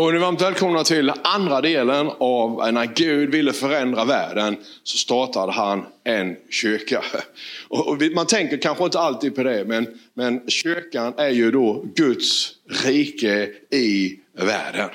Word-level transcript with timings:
Då 0.00 0.08
är 0.08 0.12
ni 0.12 0.18
varmt 0.18 0.42
välkomna 0.42 0.84
till 0.84 1.12
andra 1.22 1.60
delen 1.60 2.10
av 2.18 2.72
när 2.72 2.86
Gud 2.94 3.30
ville 3.30 3.52
förändra 3.52 4.04
världen 4.04 4.56
så 4.82 4.98
startade 4.98 5.52
han 5.52 5.86
en 6.04 6.36
kyrka. 6.50 7.04
Och 7.68 8.02
man 8.14 8.26
tänker 8.26 8.56
kanske 8.56 8.84
inte 8.84 8.98
alltid 8.98 9.34
på 9.34 9.42
det 9.42 9.64
men, 9.64 9.86
men 10.14 10.50
kyrkan 10.50 11.14
är 11.16 11.28
ju 11.28 11.50
då 11.50 11.84
Guds 11.94 12.52
rike 12.84 13.48
i 13.70 14.20
världen. 14.32 14.88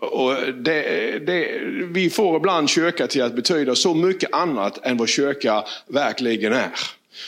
Och 0.00 0.34
det, 0.52 0.82
det, 1.26 1.60
vi 1.90 2.10
får 2.10 2.36
ibland 2.36 2.68
kyrka 2.68 3.06
till 3.06 3.22
att 3.22 3.36
betyda 3.36 3.74
så 3.74 3.94
mycket 3.94 4.32
annat 4.32 4.86
än 4.86 4.96
vad 4.96 5.08
kyrka 5.08 5.64
verkligen 5.86 6.52
är. 6.52 6.70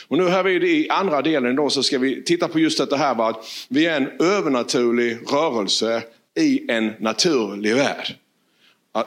Och 0.07 0.17
nu 0.17 0.29
här 0.29 0.47
i 0.47 0.89
andra 0.89 1.21
delen 1.21 1.55
då 1.55 1.69
så 1.69 1.83
ska 1.83 1.99
vi 1.99 2.23
titta 2.23 2.47
på 2.47 2.59
just 2.59 2.89
det 2.89 2.97
här 2.97 3.29
att 3.29 3.45
vi 3.69 3.85
är 3.85 3.97
en 3.97 4.09
övernaturlig 4.19 5.17
rörelse 5.33 6.03
i 6.39 6.71
en 6.71 6.93
naturlig 6.99 7.75
värld. 7.75 8.15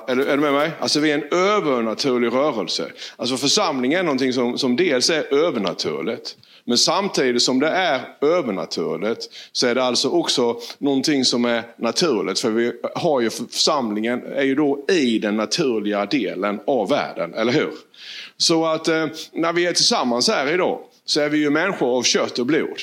Är 0.07 0.17
du, 0.17 0.25
är 0.25 0.37
du 0.37 0.43
med 0.43 0.53
mig? 0.53 0.71
Alltså 0.81 1.01
vi 1.01 1.11
är 1.11 1.15
en 1.15 1.39
övernaturlig 1.39 2.33
rörelse. 2.33 2.93
Alltså 3.17 3.37
församling 3.37 3.93
är 3.93 4.03
någonting 4.03 4.33
som, 4.33 4.59
som 4.59 4.77
dels 4.77 5.11
är 5.11 5.35
övernaturligt. 5.35 6.37
Men 6.65 6.79
samtidigt 6.79 7.43
som 7.43 7.61
det 7.61 7.69
är 7.69 8.01
övernaturligt 8.21 9.29
så 9.53 9.67
är 9.67 9.75
det 9.75 9.85
alltså 9.85 10.09
också 10.09 10.61
någonting 10.79 11.25
som 11.25 11.45
är 11.45 11.63
naturligt. 11.77 12.41
För 12.41 12.51
vi 12.51 12.73
har 12.95 13.21
ju 13.21 13.31
församlingen 13.31 14.23
är 14.23 14.43
ju 14.43 14.55
då 14.55 14.85
i 14.89 15.19
den 15.19 15.37
naturliga 15.37 16.07
delen 16.07 16.61
av 16.67 16.89
världen, 16.89 17.35
eller 17.35 17.53
hur? 17.53 17.73
Så 18.37 18.67
att 18.67 18.89
eh, 18.89 19.07
när 19.33 19.53
vi 19.53 19.67
är 19.67 19.73
tillsammans 19.73 20.29
här 20.29 20.53
idag 20.53 20.81
så 21.05 21.21
är 21.21 21.29
vi 21.29 21.39
ju 21.39 21.51
människor 21.51 21.99
av 21.99 22.03
kött 22.03 22.39
och 22.39 22.47
blod. 22.47 22.79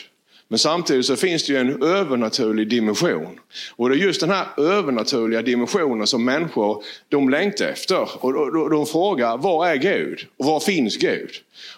Men 0.52 0.60
samtidigt 0.60 1.06
så 1.06 1.16
finns 1.16 1.46
det 1.46 1.54
ju 1.54 1.60
en 1.60 1.84
övernaturlig 1.84 2.70
dimension. 2.70 3.40
Och 3.76 3.90
det 3.90 3.96
är 3.96 3.98
just 3.98 4.22
den 4.22 4.30
här 4.30 4.46
övernaturliga 4.58 5.42
dimensionen 5.42 6.08
som 6.08 6.26
människor 6.26 6.84
de 7.10 7.30
längtar 7.30 7.66
efter. 7.66 8.26
Och 8.26 8.34
de, 8.34 8.70
de 8.70 8.86
frågar, 8.86 9.38
var 9.38 9.68
är 9.68 9.76
Gud? 9.76 10.20
Och 10.38 10.46
var 10.46 10.60
finns 10.60 10.98
Gud? 10.98 11.30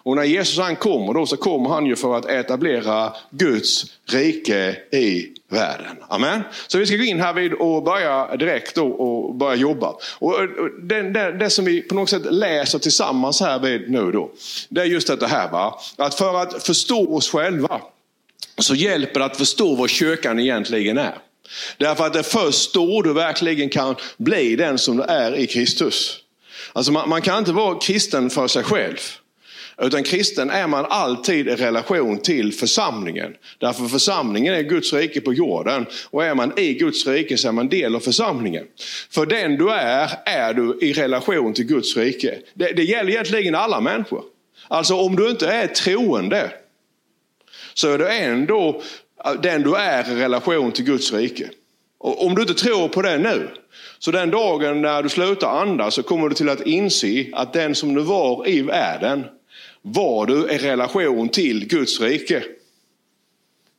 Och 0.04 0.16
när 0.16 0.24
Jesus 0.24 0.60
han 0.60 0.76
kommer 0.76 1.14
då 1.14 1.26
så 1.26 1.38
kommer 1.38 1.70
han 1.70 1.86
ju 1.86 1.96
för 1.96 2.18
att 2.18 2.26
etablera 2.26 3.14
Guds 3.30 3.86
rike 4.06 4.78
i 4.92 5.28
världen. 5.50 5.98
Amen. 6.08 6.42
Så 6.68 6.78
vi 6.78 6.86
ska 6.86 6.96
gå 6.96 7.04
in 7.04 7.20
här 7.20 7.34
vid 7.34 7.54
och 7.54 7.84
börja 7.84 8.36
direkt 8.36 8.76
då 8.76 8.88
och 8.88 9.36
börja 9.36 9.56
jobba. 9.56 9.96
Och 10.20 10.34
det, 10.82 11.02
det, 11.02 11.32
det, 11.32 11.50
som 11.50 11.66
vi 11.66 11.82
på 11.82 11.96
något 11.96 12.10
sätt 12.10 12.34
läser 12.34 12.80
tillsammans 12.80 13.42
här 13.42 13.60
vid 13.60 13.92
nu 13.92 14.12
då. 14.12 14.32
Det 14.70 14.82
är 14.82 14.86
just 14.86 15.20
det 15.20 15.28
här 15.28 15.52
va. 15.52 15.80
Att 15.98 16.16
för 16.16 16.42
att 16.42 16.64
förstå 16.64 17.16
oss 17.16 17.30
själva 17.30 17.82
så 18.58 18.76
hjälper 18.76 19.20
det 19.20 19.26
att 19.26 19.38
förstå 19.38 19.76
vad 19.76 19.90
kyrkan 19.90 20.40
egentligen 20.40 20.98
är. 20.98 21.18
Därför 21.78 22.06
att 22.06 22.14
det 22.14 22.20
är 22.20 22.24
först 22.24 22.74
då 22.74 23.02
du 23.02 23.14
verkligen 23.14 23.70
kan 23.70 23.96
bli 24.18 24.56
den 24.56 24.78
som 24.78 24.98
du 24.98 25.04
är 25.04 25.36
i 25.36 25.48
Kristus. 25.48 26.20
Alltså 26.74 26.92
man, 26.92 27.10
man 27.10 27.22
kan 27.22 27.38
inte 27.38 27.52
vara 27.52 27.80
kristen 27.80 28.30
för 28.30 28.48
sig 28.48 28.64
själv. 28.64 28.98
Utan 29.82 30.04
kristen 30.04 30.50
är 30.50 30.68
man 30.68 30.86
alltid 30.90 31.48
i 31.48 31.56
relation 31.56 32.18
till 32.18 32.54
församlingen. 32.54 33.34
Därför 33.58 33.86
församlingen 33.86 34.54
är 34.54 34.62
Guds 34.62 34.94
rike 34.94 35.22
på 35.22 35.34
jorden. 35.34 35.86
Och 36.10 36.26
är 36.26 36.36
man 36.36 36.60
i 36.60 36.74
Guds 36.74 37.08
rike 37.08 37.38
så 37.38 37.48
är 37.48 37.52
man 37.52 37.70
del 37.70 37.96
av 37.96 38.00
församlingen. 38.00 38.66
För 39.10 39.26
den 39.26 39.58
du 39.58 39.70
är, 39.72 40.10
är 40.26 40.54
du 40.54 40.80
i 40.82 40.94
relation 40.94 41.54
till 41.54 41.66
Guds 41.66 41.98
rike. 41.98 42.38
Det, 42.54 42.72
det 42.72 42.84
gäller 42.84 43.12
egentligen 43.12 43.56
alla 43.56 43.82
människor. 43.82 44.24
Alltså 44.68 44.96
om 44.96 45.16
du 45.16 45.30
inte 45.30 45.48
är 45.48 45.68
troende, 45.68 46.52
så 47.74 47.92
är 47.92 47.98
du 47.98 48.10
ändå 48.10 48.82
äh, 49.26 49.34
den 49.34 49.64
du 49.64 49.76
är 49.76 50.12
i 50.12 50.16
relation 50.16 50.72
till 50.72 50.86
Guds 50.86 51.14
rike. 51.14 51.50
Och 52.00 52.26
om 52.26 52.36
du 52.36 52.42
inte 52.42 52.54
tror 52.54 52.88
på 52.88 53.02
det 53.02 53.18
nu, 53.18 53.50
så 54.00 54.12
den 54.12 54.32
dagen 54.32 54.82
när 54.82 55.04
du 55.04 55.10
slutar 55.10 55.62
andas 55.62 55.94
så 55.94 56.04
kommer 56.04 56.30
du 56.30 56.36
till 56.36 56.50
att 56.50 56.62
inse 56.62 57.26
att 57.34 57.54
den 57.54 57.76
som 57.76 57.96
du 57.96 58.02
var 58.02 58.48
i 58.48 58.62
världen 58.62 59.26
var 59.82 60.26
du 60.26 60.52
i 60.52 60.58
relation 60.58 61.30
till 61.30 61.68
Guds 61.68 62.02
rike. 62.02 62.44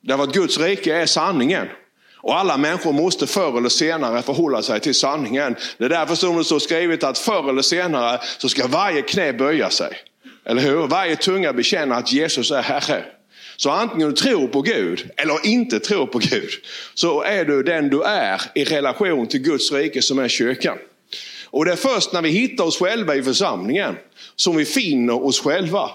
Därför 0.01 0.25
att 0.25 0.33
Guds 0.33 0.59
rike 0.59 0.95
är 0.95 1.07
sanningen. 1.07 1.67
Och 2.17 2.39
alla 2.39 2.57
människor 2.57 2.93
måste 2.93 3.27
förr 3.27 3.59
eller 3.59 3.69
senare 3.69 4.23
förhålla 4.23 4.63
sig 4.63 4.81
till 4.81 4.95
sanningen. 4.95 5.57
Det 5.79 5.85
är 5.85 5.89
därför 5.89 6.15
som 6.15 6.37
det 6.37 6.45
står 6.45 6.59
skrivet 6.59 7.05
att 7.05 7.19
förr 7.19 7.49
eller 7.49 7.63
senare 7.63 8.21
så 8.39 8.49
ska 8.49 8.67
varje 8.67 9.03
knä 9.03 9.33
böja 9.33 9.71
sig. 9.71 9.97
Eller 10.45 10.63
hur? 10.63 10.87
Varje 10.87 11.17
tunga 11.17 11.53
bekänna 11.53 11.97
att 11.97 12.13
Jesus 12.13 12.51
är 12.51 12.63
Herre. 12.63 13.05
Så 13.57 13.71
antingen 13.71 14.09
du 14.09 14.17
tror 14.17 14.49
på 14.49 14.63
Gud 14.63 15.11
eller 15.17 15.47
inte 15.47 15.81
tror 15.81 16.07
på 16.07 16.19
Gud, 16.19 16.51
så 16.95 17.23
är 17.23 17.45
du 17.45 17.63
den 17.63 17.89
du 17.89 18.03
är 18.03 18.43
i 18.55 18.65
relation 18.65 19.27
till 19.27 19.41
Guds 19.41 19.73
rike 19.73 20.03
som 20.03 20.19
är 20.19 20.29
kyrkan. 20.29 20.79
Och 21.47 21.65
det 21.65 21.73
är 21.73 21.77
först 21.77 22.13
när 22.13 22.23
vi 22.23 22.29
hittar 22.29 22.65
oss 22.65 22.79
själva 22.79 23.17
i 23.17 23.23
församlingen 23.23 23.97
som 24.37 24.57
vi 24.57 24.65
finner 24.65 25.25
oss 25.25 25.41
själva. 25.41 25.91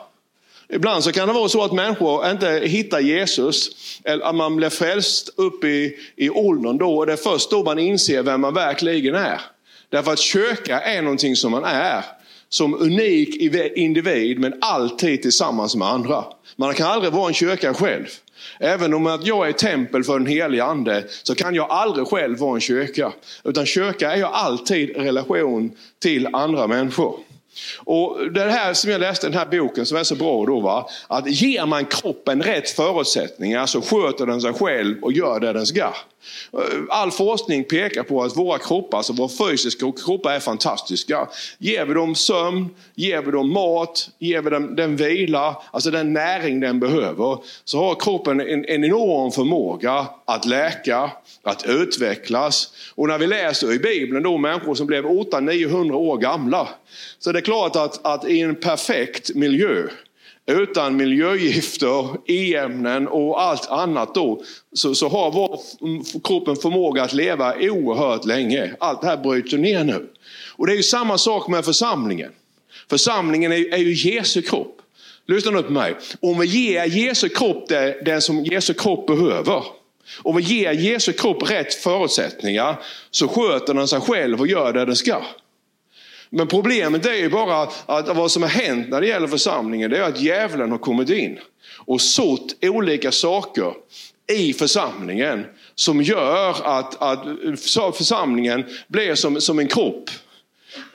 Ibland 0.74 1.03
så 1.03 1.12
kan 1.12 1.28
det 1.28 1.34
vara 1.34 1.50
så 1.50 1.64
att 1.64 1.72
människor 1.72 2.31
inte 2.31 2.62
hittar 2.64 3.00
Jesus, 3.00 3.69
eller 4.03 4.25
att 4.25 4.36
man 4.36 4.56
blir 4.56 4.69
frälst 4.69 5.30
upp 5.36 5.64
i, 5.64 5.98
i 6.16 6.30
åldern 6.30 6.78
då, 6.78 6.98
och 6.98 7.06
det 7.06 7.14
är 7.14 7.18
först 7.18 7.52
då 7.52 7.64
man 7.64 7.80
inser 7.80 8.24
vem 8.24 8.42
man 8.42 8.53
verkligen 8.53 9.16
är. 9.16 9.42
Därför 9.90 10.14
att 10.14 10.19
kyrka 10.19 10.80
är 10.80 11.02
någonting 11.02 11.36
som 11.36 11.52
man 11.52 11.64
är 11.64 12.03
som 12.50 12.74
unik 12.74 13.36
individ 13.76 14.40
men 14.40 14.54
alltid 14.62 15.22
tillsammans 15.22 15.76
med 15.76 15.88
andra. 15.88 16.24
Man 16.56 16.74
kan 16.74 16.88
aldrig 16.88 17.14
vara 17.14 17.28
en 17.28 17.34
kyrka 17.34 17.74
själv. 17.74 18.06
Även 18.60 18.94
om 18.94 19.20
jag 19.24 19.48
är 19.48 19.52
tempel 19.52 20.04
för 20.04 20.14
den 20.20 20.28
helige 20.28 20.64
ande 20.64 21.04
så 21.24 21.36
kan 21.36 21.56
jag 21.56 21.72
aldrig 21.72 22.08
själv 22.08 22.38
vara 22.38 22.56
en 22.56 22.62
kyrka. 22.62 23.14
Utan 23.44 23.66
kyrka 23.66 24.12
är 24.12 24.18
jag 24.18 24.32
alltid 24.34 24.90
i 24.90 24.94
relation 24.94 25.72
till 26.00 26.28
andra 26.34 26.68
människor. 26.68 27.20
Och 27.78 28.32
Det 28.32 28.50
här 28.50 28.74
som 28.74 28.92
jag 28.92 29.02
läste 29.02 29.28
i 29.28 29.30
den 29.30 29.40
här 29.40 29.46
boken 29.46 29.86
som 29.86 29.98
är 29.98 30.04
så 30.04 30.16
bra 30.16 30.46
då 30.46 30.60
va? 30.60 30.90
att 31.08 31.28
ger 31.28 31.66
man 31.66 31.86
kroppen 31.86 32.44
rätt 32.44 32.70
förutsättningar 32.70 33.66
så 33.66 33.81
sköter 33.81 34.26
den 34.26 34.42
sig 34.42 34.54
själv 34.54 35.04
och 35.04 35.14
gör 35.14 35.40
det 35.40 35.54
den 35.54 35.66
ska. 35.66 35.94
All 36.90 37.12
forskning 37.12 37.63
pekar 37.63 38.03
på 38.03 38.24
att 38.24 38.38
våra 38.38 38.57
kroppar, 38.57 38.97
alltså 38.97 39.13
våra 39.13 39.30
fysiska 39.30 39.91
kroppar 40.06 40.31
är 40.31 40.40
fantastiska. 40.40 41.28
Ger 41.57 41.85
vi 41.85 41.94
dem 41.94 42.16
sömn, 42.16 42.69
ger 42.96 43.22
vi 43.22 43.31
dem 43.31 43.53
mat, 43.53 44.09
ger 44.19 44.41
vi 44.41 44.50
dem 44.50 44.75
den 44.75 44.96
vila, 44.96 45.62
alltså 45.72 45.91
den 45.91 46.13
näring 46.13 46.59
den 46.59 46.80
behöver, 46.80 47.38
så 47.63 47.80
har 47.80 47.96
kroppen 47.96 48.40
en, 48.40 48.66
en 48.66 48.84
enorm 48.84 49.31
förmåga 49.31 50.07
att 50.25 50.46
läka, 50.46 51.12
att 51.44 51.66
utvecklas. 51.66 52.74
Och 52.96 53.07
när 53.07 53.18
vi 53.18 53.28
läser 53.28 53.74
i 53.74 53.80
Bibeln 53.80 54.24
då 54.24 54.38
människor 54.38 54.75
som 54.75 54.88
blev 54.88 55.06
800-900 55.06 55.94
år 55.94 56.18
gamla, 56.18 56.68
så 57.19 57.31
det 57.31 57.40
är 57.40 57.41
klart 57.41 57.75
att, 57.75 58.06
att 58.06 58.28
i 58.28 58.41
en 58.41 58.56
perfekt 58.56 59.36
miljö 59.36 59.84
utan 60.47 60.95
miljögifter, 60.95 62.17
e-ämnen 62.27 63.07
och 63.07 63.41
allt 63.41 63.69
annat 63.69 64.16
då, 64.16 64.44
så, 64.73 64.95
så 64.95 65.09
har 65.09 65.31
vår 65.31 65.59
kroppen 66.23 66.55
förmåga 66.55 67.03
att 67.03 67.13
leva 67.13 67.55
oerhört 67.55 68.25
länge. 68.25 68.75
Allt 68.79 69.01
det 69.01 69.07
här 69.07 69.17
bryter 69.17 69.57
ner 69.57 69.83
nu. 69.83 70.09
Och 70.55 70.67
det 70.67 70.73
är 70.73 70.77
ju 70.77 70.83
samma 70.83 71.17
sak 71.17 71.47
med 71.47 71.66
församlingen. 71.66 72.31
Församlingen 72.89 73.51
är, 73.51 73.73
är 73.73 73.77
ju 73.77 74.11
Jesu 74.11 74.41
kropp. 74.41 74.81
Lyssna 75.27 75.51
nu 75.51 75.63
på 75.63 75.72
mig. 75.72 75.95
Om 76.19 76.39
vi 76.39 76.47
ger 76.47 76.85
Jesu 76.85 77.29
kropp 77.29 77.69
det, 77.69 78.01
det 78.06 78.21
som 78.21 78.45
Jesu 78.45 78.73
kropp 78.73 79.07
behöver, 79.07 79.63
Om 80.23 80.35
vi 80.35 80.44
ger 80.44 80.71
Jesu 80.71 81.13
kropp 81.13 81.51
rätt 81.51 81.73
förutsättningar, 81.73 82.79
så 83.11 83.27
sköter 83.27 83.73
den 83.73 83.88
sig 83.88 84.01
själv 84.01 84.39
och 84.39 84.47
gör 84.47 84.73
det 84.73 84.85
den 84.85 84.95
ska. 84.95 85.21
Men 86.29 86.47
problemet 86.47 87.06
är 87.06 87.13
ju 87.13 87.29
bara 87.29 87.62
att 87.85 88.16
vad 88.16 88.31
som 88.31 88.41
har 88.41 88.50
hänt 88.50 88.90
när 88.90 89.01
det 89.01 89.07
gäller 89.07 89.28
församlingen, 89.28 89.91
det 89.91 89.97
är 89.97 90.01
att 90.01 90.22
djävulen 90.22 90.72
har 90.72 90.78
kommit 90.78 91.09
in 91.09 91.40
och 91.85 92.01
sått 92.01 92.56
olika 92.62 93.12
saker 93.12 93.73
i 94.31 94.53
församlingen 94.53 95.45
som 95.75 96.01
gör 96.01 96.50
att, 96.63 97.01
att 97.01 97.25
församlingen 97.95 98.66
blir 98.88 99.16
som, 99.16 99.42
som 99.42 99.59
en 99.59 99.68
kropp 99.68 100.09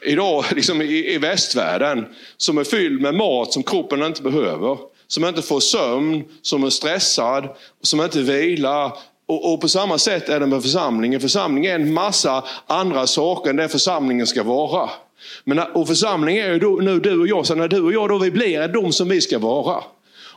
idag 0.03 0.45
liksom 0.55 0.83
i, 0.83 1.15
i 1.15 1.19
västvärlden 1.19 2.07
som 2.37 2.59
är 2.59 2.65
fylld 2.65 3.01
med 3.01 3.15
mat 3.15 3.53
som 3.53 3.63
kroppen 3.63 4.03
inte 4.03 4.23
behöver. 4.23 4.79
Som 5.07 5.25
inte 5.25 5.43
får 5.43 5.61
sömn, 5.61 6.25
som 6.43 6.65
är 6.65 6.71
stressad, 6.71 7.49
som 7.83 8.01
inte 8.01 8.23
vilar. 8.23 8.93
Och, 9.27 9.53
och 9.53 9.61
på 9.61 9.69
samma 9.69 9.99
sätt 9.99 10.29
är 10.29 10.41
det 10.41 10.47
med 10.47 10.63
församlingen. 10.63 11.21
Församlingen 11.21 11.71
är 11.71 11.75
en 11.75 11.95
massa 11.95 12.45
andra 12.67 13.07
saker 13.07 13.51
än 13.51 13.57
det 13.57 13.69
församlingen 13.69 14.27
ska 14.27 14.43
vara. 14.43 14.91
Men, 15.45 15.59
eh, 15.59 15.65
och 15.65 15.89
församlingen 15.89 16.47
är 16.47 16.53
ju 16.53 16.59
då, 16.59 16.71
nu 16.71 17.01
du 17.01 17.21
och 17.21 17.29
jag, 17.29 17.47
så 17.47 17.55
när 17.55 17.69
du 17.69 17.81
och 17.81 17.93
jag 17.93 18.09
då 18.09 18.19
vi 18.19 18.31
blir 18.31 18.61
är 18.61 18.69
de 18.69 18.93
som 18.93 19.09
vi 19.09 19.21
ska 19.21 19.39
vara. 19.39 19.85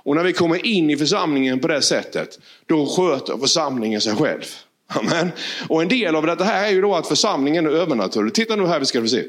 Och 0.08 0.16
när 0.16 0.24
vi 0.24 0.34
kommer 0.34 0.66
in 0.66 0.90
i 0.90 0.98
församlingen 0.98 1.60
på 1.60 1.68
det 1.68 1.82
sättet, 1.82 2.40
då 2.66 2.86
sköter 2.86 3.38
församlingen 3.38 4.02
sig 4.02 4.16
själv. 4.16 4.44
Amen. 4.88 5.32
Och 5.68 5.82
en 5.82 5.88
del 5.88 6.16
av 6.16 6.26
detta 6.26 6.44
här 6.44 6.68
är 6.68 6.72
ju 6.72 6.82
då 6.82 6.96
att 6.96 7.08
församlingen 7.08 7.66
är 7.66 7.70
övernaturlig. 7.70 8.34
Titta 8.34 8.56
nu 8.56 8.68
här, 8.68 8.80
vi 8.80 8.86
ska 8.86 9.08
se. 9.08 9.24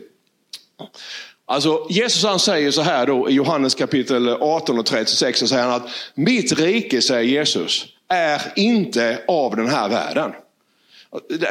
Alltså 1.46 1.86
Jesus 1.90 2.24
han 2.24 2.38
säger 2.38 2.70
så 2.70 2.82
här 2.82 3.06
då 3.06 3.30
i 3.30 3.32
Johannes 3.32 3.74
kapitel 3.74 4.28
18 4.28 4.78
och 4.78 4.86
36, 4.86 5.38
så 5.38 5.46
säger 5.46 5.62
han 5.62 5.72
att 5.72 5.88
mitt 6.14 6.52
rike, 6.52 7.02
säger 7.02 7.22
Jesus, 7.22 7.86
är 8.08 8.42
inte 8.56 9.22
av 9.28 9.56
den 9.56 9.68
här 9.68 9.88
världen. 9.88 10.32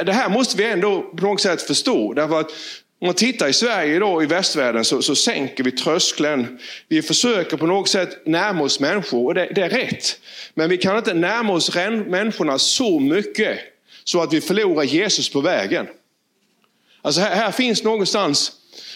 Det 0.05 0.13
här 0.13 0.29
måste 0.29 0.57
vi 0.57 0.63
ändå 0.63 1.01
på 1.01 1.25
något 1.25 1.41
sätt 1.41 1.61
förstå. 1.61 2.13
Därför 2.13 2.39
att 2.39 2.51
om 2.99 3.07
man 3.07 3.15
tittar 3.15 3.47
i 3.47 3.53
Sverige 3.53 3.95
idag, 3.95 4.23
i 4.23 4.25
västvärlden, 4.25 4.85
så, 4.85 5.01
så 5.01 5.15
sänker 5.15 5.63
vi 5.63 5.71
tröskeln. 5.71 6.59
Vi 6.87 7.01
försöker 7.01 7.57
på 7.57 7.67
något 7.67 7.89
sätt 7.89 8.25
närma 8.25 8.63
oss 8.63 8.79
människor 8.79 9.25
och 9.25 9.33
det, 9.33 9.51
det 9.55 9.61
är 9.61 9.69
rätt. 9.69 10.19
Men 10.53 10.69
vi 10.69 10.77
kan 10.77 10.97
inte 10.97 11.13
närma 11.13 11.53
oss 11.53 11.75
människorna 12.07 12.59
så 12.59 12.99
mycket 12.99 13.59
så 14.03 14.21
att 14.21 14.33
vi 14.33 14.41
förlorar 14.41 14.83
Jesus 14.83 15.29
på 15.29 15.41
vägen. 15.41 15.87
Alltså 17.01 17.21
här, 17.21 17.35
här 17.35 17.51
finns 17.51 17.83
någonstans 17.83 18.51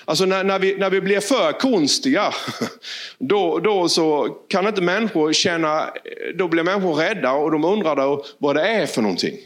Alltså 0.06 0.26
när, 0.26 0.44
när, 0.44 0.60
vi, 0.60 0.76
när 0.76 0.90
vi 0.90 1.02
blir 1.02 1.20
för 1.20 1.52
konstiga, 1.52 2.34
då, 3.20 3.60
då 3.60 3.90
så 3.90 4.38
kan 4.48 4.68
inte 4.68 4.82
människor 4.82 5.34
känna, 5.34 5.90
då 6.36 6.48
blir 6.48 6.64
människor 6.64 6.94
rädda 6.94 7.32
och 7.32 7.52
de 7.52 7.66
undrar 7.66 7.96
då 7.96 8.26
vad 8.38 8.56
det 8.56 8.62
är 8.62 8.86
för 8.86 9.02
någonting. 9.02 9.38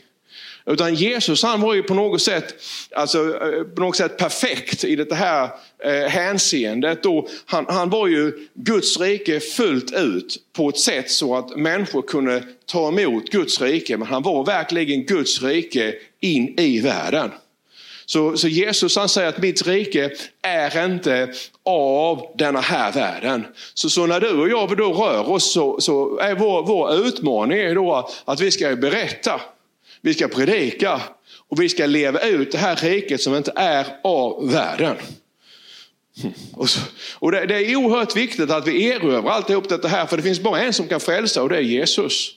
Utan 0.65 0.95
Jesus 0.95 1.43
han 1.43 1.61
var 1.61 1.73
ju 1.73 1.83
på 1.83 1.93
något 1.93 2.21
sätt, 2.21 2.55
alltså, 2.91 3.19
eh, 3.19 3.63
på 3.63 3.81
något 3.81 3.95
sätt 3.95 4.17
perfekt 4.17 4.83
i 4.83 4.95
det 4.95 5.15
här 5.15 5.49
eh, 5.83 6.09
hänseendet. 6.09 7.03
Då 7.03 7.27
han, 7.45 7.65
han 7.69 7.89
var 7.89 8.07
ju 8.07 8.47
Guds 8.53 8.99
rike 8.99 9.39
fullt 9.39 9.93
ut 9.93 10.35
på 10.53 10.69
ett 10.69 10.77
sätt 10.77 11.11
så 11.11 11.35
att 11.35 11.57
människor 11.57 12.01
kunde 12.01 12.43
ta 12.65 12.87
emot 12.87 13.29
Guds 13.29 13.61
rike. 13.61 13.97
Men 13.97 14.07
han 14.07 14.23
var 14.23 14.45
verkligen 14.45 15.05
Guds 15.05 15.41
rike 15.41 15.93
in 16.19 16.59
i 16.59 16.81
världen. 16.81 17.31
Så, 18.05 18.37
så 18.37 18.47
Jesus 18.47 18.95
han 18.95 19.09
säger 19.09 19.29
att 19.29 19.37
mitt 19.37 19.67
rike 19.67 20.11
är 20.41 20.85
inte 20.85 21.33
av 21.65 22.25
denna 22.37 22.61
här 22.61 22.91
världen. 22.91 23.45
Så, 23.73 23.89
så 23.89 24.05
när 24.05 24.19
du 24.19 24.31
och 24.31 24.49
jag 24.49 24.77
då 24.77 24.93
rör 24.93 25.29
oss 25.29 25.53
så, 25.53 25.81
så 25.81 26.17
är 26.17 26.35
vår, 26.35 26.63
vår 26.63 27.07
utmaning 27.07 27.73
då 27.73 28.09
att 28.25 28.41
vi 28.41 28.51
ska 28.51 28.75
berätta, 28.75 29.41
vi 30.01 30.13
ska 30.13 30.27
predika 30.27 31.01
och 31.49 31.61
vi 31.61 31.69
ska 31.69 31.85
leva 31.85 32.19
ut 32.19 32.51
det 32.51 32.57
här 32.57 32.75
riket 32.75 33.21
som 33.21 33.35
inte 33.35 33.51
är 33.55 33.85
av 34.03 34.51
världen. 34.51 34.95
Hmm. 36.21 36.33
Och, 36.53 36.69
så, 36.69 36.79
och 37.19 37.31
det, 37.31 37.45
det, 37.45 37.55
är 37.55 37.75
oerhört 37.75 38.15
viktigt 38.15 38.51
att 38.51 38.67
vi 38.67 38.89
erövrar 38.89 39.31
alltihop 39.31 39.69
det 39.69 39.87
här, 39.87 40.05
för 40.05 40.17
det 40.17 40.23
finns 40.23 40.39
bara 40.39 40.59
en 40.59 40.73
som 40.73 40.87
kan 40.87 40.99
frälsa 40.99 41.43
och 41.43 41.49
det 41.49 41.57
är 41.57 41.61
Jesus. 41.61 42.31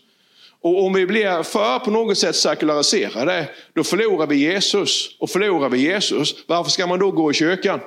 Och 0.62 0.84
om 0.84 0.92
vi 0.92 1.06
blir 1.06 1.42
för 1.42 1.78
på 1.78 1.90
något 1.90 2.18
sätt 2.18 2.36
sekulariserade, 2.36 3.48
då 3.74 3.84
förlorar 3.84 4.26
vi 4.26 4.36
Jesus. 4.36 5.16
Och 5.18 5.30
förlorar 5.30 5.68
vi 5.68 5.78
Jesus, 5.78 6.34
varför 6.46 6.70
ska 6.70 6.86
man 6.86 6.98
då 6.98 7.10
gå 7.10 7.30
i 7.30 7.34
kyrkan? 7.34 7.80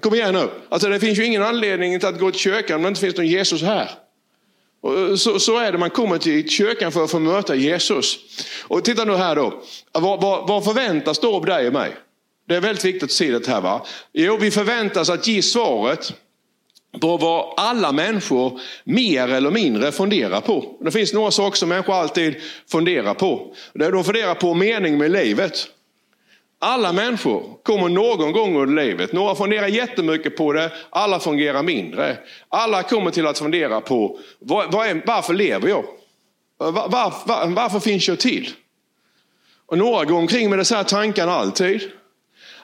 Kom 0.00 0.14
igen 0.14 0.34
nu. 0.34 0.48
Alltså 0.68 0.88
det 0.88 1.00
finns 1.00 1.18
ju 1.18 1.24
ingen 1.24 1.42
anledning 1.42 1.98
till 1.98 2.08
att 2.08 2.18
gå 2.18 2.30
till 2.30 2.40
kyrkan 2.40 2.76
om 2.76 2.82
det 2.82 2.88
inte 2.88 3.00
finns 3.00 3.16
någon 3.16 3.26
Jesus 3.26 3.62
här. 3.62 3.90
Och 4.80 4.98
eh, 4.98 5.14
så, 5.14 5.38
så 5.38 5.58
är 5.58 5.72
det, 5.72 5.78
man 5.78 5.90
kommer 5.90 6.18
till 6.18 6.48
kyrkan 6.48 6.92
för 6.92 7.04
att 7.04 7.10
få 7.10 7.18
möta 7.18 7.54
Jesus. 7.54 8.18
Och 8.62 8.84
titta 8.84 9.04
nu 9.04 9.14
här 9.14 9.36
då. 9.36 9.62
Vad, 9.92 10.20
vad, 10.20 10.48
vad 10.48 10.64
förväntas 10.64 11.18
då 11.18 11.34
av 11.34 11.44
dig 11.44 11.66
och 11.66 11.72
mig? 11.72 11.96
Det 12.48 12.56
är 12.56 12.60
väldigt 12.60 12.84
viktigt 12.84 13.02
att 13.02 13.10
se 13.10 13.30
det 13.30 13.46
här. 13.46 13.60
Va? 13.60 13.86
Jo, 14.12 14.36
vi 14.36 14.50
förväntas 14.50 15.10
att 15.10 15.26
ge 15.26 15.42
svaret 15.42 16.14
på 17.00 17.16
vad 17.16 17.54
alla 17.56 17.92
människor 17.92 18.60
mer 18.84 19.28
eller 19.28 19.50
mindre 19.50 19.92
funderar 19.92 20.40
på. 20.40 20.76
Det 20.80 20.90
finns 20.90 21.12
några 21.12 21.30
saker 21.30 21.56
som 21.56 21.68
människor 21.68 21.94
alltid 21.94 22.36
funderar 22.70 23.14
på. 23.14 23.54
De 23.72 24.04
funderar 24.04 24.34
på 24.34 24.54
mening 24.54 24.98
med 24.98 25.10
livet. 25.10 25.68
Alla 26.58 26.92
människor 26.92 27.56
kommer 27.62 27.88
någon 27.88 28.32
gång 28.32 28.56
under 28.56 28.84
livet. 28.84 29.12
Några 29.12 29.34
funderar 29.34 29.66
jättemycket 29.66 30.36
på 30.36 30.52
det, 30.52 30.72
alla 30.90 31.20
fungerar 31.20 31.62
mindre. 31.62 32.16
Alla 32.48 32.82
kommer 32.82 33.10
till 33.10 33.26
att 33.26 33.38
fundera 33.38 33.80
på 33.80 34.18
var, 34.38 34.86
är, 34.86 35.02
varför 35.06 35.34
lever 35.34 35.68
jag? 35.68 35.84
Var, 36.56 36.88
var, 36.88 37.46
varför 37.46 37.80
finns 37.80 38.08
jag 38.08 38.20
till? 38.20 38.50
Och 39.66 39.78
några 39.78 40.04
går 40.04 40.18
omkring 40.18 40.50
med 40.50 40.58
dessa 40.58 40.84
tankar 40.84 41.28
alltid. 41.28 41.90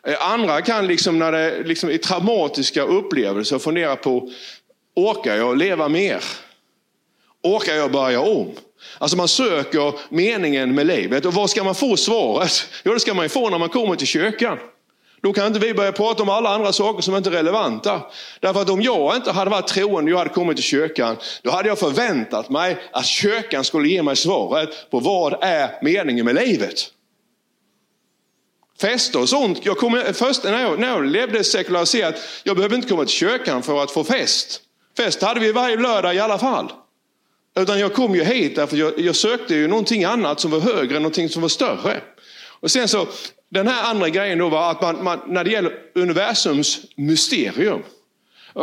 Eh, 0.09 0.33
andra 0.33 0.63
kan 0.63 0.87
liksom 0.87 1.19
när 1.19 1.33
det 1.33 1.63
liksom 1.63 1.91
är 1.91 1.99
traumatiska 1.99 2.83
upplevelser 2.83 3.59
fundera 3.59 3.97
på, 3.97 4.31
orkar 4.97 5.37
jag 5.37 5.57
leva 5.57 5.89
mer? 5.89 6.25
Orkar 7.43 7.75
jag 7.75 7.93
börja 7.93 8.21
om? 8.21 8.51
Alltså 8.99 9.17
man 9.17 9.29
söker 9.29 9.93
meningen 10.09 10.75
med 10.75 10.87
livet 10.87 11.25
och 11.25 11.35
var 11.35 11.47
ska 11.47 11.65
man 11.65 11.75
få 11.75 11.97
svaret? 11.97 12.69
Jo, 12.85 12.95
det 12.95 13.01
ska 13.01 13.15
man 13.15 13.25
ju 13.25 13.29
få 13.29 13.51
när 13.51 13.59
man 13.59 13.69
kommer 13.69 13.97
till 13.97 14.07
kyrkan. 14.07 14.59
Då 15.23 15.33
kan 15.33 15.47
inte 15.47 15.59
vi 15.59 15.75
börja 15.75 15.93
prata 15.93 16.23
om 16.23 16.29
alla 16.29 16.51
andra 16.51 16.73
saker 16.73 17.03
som 17.03 17.17
inte 17.17 17.31
är 17.31 17.33
relevanta. 17.33 18.03
Därför 18.41 18.63
att 18.63 18.71
om 18.71 18.83
jag 18.83 19.17
inte 19.17 19.33
hade 19.33 19.51
varit 19.51 19.69
troende 19.69 20.13
och 20.13 20.15
jag 20.15 20.19
hade 20.19 20.31
kommit 20.31 20.57
till 20.57 20.65
kyrkan, 20.65 21.17
då 21.43 21.51
hade 21.51 21.69
jag 21.69 21.79
förväntat 21.79 22.51
mig 22.51 22.77
att 22.93 23.07
kyrkan 23.07 23.65
skulle 23.65 23.89
ge 23.89 24.03
mig 24.03 24.17
svaret 24.17 24.91
på 24.91 25.01
vad 25.01 25.39
är 25.41 25.71
meningen 25.83 26.25
med 26.25 26.35
livet. 26.35 26.93
Fester 28.81 29.21
och 29.21 29.29
sånt. 29.29 29.67
Jag 29.67 29.79
kom, 29.79 30.03
först 30.13 30.45
när 30.45 30.63
jag, 30.63 30.79
när 30.79 30.89
jag 30.89 31.07
levde 31.07 31.45
sekulariserat, 31.45 32.15
jag 32.43 32.57
behövde 32.57 32.77
inte 32.77 32.89
komma 32.89 33.05
till 33.05 33.15
kyrkan 33.15 33.63
för 33.63 33.83
att 33.83 33.91
få 33.91 34.05
fest. 34.05 34.61
Fest 34.97 35.23
hade 35.23 35.41
vi 35.41 35.53
varje 35.53 35.77
lördag 35.77 36.15
i 36.15 36.19
alla 36.19 36.39
fall. 36.39 36.73
Utan 37.59 37.79
jag 37.79 37.95
kom 37.95 38.15
ju 38.15 38.25
hit 38.25 38.57
därför 38.57 38.77
jag, 38.77 39.01
jag 39.01 39.17
sökte 39.17 39.55
ju 39.55 39.69
någonting 39.69 40.05
annat 40.05 40.41
som 40.41 40.51
var 40.51 40.61
högre, 40.61 40.99
någonting 40.99 41.29
som 41.29 41.43
var 41.43 41.49
större. 41.49 42.01
Och 42.61 42.71
sen 42.71 42.89
så, 42.89 43.07
den 43.51 43.69
här 43.69 43.91
andra 43.91 44.09
grejen 44.09 44.39
då 44.39 44.49
var 44.49 44.71
att 44.71 44.83
man, 44.83 45.05
man 45.05 45.21
när 45.27 45.45
det 45.45 45.51
gäller 45.51 45.73
universums 45.95 46.81
mysterium, 46.97 47.83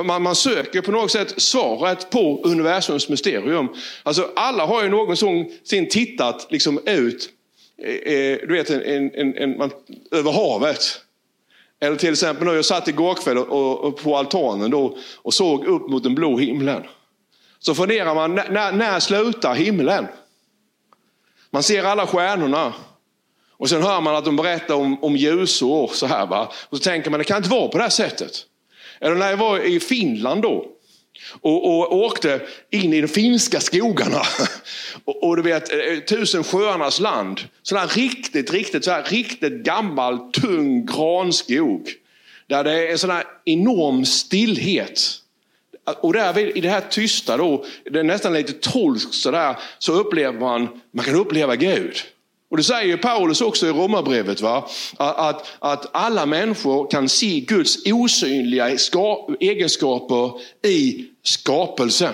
man, 0.04 0.22
man, 0.22 0.36
söker 0.36 0.82
på 0.82 0.92
något 0.92 1.12
sätt 1.12 1.42
svaret 1.42 2.10
på 2.10 2.42
universums 2.44 3.10
mysterium. 3.10 3.70
Alltså 4.04 4.32
alla 4.36 4.66
har 4.66 4.84
ju 4.84 4.90
någonsin 4.90 5.90
tittat 5.90 6.48
liksom 6.50 6.80
ut 6.86 7.30
Eh, 7.78 8.14
eh, 8.14 8.40
du 8.48 8.54
vet, 8.54 8.70
en, 8.70 9.12
en, 9.16 9.38
en, 9.38 9.58
man, 9.58 9.72
över 10.12 10.32
havet. 10.32 11.02
Eller 11.80 11.96
till 11.96 12.12
exempel, 12.12 12.48
jag 12.48 12.66
satt 12.66 12.88
igår 12.88 13.16
kväll 13.16 13.38
och, 13.38 13.84
och, 13.84 13.98
på 13.98 14.18
altanen 14.18 14.72
då, 14.72 14.98
och 15.16 15.34
såg 15.34 15.66
upp 15.66 15.90
mot 15.90 16.04
den 16.04 16.16
blå 16.16 16.38
himlen. 16.38 16.84
Så 17.60 17.76
funderar 17.76 18.16
man, 18.16 18.36
när, 18.36 18.72
när 18.72 19.00
slutar 19.00 19.56
himlen? 19.56 20.08
Man 21.50 21.64
ser 21.64 21.84
alla 21.84 22.08
stjärnorna. 22.08 22.74
Och 23.58 23.70
sen 23.70 23.84
hör 23.84 24.02
man 24.02 24.16
att 24.16 24.26
de 24.26 24.36
berättar 24.36 24.76
om, 24.76 25.04
om 25.04 25.16
ljusår. 25.16 25.88
Så 25.94 26.06
här, 26.06 26.26
va? 26.26 26.52
Och 26.70 26.78
så 26.78 26.84
tänker 26.84 27.10
man, 27.10 27.18
det 27.18 27.24
kan 27.24 27.38
inte 27.38 27.50
vara 27.50 27.68
på 27.68 27.78
det 27.78 27.84
här 27.84 27.90
sättet. 27.90 28.32
Eller 29.00 29.16
när 29.16 29.30
jag 29.30 29.38
var 29.38 29.60
i 29.60 29.80
Finland 29.80 30.42
då 30.42 30.75
och, 31.42 31.66
och 31.66 31.96
åkte 31.96 32.42
in 32.70 32.94
i 32.94 33.02
de 33.02 33.08
finska 33.08 33.60
skogarna. 33.60 34.22
Och, 35.06 35.24
och 35.24 35.36
du 35.36 35.42
vet, 35.42 35.74
eh, 35.74 36.00
tusen 36.00 36.44
sjöarnas 36.44 37.00
land. 37.00 37.42
Sådana 37.64 37.88
riktigt, 37.88 38.54
riktigt, 38.54 38.86
så 38.86 38.92
här, 38.92 39.04
riktigt 39.04 39.54
gammal, 39.54 40.32
tung 40.32 40.86
granskog. 40.86 41.92
Där 42.48 42.64
det 42.64 42.88
är 42.88 42.92
en 42.92 42.98
sån 42.98 43.10
här 43.10 43.24
enorm 43.46 44.06
stillhet. 44.06 45.02
Och 46.02 46.14
där, 46.14 46.58
i 46.58 46.62
det 46.62 46.70
här 46.70 46.84
tysta 46.90 47.38
då, 47.38 47.66
det 47.92 48.00
är 48.00 48.04
nästan 48.04 48.34
lite 48.34 48.54
tolskt 48.54 49.14
sådär, 49.14 49.56
så 49.80 49.94
upplever 49.94 50.40
man, 50.40 50.82
man 50.92 51.06
kan 51.06 51.16
uppleva 51.16 51.56
Gud. 51.56 51.96
Och 52.52 52.58
det 52.58 52.64
säger 52.64 52.98
Paulus 52.98 53.42
också 53.42 53.68
i 53.68 53.70
Romarbrevet, 53.70 54.42
va? 54.42 54.70
Att, 54.98 55.46
att 55.60 55.90
alla 55.92 56.26
människor 56.26 56.92
kan 56.92 57.10
se 57.10 57.40
Guds 57.40 57.78
osynliga 57.86 58.70
egenskaper 59.40 60.32
i 60.68 61.06
skapelsen. 61.24 62.14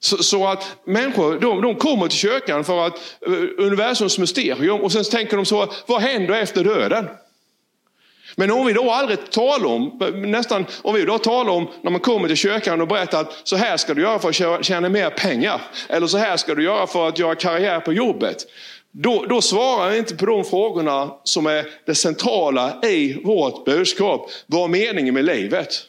Så, 0.00 0.22
så, 0.22 0.46
att 0.46 0.76
människor 0.84 1.38
de, 1.38 1.62
de 1.62 1.74
kommer 1.74 2.08
till 2.08 2.18
kyrkan 2.18 2.64
för 2.64 2.86
att 2.86 2.98
uh, 3.28 3.48
universums 3.58 4.18
mysterium 4.18 4.80
och 4.80 4.92
sen 4.92 5.04
tänker 5.04 5.36
de 5.36 5.46
så, 5.46 5.72
vad 5.86 6.00
händer 6.00 6.34
efter 6.34 6.64
döden? 6.64 7.06
Men 8.36 8.50
om 8.50 8.66
vi 8.66 8.72
då 8.72 8.90
aldrig 8.90 9.30
talar 9.30 9.66
om, 9.66 9.98
nästan, 10.14 10.66
om 10.82 10.94
vi 10.94 11.04
då 11.04 11.18
talar 11.18 11.52
om 11.52 11.68
när 11.82 11.90
man 11.90 12.00
kommer 12.00 12.28
till 12.28 12.36
kyrkan 12.36 12.80
och 12.80 12.88
berättar 12.88 13.20
att 13.20 13.40
så 13.44 13.56
här 13.56 13.76
ska 13.76 13.94
du 13.94 14.02
göra 14.02 14.18
för 14.18 14.28
att 14.58 14.64
tjäna 14.64 14.88
mer 14.88 15.10
pengar. 15.10 15.60
Eller 15.88 16.06
så 16.06 16.18
här 16.18 16.36
ska 16.36 16.54
du 16.54 16.64
göra 16.64 16.86
för 16.86 17.08
att 17.08 17.18
göra 17.18 17.34
karriär 17.34 17.80
på 17.80 17.92
jobbet. 17.92 18.46
Då, 18.96 19.24
då 19.28 19.42
svarar 19.42 19.90
vi 19.90 19.98
inte 19.98 20.16
på 20.16 20.26
de 20.26 20.44
frågorna 20.44 21.10
som 21.24 21.46
är 21.46 21.66
det 21.86 21.94
centrala 21.94 22.80
i 22.82 23.20
vårt 23.24 23.64
budskap. 23.64 24.30
Vad 24.46 24.64
är 24.64 24.68
meningen 24.68 25.14
med 25.14 25.24
livet? 25.24 25.82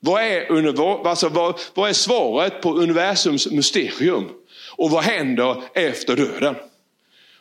Vad 0.00 0.22
är, 0.22 1.06
alltså, 1.06 1.28
vad, 1.28 1.60
vad 1.74 1.88
är 1.88 1.92
svaret 1.92 2.62
på 2.62 2.74
universums 2.74 3.50
mysterium? 3.50 4.28
Och 4.76 4.90
vad 4.90 5.04
händer 5.04 5.62
efter 5.74 6.16
döden? 6.16 6.54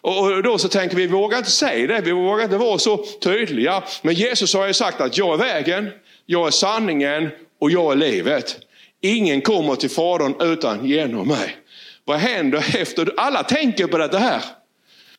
Och 0.02 0.44
då 0.44 0.58
så 0.58 0.68
tänker 0.68 0.96
vi, 0.96 1.08
vi 1.08 1.14
vågar 1.14 1.38
inte 1.38 1.52
säga 1.52 1.88
det, 1.88 2.02
vi 2.02 2.12
vågar 2.12 2.44
inte 2.44 2.58
vara 2.58 2.78
så 2.78 3.06
tydliga. 3.22 3.84
Men 4.02 4.14
Jesus 4.14 4.54
har 4.54 4.68
ju 4.68 4.74
sagt 4.74 5.02
att 5.02 5.18
jag 5.18 5.34
är 5.34 5.38
vägen, 5.38 5.90
jag 6.26 6.48
är 6.48 6.52
sanningen 6.52 7.30
och 7.60 7.72
jag 7.72 7.92
är 7.92 7.96
livet. 7.96 8.58
Ingen 9.02 9.42
kommer 9.42 9.76
till 9.76 9.90
Fadern 9.90 10.52
utan 10.52 10.86
genom 10.86 11.28
mig. 11.28 11.58
Vad 12.06 12.18
händer 12.18 12.66
efter? 12.78 13.14
Alla 13.18 13.44
tänker 13.44 13.88
på 13.88 13.98
det 13.98 14.18
här. 14.18 14.42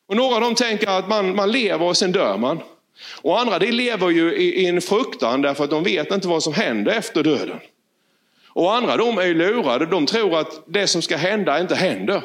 Och 0.08 0.16
några 0.16 0.34
av 0.34 0.40
dem 0.40 0.54
tänker 0.54 0.88
att 0.88 1.08
man, 1.08 1.36
man 1.36 1.52
lever 1.52 1.86
och 1.86 1.96
sen 1.96 2.12
dör 2.12 2.38
man. 2.38 2.60
Och 3.22 3.40
andra 3.40 3.58
de 3.58 3.72
lever 3.72 4.10
ju 4.10 4.34
i, 4.34 4.62
i 4.62 4.66
en 4.66 4.80
fruktan 4.80 5.42
därför 5.42 5.64
att 5.64 5.70
de 5.70 5.84
vet 5.84 6.12
inte 6.12 6.28
vad 6.28 6.42
som 6.42 6.54
händer 6.54 6.92
efter 6.92 7.22
döden. 7.22 7.60
Och 8.48 8.74
andra 8.74 8.96
de 8.96 9.18
är 9.18 9.34
lurade, 9.34 9.86
de 9.86 10.06
tror 10.06 10.38
att 10.38 10.62
det 10.66 10.86
som 10.86 11.02
ska 11.02 11.16
hända 11.16 11.60
inte 11.60 11.74
händer. 11.74 12.22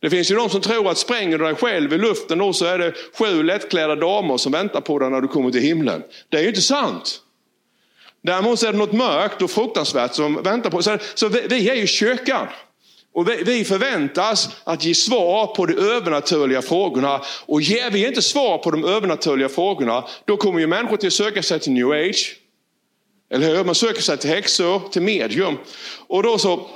Det 0.00 0.10
finns 0.10 0.30
ju 0.30 0.34
de 0.34 0.50
som 0.50 0.60
tror 0.60 0.90
att 0.90 0.98
spränger 0.98 1.38
du 1.38 1.44
dig 1.44 1.54
själv 1.54 1.92
i 1.92 1.98
luften 1.98 2.38
då 2.38 2.52
så 2.52 2.64
är 2.64 2.78
det 2.78 2.94
sju 3.18 3.42
lättklädda 3.42 3.96
damer 3.96 4.36
som 4.36 4.52
väntar 4.52 4.80
på 4.80 4.98
dig 4.98 5.10
när 5.10 5.20
du 5.20 5.28
kommer 5.28 5.50
till 5.50 5.60
himlen. 5.60 6.02
Det 6.28 6.36
är 6.36 6.42
ju 6.42 6.48
inte 6.48 6.60
sant. 6.60 7.20
Däremot 8.22 8.62
är 8.62 8.72
det 8.72 8.78
något 8.78 8.92
mörkt 8.92 9.42
och 9.42 9.50
fruktansvärt 9.50 10.14
som 10.14 10.42
väntar 10.42 10.70
på 10.70 10.82
Så, 10.82 10.98
så 11.14 11.28
vi, 11.28 11.46
vi 11.48 11.70
är 11.70 11.74
ju 11.74 11.86
kyrkan. 11.86 12.46
Och 13.14 13.28
vi, 13.28 13.64
förväntas 13.64 14.48
att 14.64 14.84
ge 14.84 14.94
svar 14.94 15.46
på 15.46 15.66
de 15.66 15.74
övernaturliga 15.74 16.62
frågorna. 16.62 17.20
Och 17.46 17.62
ger 17.62 17.90
vi 17.90 18.06
inte 18.06 18.22
svar 18.22 18.58
på 18.58 18.70
de 18.70 18.84
övernaturliga 18.84 19.48
frågorna, 19.48 20.04
då 20.24 20.36
kommer 20.36 20.60
ju 20.60 20.66
människor 20.66 20.96
till 20.96 21.06
att 21.06 21.12
söka 21.12 21.42
sig 21.42 21.60
till 21.60 21.72
new 21.72 21.90
age. 21.90 22.36
Eller 23.30 23.56
hur? 23.56 23.64
Man 23.64 23.74
söker 23.74 24.02
sig 24.02 24.18
till 24.18 24.30
häxor, 24.30 24.82
till 24.90 25.02
medium. 25.02 25.58
Och 26.06 26.22
då 26.22 26.38
så 26.38 26.68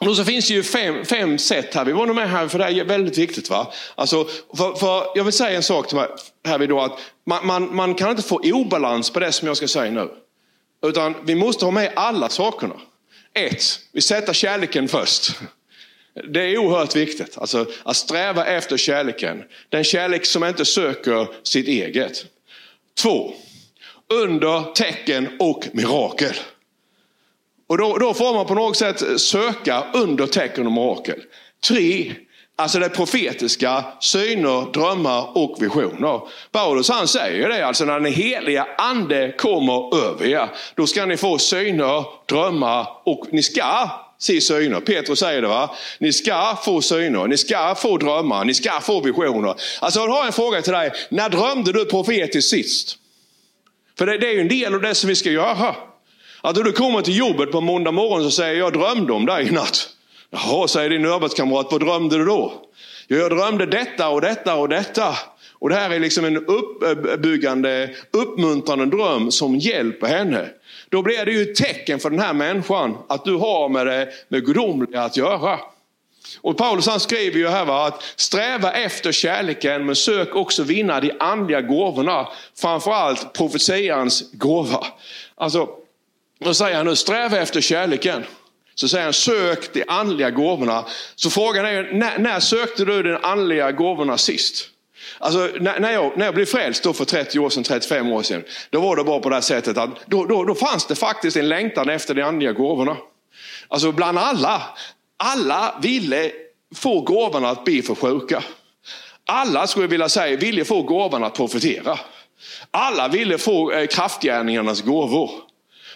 då 0.00 0.14
så 0.14 0.24
finns 0.24 0.48
det 0.48 0.54
ju 0.54 0.62
fem, 0.62 1.04
fem 1.04 1.38
sätt 1.38 1.74
här. 1.74 1.84
Vi 1.84 1.92
var 1.92 2.06
nog 2.06 2.16
med 2.16 2.30
här 2.30 2.48
för 2.48 2.58
det 2.58 2.64
är 2.64 2.84
väldigt 2.84 3.18
viktigt. 3.18 3.50
va? 3.50 3.72
Alltså, 3.94 4.24
för, 4.56 4.74
för 4.74 5.06
jag 5.14 5.24
vill 5.24 5.32
säga 5.32 5.56
en 5.56 5.62
sak 5.62 5.88
till 5.88 5.96
mig 5.96 6.08
här 6.44 6.66
då 6.66 6.80
att 6.80 6.98
man, 7.26 7.46
man, 7.46 7.76
man, 7.76 7.94
kan 7.94 8.10
inte 8.10 8.22
få 8.22 8.40
obalans 8.44 9.10
på 9.10 9.20
det 9.20 9.32
som 9.32 9.48
jag 9.48 9.56
ska 9.56 9.68
säga 9.68 9.90
nu. 9.90 10.10
Utan 10.86 11.14
vi 11.24 11.34
måste 11.34 11.64
ha 11.64 11.72
med 11.72 11.92
alla 11.96 12.28
sakerna. 12.28 12.74
Ett, 13.34 13.62
vi 13.92 14.00
sätter 14.00 14.32
kärleken 14.32 14.88
först. 14.88 15.32
Det 16.14 16.40
är 16.40 16.58
oerhört 16.58 16.96
viktigt. 16.96 17.38
Alltså, 17.38 17.66
att 17.82 17.96
sträva 17.96 18.46
efter 18.46 18.76
kärleken. 18.76 19.42
Den 19.68 19.84
kärlek 19.84 20.26
som 20.26 20.44
inte 20.44 20.64
söker 20.64 21.28
sitt 21.42 21.68
eget. 21.68 22.24
Två, 23.02 23.32
under 24.14 24.72
tecken 24.74 25.28
och 25.38 25.68
mirakel. 25.72 26.34
Och 27.66 27.78
då, 27.78 27.98
då 27.98 28.14
får 28.14 28.34
man 28.34 28.46
på 28.46 28.54
något 28.54 28.76
sätt 28.76 29.20
söka 29.20 29.84
under 29.94 30.26
tecken 30.26 30.66
och 30.66 30.72
mirakel. 30.72 31.22
Tre, 31.68 32.14
alltså 32.56 32.78
det 32.78 32.88
profetiska, 32.88 33.84
syner, 34.00 34.72
drömmar 34.72 35.38
och 35.38 35.56
visioner. 35.60 36.20
Paulus 36.52 36.88
han 36.88 37.08
säger 37.08 37.48
det, 37.48 37.66
alltså 37.66 37.84
när 37.84 38.00
den 38.00 38.12
heliga 38.12 38.66
ande 38.78 39.32
kommer 39.38 39.96
över 39.96 40.26
er, 40.26 40.48
då 40.74 40.86
ska 40.86 41.06
ni 41.06 41.16
få 41.16 41.38
syner, 41.38 42.04
drömmar 42.28 42.86
och 43.04 43.26
ni 43.32 43.42
ska 43.42 44.03
se 44.24 44.40
syner. 44.40 44.80
Petrus 44.80 45.18
säger 45.18 45.42
det 45.42 45.48
va. 45.48 45.76
Ni 45.98 46.12
ska 46.12 46.58
få 46.64 46.82
syner, 46.82 47.26
ni 47.26 47.36
ska 47.36 47.74
få 47.74 47.96
drömmar, 47.96 48.44
ni 48.44 48.54
ska 48.54 48.80
få 48.80 49.00
visioner. 49.00 49.54
Alltså 49.80 50.00
jag 50.00 50.08
har 50.08 50.26
en 50.26 50.32
fråga 50.32 50.62
till 50.62 50.72
dig. 50.72 50.92
När 51.08 51.28
drömde 51.28 51.72
du 51.72 51.84
profetiskt 51.84 52.50
sist? 52.50 52.96
För 53.98 54.06
det, 54.06 54.18
det 54.18 54.26
är 54.26 54.32
ju 54.32 54.40
en 54.40 54.48
del 54.48 54.74
av 54.74 54.80
det 54.80 54.94
som 54.94 55.08
vi 55.08 55.14
ska 55.14 55.30
göra. 55.30 55.76
Att 56.40 56.54
du 56.54 56.72
kommer 56.72 57.02
till 57.02 57.16
jobbet 57.16 57.52
på 57.52 57.60
måndag 57.60 57.92
morgon 57.92 58.26
och 58.26 58.32
säger 58.32 58.54
jag 58.54 58.72
drömde 58.72 59.12
om 59.12 59.26
dig 59.26 59.48
i 59.48 59.50
natt. 59.50 59.88
Jaha, 60.30 60.68
säger 60.68 60.90
din 60.90 61.06
arbetskamrat, 61.06 61.66
vad 61.70 61.80
drömde 61.80 62.18
du 62.18 62.24
då? 62.24 62.52
Jag 63.06 63.30
drömde 63.30 63.66
detta 63.66 64.08
och 64.08 64.20
detta 64.20 64.54
och 64.54 64.68
detta. 64.68 65.18
Och 65.52 65.68
det 65.68 65.74
här 65.74 65.90
är 65.90 65.98
liksom 65.98 66.24
en 66.24 66.36
uppbyggande, 66.36 67.90
uppmuntrande 68.10 68.86
dröm 68.86 69.30
som 69.30 69.56
hjälper 69.56 70.06
henne. 70.06 70.48
Då 70.88 71.02
blir 71.02 71.24
det 71.24 71.32
ju 71.32 71.42
ett 71.42 71.54
tecken 71.54 72.00
för 72.00 72.10
den 72.10 72.20
här 72.20 72.34
människan 72.34 72.96
att 73.08 73.24
du 73.24 73.36
har 73.36 73.68
med 73.68 73.86
det 73.86 74.08
med 74.28 74.46
gudomliga 74.46 75.02
att 75.02 75.16
göra. 75.16 75.60
Och 76.40 76.56
Paulus 76.56 76.86
han 76.86 77.00
skriver 77.00 77.38
ju 77.38 77.48
här 77.48 77.64
va, 77.64 77.86
att 77.86 78.02
sträva 78.16 78.72
efter 78.72 79.12
kärleken 79.12 79.86
men 79.86 79.96
sök 79.96 80.34
också 80.34 80.62
vinna 80.62 81.00
de 81.00 81.12
andliga 81.20 81.60
gåvorna. 81.60 82.28
Framförallt 82.56 83.32
profetians 83.32 84.32
gåva. 84.32 84.86
Alltså, 85.34 85.68
då 86.38 86.54
säger 86.54 86.76
han 86.76 86.86
nu 86.86 86.96
sträva 86.96 87.38
efter 87.38 87.60
kärleken. 87.60 88.24
Så 88.74 88.88
säger 88.88 89.04
han 89.04 89.12
sök 89.12 89.72
de 89.72 89.84
andliga 89.88 90.30
gåvorna. 90.30 90.84
Så 91.14 91.30
frågan 91.30 91.66
är 91.66 91.92
när, 91.92 92.18
när 92.18 92.40
sökte 92.40 92.84
du 92.84 93.02
de 93.02 93.18
andliga 93.22 93.72
gåvorna 93.72 94.18
sist? 94.18 94.70
Alltså, 95.18 95.50
när, 95.60 95.80
när, 95.80 95.92
jag, 95.92 96.18
när 96.18 96.24
jag 96.24 96.34
blev 96.34 96.46
frälst 96.46 96.82
då 96.82 96.92
för 96.92 97.04
30 97.04 97.38
år 97.38 97.50
sedan, 97.50 97.64
35 97.64 98.12
år 98.12 98.22
sedan, 98.22 98.44
då 98.70 98.80
var 98.80 98.96
det 98.96 99.04
bara 99.04 99.20
på 99.20 99.28
det 99.28 99.36
här 99.36 99.42
sättet 99.42 99.78
att 99.78 99.90
då, 100.06 100.24
då, 100.24 100.44
då 100.44 100.54
fanns 100.54 100.86
det 100.86 100.94
faktiskt 100.94 101.36
en 101.36 101.48
längtan 101.48 101.88
efter 101.88 102.14
de 102.14 102.22
andliga 102.22 102.52
gåvorna. 102.52 102.96
Alltså 103.68 103.92
bland 103.92 104.18
alla. 104.18 104.62
Alla 105.16 105.78
ville 105.82 106.30
få 106.74 107.00
gåvorna 107.00 107.50
att 107.50 107.64
be 107.64 107.82
för 107.82 107.94
sjuka. 107.94 108.42
Alla 109.26 109.66
skulle 109.66 109.84
jag 109.84 109.90
vilja 109.90 110.08
säga 110.08 110.36
ville 110.36 110.64
få 110.64 110.82
gåvan 110.82 111.24
att 111.24 111.34
profetera. 111.34 111.98
Alla 112.70 113.08
ville 113.08 113.38
få 113.38 113.72
eh, 113.72 113.86
kraftgärningarnas 113.86 114.82
gåvor. 114.82 115.30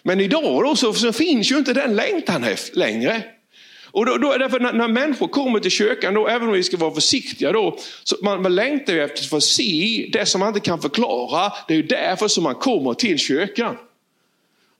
Men 0.02 0.20
idag 0.20 0.64
då 0.64 0.76
så, 0.76 0.92
så 0.92 1.12
finns 1.12 1.52
ju 1.52 1.58
inte 1.58 1.72
den 1.72 1.96
längtan 1.96 2.46
längre. 2.72 3.22
Och 3.90 4.06
då, 4.06 4.16
då, 4.16 4.36
därför 4.38 4.60
när, 4.60 4.72
när 4.72 4.88
människor 4.88 5.28
kommer 5.28 5.60
till 5.60 5.70
kyrkan, 5.70 6.14
då, 6.14 6.28
även 6.28 6.48
om 6.48 6.54
vi 6.54 6.62
ska 6.62 6.76
vara 6.76 6.94
försiktiga, 6.94 7.52
då, 7.52 7.78
så 8.04 8.16
man, 8.22 8.42
man 8.42 8.54
längtar 8.54 8.92
ju 8.92 9.02
efter 9.02 9.20
att 9.20 9.30
få 9.30 9.40
se 9.40 10.08
det 10.12 10.26
som 10.26 10.38
man 10.38 10.48
inte 10.48 10.60
kan 10.60 10.80
förklara. 10.80 11.52
Det 11.68 11.74
är 11.74 11.76
ju 11.76 11.86
därför 11.86 12.28
som 12.28 12.44
man 12.44 12.54
kommer 12.54 12.94
till 12.94 13.18
kyrkan. 13.18 13.76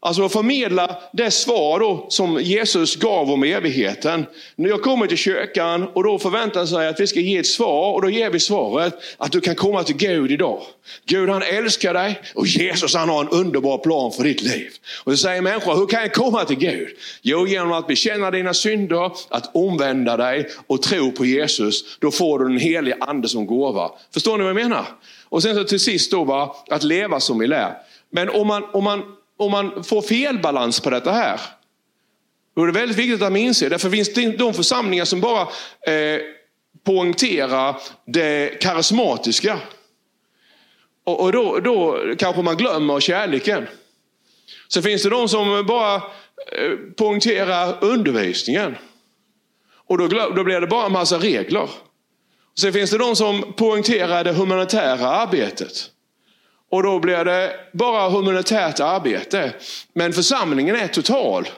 Alltså 0.00 0.24
att 0.24 0.32
förmedla 0.32 0.96
det 1.12 1.30
svar 1.30 1.80
då 1.80 2.06
som 2.08 2.42
Jesus 2.42 2.96
gav 2.96 3.30
om 3.30 3.42
evigheten. 3.42 4.26
När 4.56 4.68
jag 4.68 4.82
kommer 4.82 5.06
till 5.06 5.16
kyrkan 5.16 5.88
och 5.94 6.04
då 6.04 6.18
förväntar 6.18 6.66
sig 6.66 6.88
att 6.88 7.00
vi 7.00 7.06
ska 7.06 7.20
ge 7.20 7.38
ett 7.38 7.46
svar 7.46 7.92
och 7.92 8.02
då 8.02 8.10
ger 8.10 8.30
vi 8.30 8.40
svaret 8.40 8.94
att 9.16 9.32
du 9.32 9.40
kan 9.40 9.54
komma 9.54 9.84
till 9.84 9.96
Gud 9.96 10.30
idag. 10.30 10.62
Gud 11.06 11.28
han 11.28 11.42
älskar 11.42 11.94
dig 11.94 12.20
och 12.34 12.46
Jesus 12.46 12.94
han 12.94 13.08
har 13.08 13.20
en 13.20 13.28
underbar 13.28 13.78
plan 13.78 14.12
för 14.12 14.24
ditt 14.24 14.42
liv. 14.42 14.70
Och 15.04 15.12
så 15.12 15.18
säger 15.18 15.42
människor, 15.42 15.76
hur 15.76 15.86
kan 15.86 16.00
jag 16.00 16.14
komma 16.14 16.44
till 16.44 16.58
Gud? 16.58 16.88
Jo, 17.22 17.46
genom 17.46 17.72
att 17.72 17.86
bekänna 17.86 18.30
dina 18.30 18.54
synder, 18.54 19.12
att 19.28 19.56
omvända 19.56 20.16
dig 20.16 20.48
och 20.66 20.82
tro 20.82 21.12
på 21.12 21.24
Jesus. 21.24 21.98
Då 21.98 22.10
får 22.10 22.38
du 22.38 22.48
den 22.48 22.58
helige 22.58 22.96
ande 23.00 23.28
som 23.28 23.46
gåva. 23.46 23.90
Förstår 24.14 24.38
ni 24.38 24.44
vad 24.44 24.50
jag 24.50 24.62
menar? 24.62 24.84
Och 25.28 25.42
sen 25.42 25.54
så 25.54 25.64
till 25.64 25.80
sist 25.80 26.10
då 26.10 26.24
va, 26.24 26.56
att 26.70 26.82
leva 26.82 27.20
som 27.20 27.38
vi 27.38 27.46
lär. 27.46 27.74
Men 28.10 28.28
om 28.28 28.46
man, 28.46 28.64
om 28.72 28.84
man 28.84 29.02
om 29.38 29.50
man 29.50 29.84
får 29.84 30.02
fel 30.02 30.38
balans 30.38 30.80
på 30.80 30.90
detta 30.90 31.12
här, 31.12 31.40
då 32.56 32.62
är 32.62 32.66
det 32.66 32.72
väldigt 32.72 32.98
viktigt 32.98 33.22
att 33.22 33.32
man 33.32 33.36
inser. 33.36 33.70
Därför 33.70 33.90
finns 33.90 34.14
det 34.14 34.36
de 34.36 34.54
församlingar 34.54 35.04
som 35.04 35.20
bara 35.20 35.42
eh, 35.86 36.20
poängterar 36.84 37.76
det 38.06 38.60
karismatiska. 38.60 39.58
Och, 41.04 41.20
och 41.20 41.32
då, 41.32 41.60
då 41.60 41.98
kanske 42.18 42.42
man 42.42 42.56
glömmer 42.56 43.00
kärleken. 43.00 43.66
Sen 44.68 44.82
finns 44.82 45.02
det 45.02 45.10
de 45.10 45.28
som 45.28 45.66
bara 45.66 45.94
eh, 45.94 46.02
poängterar 46.96 47.84
undervisningen. 47.84 48.76
Och 49.70 49.98
då, 49.98 50.08
då 50.08 50.44
blir 50.44 50.60
det 50.60 50.66
bara 50.66 50.86
en 50.86 50.92
massa 50.92 51.18
regler. 51.18 51.68
Sen 52.58 52.72
finns 52.72 52.90
det 52.90 52.98
de 52.98 53.16
som 53.16 53.52
poängterar 53.56 54.24
det 54.24 54.32
humanitära 54.32 55.08
arbetet. 55.08 55.90
Och 56.70 56.82
då 56.82 56.98
blir 56.98 57.24
det 57.24 57.52
bara 57.72 58.08
humanitärt 58.08 58.80
arbete. 58.80 59.52
Men 59.92 60.12
församlingen 60.12 60.76
är 60.76 60.88
total. 60.88 61.48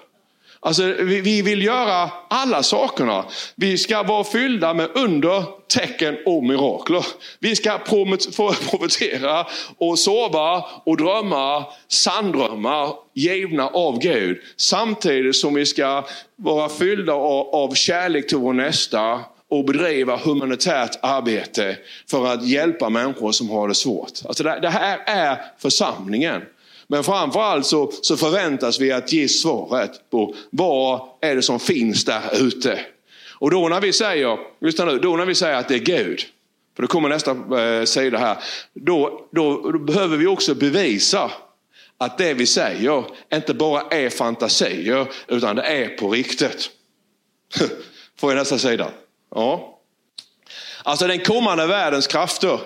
Alltså, 0.63 0.83
vi, 0.83 1.21
vi 1.21 1.43
vill 1.43 1.63
göra 1.63 2.11
alla 2.29 2.63
sakerna. 2.63 3.25
Vi 3.55 3.79
ska 3.79 4.03
vara 4.03 4.25
fyllda 4.25 4.75
med 4.75 4.89
under, 4.95 5.45
tecken 5.69 6.17
och 6.27 6.45
mirakler. 6.45 7.07
Vi 7.39 7.57
ska 7.57 7.79
profetera 8.71 9.47
och 9.79 9.99
sova 9.99 10.65
och 10.85 10.97
drömma 10.97 11.65
sanndrömmar 11.89 12.95
givna 13.15 13.69
av 13.69 13.99
Gud. 13.99 14.39
Samtidigt 14.57 15.37
som 15.37 15.55
vi 15.55 15.67
ska 15.67 16.05
vara 16.37 16.69
fyllda 16.69 17.13
av, 17.13 17.55
av 17.55 17.75
kärlek 17.75 18.29
till 18.29 18.39
vår 18.39 18.53
nästa 18.53 19.21
och 19.51 19.65
bedriva 19.65 20.17
humanitärt 20.17 20.99
arbete 21.03 21.77
för 22.11 22.27
att 22.27 22.47
hjälpa 22.47 22.89
människor 22.89 23.33
som 23.33 23.51
har 23.51 23.69
det 23.69 23.75
svårt. 23.75 24.13
Alltså 24.25 24.43
det, 24.43 24.69
här 24.69 25.01
är 25.07 25.39
församlingen. 25.59 26.43
Men 26.87 27.05
framförallt 27.05 27.67
så, 27.67 27.93
så 28.03 28.17
förväntas 28.17 28.81
vi 28.81 28.93
att 28.93 29.13
ge 29.13 29.29
svaret 29.29 30.11
på 30.11 30.35
vad 30.51 31.01
är 31.21 31.37
det 31.37 31.43
som 31.43 31.61
finns 31.61 32.05
där 32.05 32.23
ute. 32.47 32.81
Och 33.31 33.51
då 33.51 33.69
när 33.69 33.81
vi 33.81 33.93
säger, 33.93 34.39
lyssna 34.61 34.85
nu, 34.85 34.99
då 34.99 35.17
när 35.17 35.27
vi 35.27 35.35
säger 35.35 35.57
att 35.57 35.69
det 35.69 35.75
är 35.75 35.79
Gud, 35.79 36.21
för 36.77 36.83
då 36.83 36.87
kommer 36.87 37.09
nästa 37.09 37.31
eh, 37.31 37.85
sida 37.85 38.19
här, 38.19 38.37
då, 38.75 39.29
då, 39.33 39.71
då 39.71 39.79
behöver 39.79 40.17
vi 40.17 40.27
också 40.27 40.55
bevisa 40.55 41.31
att 41.99 42.19
det 42.19 42.35
vi 42.35 42.47
säger 42.47 43.05
inte 43.33 43.55
bara 43.55 43.81
är 43.81 44.11
fantasier 44.11 45.07
utan 45.29 45.57
det 45.57 45.63
är 45.63 45.89
på 45.89 46.11
riktigt. 46.11 46.71
Får 48.21 48.31
jag 48.31 48.39
nästa 48.39 48.59
sida? 48.59 48.91
Ja. 49.35 49.79
Alltså 50.83 51.07
den 51.07 51.21
kommande 51.21 51.67
världens 51.67 52.07
krafter, 52.07 52.61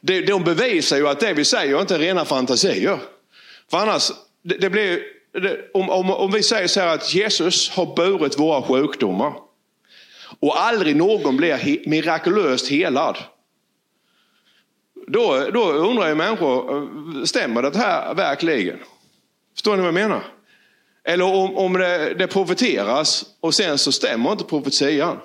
de 0.00 0.44
bevisar 0.44 0.96
ju 0.96 1.08
att 1.08 1.20
det 1.20 1.32
vi 1.32 1.44
säger 1.44 1.80
inte 1.80 1.94
är 1.94 1.98
rena 1.98 2.24
fantasier. 2.24 2.98
För 3.70 3.78
annars, 3.78 4.12
det, 4.42 4.54
det 4.54 4.70
blir, 4.70 5.02
det, 5.32 5.70
om, 5.74 5.90
om, 5.90 6.10
om 6.10 6.30
vi 6.30 6.42
säger 6.42 6.66
så 6.68 6.80
här 6.80 6.94
att 6.94 7.14
Jesus 7.14 7.70
har 7.70 7.96
burit 7.96 8.38
våra 8.38 8.62
sjukdomar 8.62 9.32
och 10.40 10.60
aldrig 10.60 10.96
någon 10.96 11.36
blir 11.36 11.88
mirakulöst 11.88 12.68
helad. 12.68 13.18
Då, 15.06 15.48
då 15.52 15.72
undrar 15.72 16.08
ju 16.08 16.14
människor, 16.14 17.26
stämmer 17.26 17.62
det 17.62 17.76
här 17.76 18.14
verkligen? 18.14 18.78
Förstår 19.54 19.76
ni 19.76 19.78
vad 19.78 19.86
jag 19.86 19.94
menar? 19.94 20.22
Eller 21.04 21.24
om, 21.24 21.56
om 21.56 21.72
det, 21.72 22.14
det 22.14 22.26
profeteras 22.26 23.24
och 23.40 23.54
sen 23.54 23.78
så 23.78 23.92
stämmer 23.92 24.32
inte 24.32 24.44
profetian. 24.44 25.18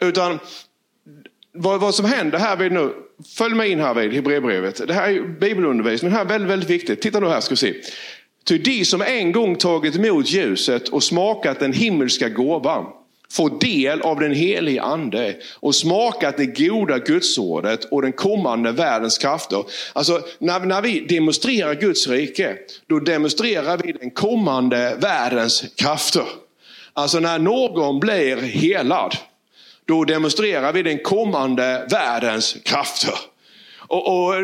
Utan 0.00 0.38
vad, 1.52 1.80
vad 1.80 1.94
som 1.94 2.04
händer 2.04 2.38
här 2.38 2.56
vid 2.56 2.72
nu, 2.72 2.92
följ 3.36 3.54
med 3.54 3.68
in 3.68 3.80
här 3.80 3.94
vid 3.94 4.12
Hebreerbrevet. 4.12 4.88
Det 4.88 4.94
här 4.94 5.10
är 5.10 5.22
bibelundervisning, 5.22 6.10
det 6.10 6.16
här 6.16 6.24
är 6.24 6.28
väldigt, 6.28 6.50
väldigt 6.50 6.70
viktigt. 6.70 7.00
Titta 7.00 7.20
nu 7.20 7.28
här 7.28 7.40
ska 7.40 7.52
vi 7.52 7.56
se. 7.56 7.74
Ty 8.44 8.58
de 8.58 8.84
som 8.84 9.02
en 9.02 9.32
gång 9.32 9.56
tagit 9.56 9.96
emot 9.96 10.28
ljuset 10.28 10.88
och 10.88 11.02
smakat 11.02 11.60
den 11.60 11.72
himmelska 11.72 12.28
gåvan 12.28 12.86
får 13.32 13.60
del 13.60 14.00
av 14.00 14.20
den 14.20 14.34
helige 14.34 14.82
ande 14.82 15.36
och 15.60 15.74
smakat 15.74 16.36
det 16.36 16.46
goda 16.46 16.98
gudsordet 16.98 17.84
och 17.84 18.02
den 18.02 18.12
kommande 18.12 18.72
världens 18.72 19.18
krafter. 19.18 19.64
Alltså 19.92 20.20
när, 20.38 20.60
när 20.60 20.82
vi 20.82 21.00
demonstrerar 21.00 21.74
Guds 21.74 22.08
rike, 22.08 22.56
då 22.86 22.98
demonstrerar 22.98 23.78
vi 23.78 23.92
den 23.92 24.10
kommande 24.10 24.96
världens 25.00 25.64
krafter. 25.76 26.26
Alltså 26.92 27.20
när 27.20 27.38
någon 27.38 28.00
blir 28.00 28.36
helad, 28.36 29.16
då 29.88 30.04
demonstrerar 30.04 30.72
vi 30.72 30.82
den 30.82 30.98
kommande 30.98 31.86
världens 31.90 32.56
krafter. 32.64 33.14
Och, 33.92 34.26
och, 34.26 34.34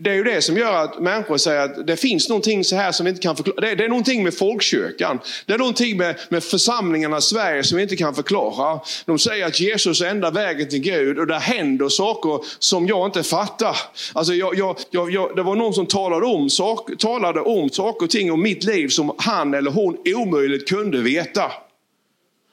Det 0.00 0.10
är 0.10 0.14
ju 0.14 0.24
det 0.24 0.42
som 0.42 0.56
gör 0.56 0.84
att 0.84 1.00
människor 1.00 1.36
säger 1.36 1.60
att 1.60 1.86
det 1.86 1.96
finns 1.96 2.28
någonting 2.28 2.64
så 2.64 2.76
här 2.76 2.92
som 2.92 3.04
vi 3.04 3.10
inte 3.10 3.22
kan 3.22 3.36
förklara. 3.36 3.60
Det, 3.60 3.74
det 3.74 3.84
är 3.84 3.88
någonting 3.88 4.24
med 4.24 4.34
folkkyrkan. 4.34 5.18
Det 5.46 5.52
är 5.52 5.58
någonting 5.58 5.96
med, 5.96 6.16
med 6.28 6.44
församlingarna 6.44 7.18
i 7.18 7.20
Sverige 7.20 7.64
som 7.64 7.76
vi 7.76 7.82
inte 7.82 7.96
kan 7.96 8.14
förklara. 8.14 8.80
De 9.04 9.18
säger 9.18 9.46
att 9.46 9.60
Jesus 9.60 10.00
är 10.00 10.06
enda 10.06 10.30
vägen 10.30 10.68
till 10.68 10.80
Gud 10.80 11.18
och 11.18 11.26
det 11.26 11.38
händer 11.38 11.88
saker 11.88 12.40
som 12.58 12.86
jag 12.86 13.08
inte 13.08 13.22
fattar. 13.22 13.76
Alltså 14.12 14.34
jag, 14.34 14.58
jag, 14.58 14.76
jag, 14.90 15.36
det 15.36 15.42
var 15.42 15.56
någon 15.56 15.74
som 15.74 15.86
talade 15.86 16.26
om, 16.26 16.50
sak, 16.50 16.90
talade 16.98 17.40
om 17.40 17.70
saker 17.70 18.04
och 18.04 18.10
ting 18.10 18.32
om 18.32 18.42
mitt 18.42 18.64
liv 18.64 18.88
som 18.88 19.14
han 19.18 19.54
eller 19.54 19.70
hon 19.70 19.96
omöjligt 20.06 20.68
kunde 20.68 20.98
veta. 20.98 21.52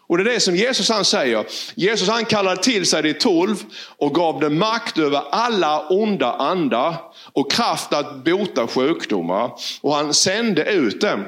Och 0.07 0.17
det 0.17 0.23
är 0.23 0.33
det 0.33 0.39
som 0.39 0.55
Jesus 0.55 0.89
han 0.89 1.05
säger. 1.05 1.45
Jesus 1.75 2.09
han 2.09 2.25
kallade 2.25 2.63
till 2.63 2.85
sig 2.85 3.01
de 3.01 3.13
tolv 3.13 3.55
och 3.97 4.13
gav 4.13 4.39
dem 4.39 4.59
makt 4.59 4.97
över 4.97 5.21
alla 5.31 5.87
onda 5.87 6.33
andar 6.33 6.95
och 7.33 7.51
kraft 7.51 7.93
att 7.93 8.23
bota 8.23 8.67
sjukdomar. 8.67 9.51
Och 9.81 9.93
han 9.93 10.13
sände 10.13 10.63
ut 10.63 11.01
dem, 11.01 11.25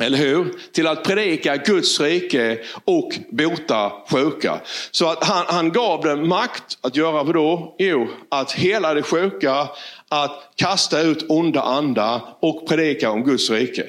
eller 0.00 0.18
hur? 0.18 0.54
Till 0.72 0.86
att 0.86 1.04
predika 1.04 1.56
Guds 1.56 2.00
rike 2.00 2.58
och 2.84 3.18
bota 3.30 3.92
sjuka. 4.10 4.60
Så 4.90 5.08
att 5.08 5.24
han, 5.24 5.44
han 5.48 5.72
gav 5.72 6.02
dem 6.02 6.28
makt 6.28 6.78
att 6.80 6.96
göra 6.96 7.22
vad 7.22 7.34
då? 7.34 7.74
Jo, 7.78 8.08
att 8.28 8.52
hela 8.52 8.94
det 8.94 9.02
sjuka, 9.02 9.68
att 10.08 10.52
kasta 10.56 11.00
ut 11.00 11.26
onda 11.28 11.62
andar 11.62 12.20
och 12.40 12.68
predika 12.68 13.10
om 13.10 13.24
Guds 13.24 13.50
rike. 13.50 13.84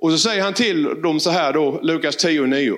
Och 0.00 0.12
så 0.12 0.18
säger 0.18 0.42
han 0.42 0.54
till 0.54 0.82
dem 1.02 1.20
så 1.20 1.30
här 1.30 1.52
då, 1.52 1.80
Lukas 1.82 2.16
10 2.16 2.40
och 2.40 2.48
9. 2.48 2.76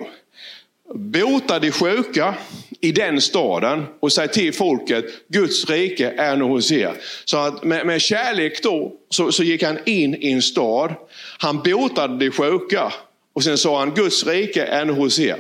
Bota 0.95 1.59
de 1.59 1.71
sjuka 1.71 2.35
i 2.81 2.93
den 2.93 3.21
staden 3.21 3.87
och 4.01 4.13
säg 4.13 4.29
till 4.29 4.55
folket, 4.55 5.05
Guds 5.29 5.71
rike 5.71 6.11
är 6.11 6.37
nu 6.37 6.45
hos 6.45 6.73
er. 6.73 6.93
Så 7.25 7.37
att 7.39 7.65
med, 7.65 7.87
med 7.87 8.01
kärlek 8.01 8.63
då 8.63 8.93
så, 9.11 9.33
så 9.33 9.43
gick 9.43 9.63
han 9.63 9.79
in 9.87 10.15
i 10.15 10.33
en 10.33 10.43
stad. 10.43 10.95
Han 11.39 11.63
botade 11.63 12.19
de 12.19 12.31
sjuka 12.31 12.93
och 13.33 13.45
sen 13.45 13.59
sa 13.59 13.79
han, 13.79 13.95
Guds 13.95 14.27
rike 14.27 14.65
är 14.65 14.85
nu 14.85 14.93
hos 14.93 15.19
er. 15.19 15.37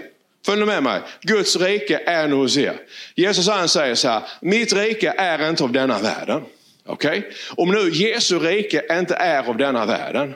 Följ 0.47 0.65
med 0.65 0.83
mig. 0.83 1.01
Guds 1.21 1.57
rike 1.57 2.01
är 2.07 2.29
nu 2.29 2.35
hos 2.35 2.57
er. 2.57 2.77
Jesus 3.15 3.49
han 3.49 3.69
säger 3.69 3.95
så 3.95 4.09
här, 4.09 4.23
mitt 4.41 4.73
rike 4.73 5.15
är 5.19 5.49
inte 5.49 5.65
av 5.65 5.73
denna 5.73 5.99
världen. 5.99 6.43
Okay? 6.87 7.23
Om 7.57 7.71
nu 7.71 7.91
Jesu 7.91 8.39
rike 8.39 8.83
inte 8.91 9.15
är 9.15 9.49
av 9.49 9.57
denna 9.57 9.87
världen, 9.87 10.35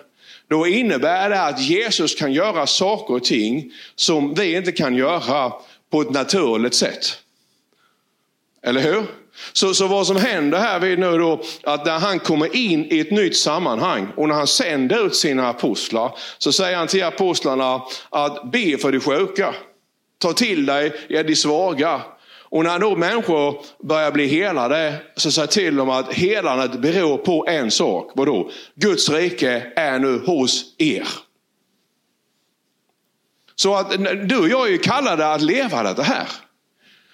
då 0.50 0.66
innebär 0.66 1.30
det 1.30 1.42
att 1.42 1.60
Jesus 1.60 2.14
kan 2.14 2.32
göra 2.32 2.66
saker 2.66 3.14
och 3.14 3.24
ting 3.24 3.72
som 3.94 4.34
vi 4.34 4.56
inte 4.56 4.72
kan 4.72 4.94
göra 4.94 5.52
på 5.90 6.00
ett 6.00 6.10
naturligt 6.10 6.74
sätt. 6.74 7.18
Eller 8.62 8.80
hur? 8.80 9.06
Så, 9.52 9.74
så 9.74 9.86
vad 9.86 10.06
som 10.06 10.16
händer 10.16 10.58
här 10.58 10.80
vid 10.80 10.98
nu 10.98 11.18
då, 11.18 11.42
att 11.62 11.86
när 11.86 11.98
han 11.98 12.18
kommer 12.18 12.56
in 12.56 12.86
i 12.90 13.00
ett 13.00 13.10
nytt 13.10 13.36
sammanhang 13.36 14.08
och 14.16 14.28
när 14.28 14.34
han 14.34 14.46
sänder 14.46 15.06
ut 15.06 15.16
sina 15.16 15.48
apostlar, 15.48 16.18
så 16.38 16.52
säger 16.52 16.76
han 16.76 16.86
till 16.86 17.04
apostlarna 17.04 17.82
att 18.10 18.52
be 18.52 18.78
för 18.78 18.92
de 18.92 19.00
sjuka. 19.00 19.54
Ta 20.18 20.32
till 20.32 20.66
dig 20.66 20.92
de 21.08 21.36
svaga 21.36 22.00
och 22.54 22.64
när 22.64 22.78
då 22.78 22.96
människor 22.96 23.60
börjar 23.82 24.12
bli 24.12 24.26
helade 24.26 24.96
så 25.16 25.30
säger 25.30 25.48
till 25.48 25.76
dem 25.76 25.90
att 25.90 26.12
helandet 26.12 26.80
beror 26.80 27.18
på 27.18 27.46
en 27.48 27.70
sak. 27.70 28.12
Vadå? 28.14 28.50
Guds 28.74 29.08
rike 29.08 29.72
är 29.76 29.98
nu 29.98 30.18
hos 30.26 30.64
er. 30.78 31.08
Så 33.54 33.74
att 33.74 33.90
du 34.28 34.38
och 34.38 34.48
jag 34.48 34.72
är 34.72 34.76
kallade 34.76 35.32
att 35.32 35.42
leva 35.42 35.82
detta 35.82 36.02
här. 36.02 36.28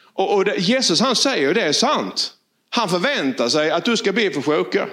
Och, 0.03 0.35
och 0.35 0.45
det, 0.45 0.57
Jesus 0.57 1.01
han 1.01 1.17
säger 1.17 1.55
det 1.55 1.63
är 1.63 1.73
sant. 1.73 2.33
Han 2.71 2.89
förväntar 2.89 3.49
sig 3.49 3.71
att 3.71 3.85
du 3.85 3.97
ska 3.97 4.13
be 4.13 4.31
för 4.31 4.43
sjuka. 4.43 4.89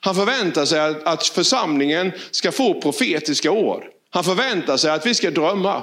Han 0.00 0.14
förväntar 0.14 0.64
sig 0.64 0.80
att, 0.80 1.02
att 1.02 1.26
församlingen 1.26 2.12
ska 2.30 2.52
få 2.52 2.80
profetiska 2.80 3.50
ord. 3.50 3.82
Han 4.10 4.24
förväntar 4.24 4.76
sig 4.76 4.90
att 4.90 5.06
vi 5.06 5.14
ska 5.14 5.30
drömma. 5.30 5.82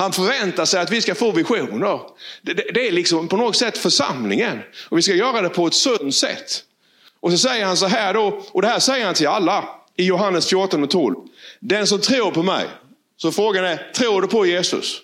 Han 0.00 0.12
förväntar 0.12 0.64
sig 0.64 0.80
att 0.80 0.90
vi 0.90 1.00
ska 1.00 1.14
få 1.14 1.32
visioner. 1.32 2.00
Det, 2.42 2.54
det, 2.54 2.64
det, 2.74 2.88
är 2.88 2.92
liksom 2.92 3.28
på 3.28 3.36
något 3.36 3.56
sätt 3.56 3.78
församlingen. 3.78 4.58
Och 4.88 4.98
vi 4.98 5.02
ska 5.02 5.14
göra 5.14 5.42
det 5.42 5.48
på 5.48 5.66
ett 5.66 5.74
sunt 5.74 6.14
sätt. 6.14 6.64
Och 7.20 7.30
så 7.30 7.38
säger 7.38 7.64
han 7.64 7.76
så 7.76 7.86
här 7.86 8.14
då, 8.14 8.42
och 8.52 8.62
det 8.62 8.68
här 8.68 8.78
säger 8.78 9.04
han 9.06 9.14
till 9.14 9.26
alla 9.26 9.64
i 9.96 10.04
Johannes 10.04 10.46
14 10.46 10.82
och 10.82 10.90
12. 10.90 11.16
Den 11.60 11.86
som 11.86 12.00
tror 12.00 12.30
på 12.30 12.42
mig, 12.42 12.66
så 13.16 13.32
frågan 13.32 13.64
är, 13.64 13.92
tror 13.94 14.22
du 14.22 14.28
på 14.28 14.46
Jesus? 14.46 15.00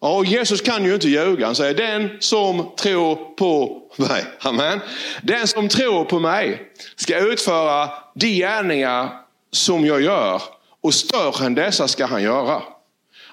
Ja, 0.00 0.16
och 0.16 0.24
Jesus 0.24 0.60
kan 0.60 0.84
ju 0.84 0.94
inte 0.94 1.08
ljuga. 1.08 1.46
Han 1.46 1.54
säger, 1.54 1.74
den 1.74 2.10
som 2.20 2.70
tror 2.76 3.34
på 3.34 3.82
mig. 3.96 4.24
Amen. 4.40 4.80
Den 5.22 5.48
som 5.48 5.68
tror 5.68 6.04
på 6.04 6.18
mig 6.18 6.72
ska 6.96 7.18
utföra 7.18 7.90
de 8.14 8.26
gärningar 8.28 9.10
som 9.52 9.86
jag 9.86 10.02
gör 10.02 10.42
och 10.80 10.94
större 10.94 11.46
än 11.46 11.54
dessa 11.54 11.88
ska 11.88 12.06
han 12.06 12.22
göra. 12.22 12.62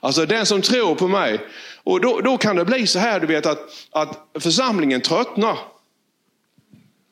Alltså 0.05 0.25
den 0.25 0.45
som 0.45 0.61
tror 0.61 0.95
på 0.95 1.07
mig. 1.07 1.39
Och 1.83 2.01
då, 2.01 2.21
då 2.21 2.37
kan 2.37 2.55
det 2.55 2.65
bli 2.65 2.87
så 2.87 2.99
här, 2.99 3.19
du 3.19 3.27
vet, 3.27 3.45
att, 3.45 3.59
att 3.91 4.27
församlingen 4.39 5.01
tröttnar. 5.01 5.57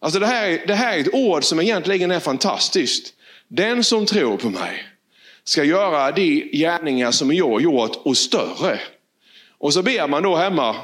Alltså 0.02 0.20
det 0.20 0.28
här, 0.28 0.64
det 0.68 0.76
här 0.76 0.98
är 0.98 1.00
ett 1.00 1.14
ord 1.14 1.44
som 1.44 1.60
egentligen 1.60 2.12
är 2.12 2.20
fantastiskt. 2.20 3.14
Den 3.48 3.84
som 3.84 4.06
tror 4.06 4.38
på 4.38 4.50
mig 4.50 4.86
ska 5.44 5.64
göra 5.64 6.12
de 6.12 6.50
gärningar 6.54 7.12
som 7.12 7.34
jag 7.34 7.62
gjort 7.62 8.02
och 8.04 8.18
större. 8.18 8.80
Och 9.58 9.74
så 9.74 9.84
ber 9.84 10.08
man 10.08 10.24
då 10.24 10.36
hemma, 10.36 10.76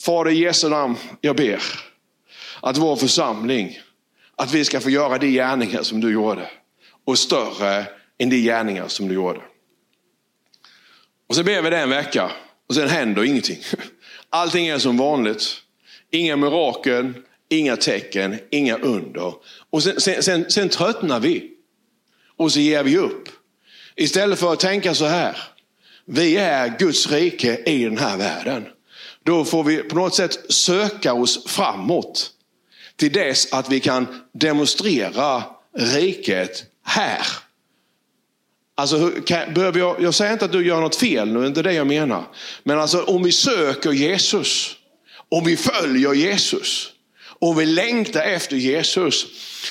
Fader 0.00 0.30
i 0.30 0.38
Jesu 0.38 0.68
namn, 0.68 0.96
jag 1.20 1.36
ber 1.36 1.62
att 2.62 2.76
vår 2.76 2.96
församling, 2.96 3.78
att 4.36 4.54
vi 4.54 4.64
ska 4.64 4.80
få 4.80 4.90
göra 4.90 5.18
de 5.18 5.30
gärningar 5.30 5.82
som 5.82 6.00
du 6.00 6.12
gjorde 6.12 6.50
och 7.04 7.18
större 7.18 7.86
än 8.18 8.30
de 8.30 8.36
gärningar 8.36 8.88
som 8.88 9.08
du 9.08 9.14
gjorde. 9.14 9.40
Och 11.28 11.34
så 11.34 11.42
ber 11.42 11.62
vi 11.62 11.70
det 11.70 11.78
en 11.78 11.90
vecka 11.90 12.30
och 12.68 12.74
sen 12.74 12.88
händer 12.88 13.24
ingenting. 13.24 13.58
Allting 14.30 14.66
är 14.66 14.78
som 14.78 14.96
vanligt. 14.96 15.54
Inga 16.10 16.36
mirakel, 16.36 17.12
inga 17.48 17.76
tecken, 17.76 18.38
inga 18.50 18.78
under. 18.78 19.34
Och 19.70 19.82
sen, 19.82 20.00
sen, 20.00 20.22
sen, 20.22 20.50
sen 20.50 20.68
tröttnar 20.68 21.20
vi. 21.20 21.50
Och 22.36 22.52
så 22.52 22.60
ger 22.60 22.82
vi 22.82 22.96
upp. 22.96 23.28
Istället 23.96 24.38
för 24.38 24.52
att 24.52 24.60
tänka 24.60 24.94
så 24.94 25.04
här. 25.04 25.36
Vi 26.04 26.36
är 26.36 26.78
Guds 26.78 27.10
rike 27.10 27.62
i 27.66 27.84
den 27.84 27.98
här 27.98 28.16
världen. 28.16 28.66
Då 29.24 29.44
får 29.44 29.64
vi 29.64 29.76
på 29.76 29.94
något 29.94 30.14
sätt 30.14 30.52
söka 30.52 31.12
oss 31.14 31.46
framåt. 31.46 32.30
Till 32.96 33.12
dess 33.12 33.52
att 33.52 33.70
vi 33.70 33.80
kan 33.80 34.06
demonstrera 34.32 35.42
riket 35.78 36.64
här. 36.84 37.26
Alltså, 38.78 39.10
kan, 39.26 39.54
behöver 39.54 39.78
jag, 39.78 39.96
jag 40.00 40.14
säger 40.14 40.32
inte 40.32 40.44
att 40.44 40.52
du 40.52 40.66
gör 40.66 40.80
något 40.80 40.96
fel 40.96 41.32
nu, 41.32 41.46
inte 41.46 41.62
det 41.62 41.72
jag 41.72 41.86
menar. 41.86 42.24
Men 42.62 42.78
alltså 42.78 43.02
om 43.02 43.22
vi 43.22 43.32
söker 43.32 43.92
Jesus, 43.92 44.76
om 45.28 45.44
vi 45.44 45.56
följer 45.56 46.14
Jesus, 46.14 46.92
om 47.38 47.56
vi 47.56 47.66
längtar 47.66 48.22
efter 48.22 48.56
Jesus, 48.56 49.26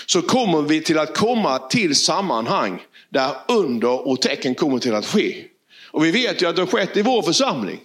så 0.05 0.21
kommer 0.21 0.61
vi 0.61 0.81
till 0.81 0.99
att 0.99 1.17
komma 1.17 1.59
till 1.59 1.95
sammanhang 1.95 2.81
där 3.09 3.31
under 3.47 4.07
och 4.07 4.21
tecken 4.21 4.55
kommer 4.55 4.79
till 4.79 4.95
att 4.95 5.05
ske. 5.05 5.43
Och 5.91 6.05
vi 6.05 6.11
vet 6.11 6.41
ju 6.41 6.49
att 6.49 6.55
det 6.55 6.61
har 6.61 6.67
skett 6.67 6.97
i 6.97 7.01
vår 7.01 7.21
församling. 7.21 7.79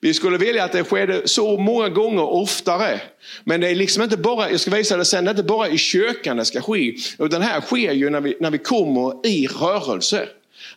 Vi 0.00 0.14
skulle 0.14 0.38
vilja 0.38 0.64
att 0.64 0.72
det 0.72 0.84
skedde 0.84 1.28
så 1.28 1.56
många 1.56 1.88
gånger 1.88 2.24
oftare. 2.24 3.00
Men 3.44 3.60
det 3.60 3.68
är 3.68 3.74
liksom 3.74 4.02
inte 4.02 4.16
bara, 4.16 4.50
jag 4.50 4.60
ska 4.60 4.70
visa 4.70 4.96
det 4.96 5.04
sen, 5.04 5.24
det 5.24 5.28
är 5.28 5.32
inte 5.32 5.42
bara 5.42 5.68
i 5.68 5.78
kyrkan 5.78 6.36
det 6.36 6.44
ska 6.44 6.60
ske. 6.60 6.94
Utan 7.18 7.40
det 7.40 7.46
här 7.46 7.60
sker 7.60 7.92
ju 7.92 8.10
när 8.10 8.20
vi, 8.20 8.36
när 8.40 8.50
vi 8.50 8.58
kommer 8.58 9.26
i 9.26 9.46
rörelse. 9.46 10.28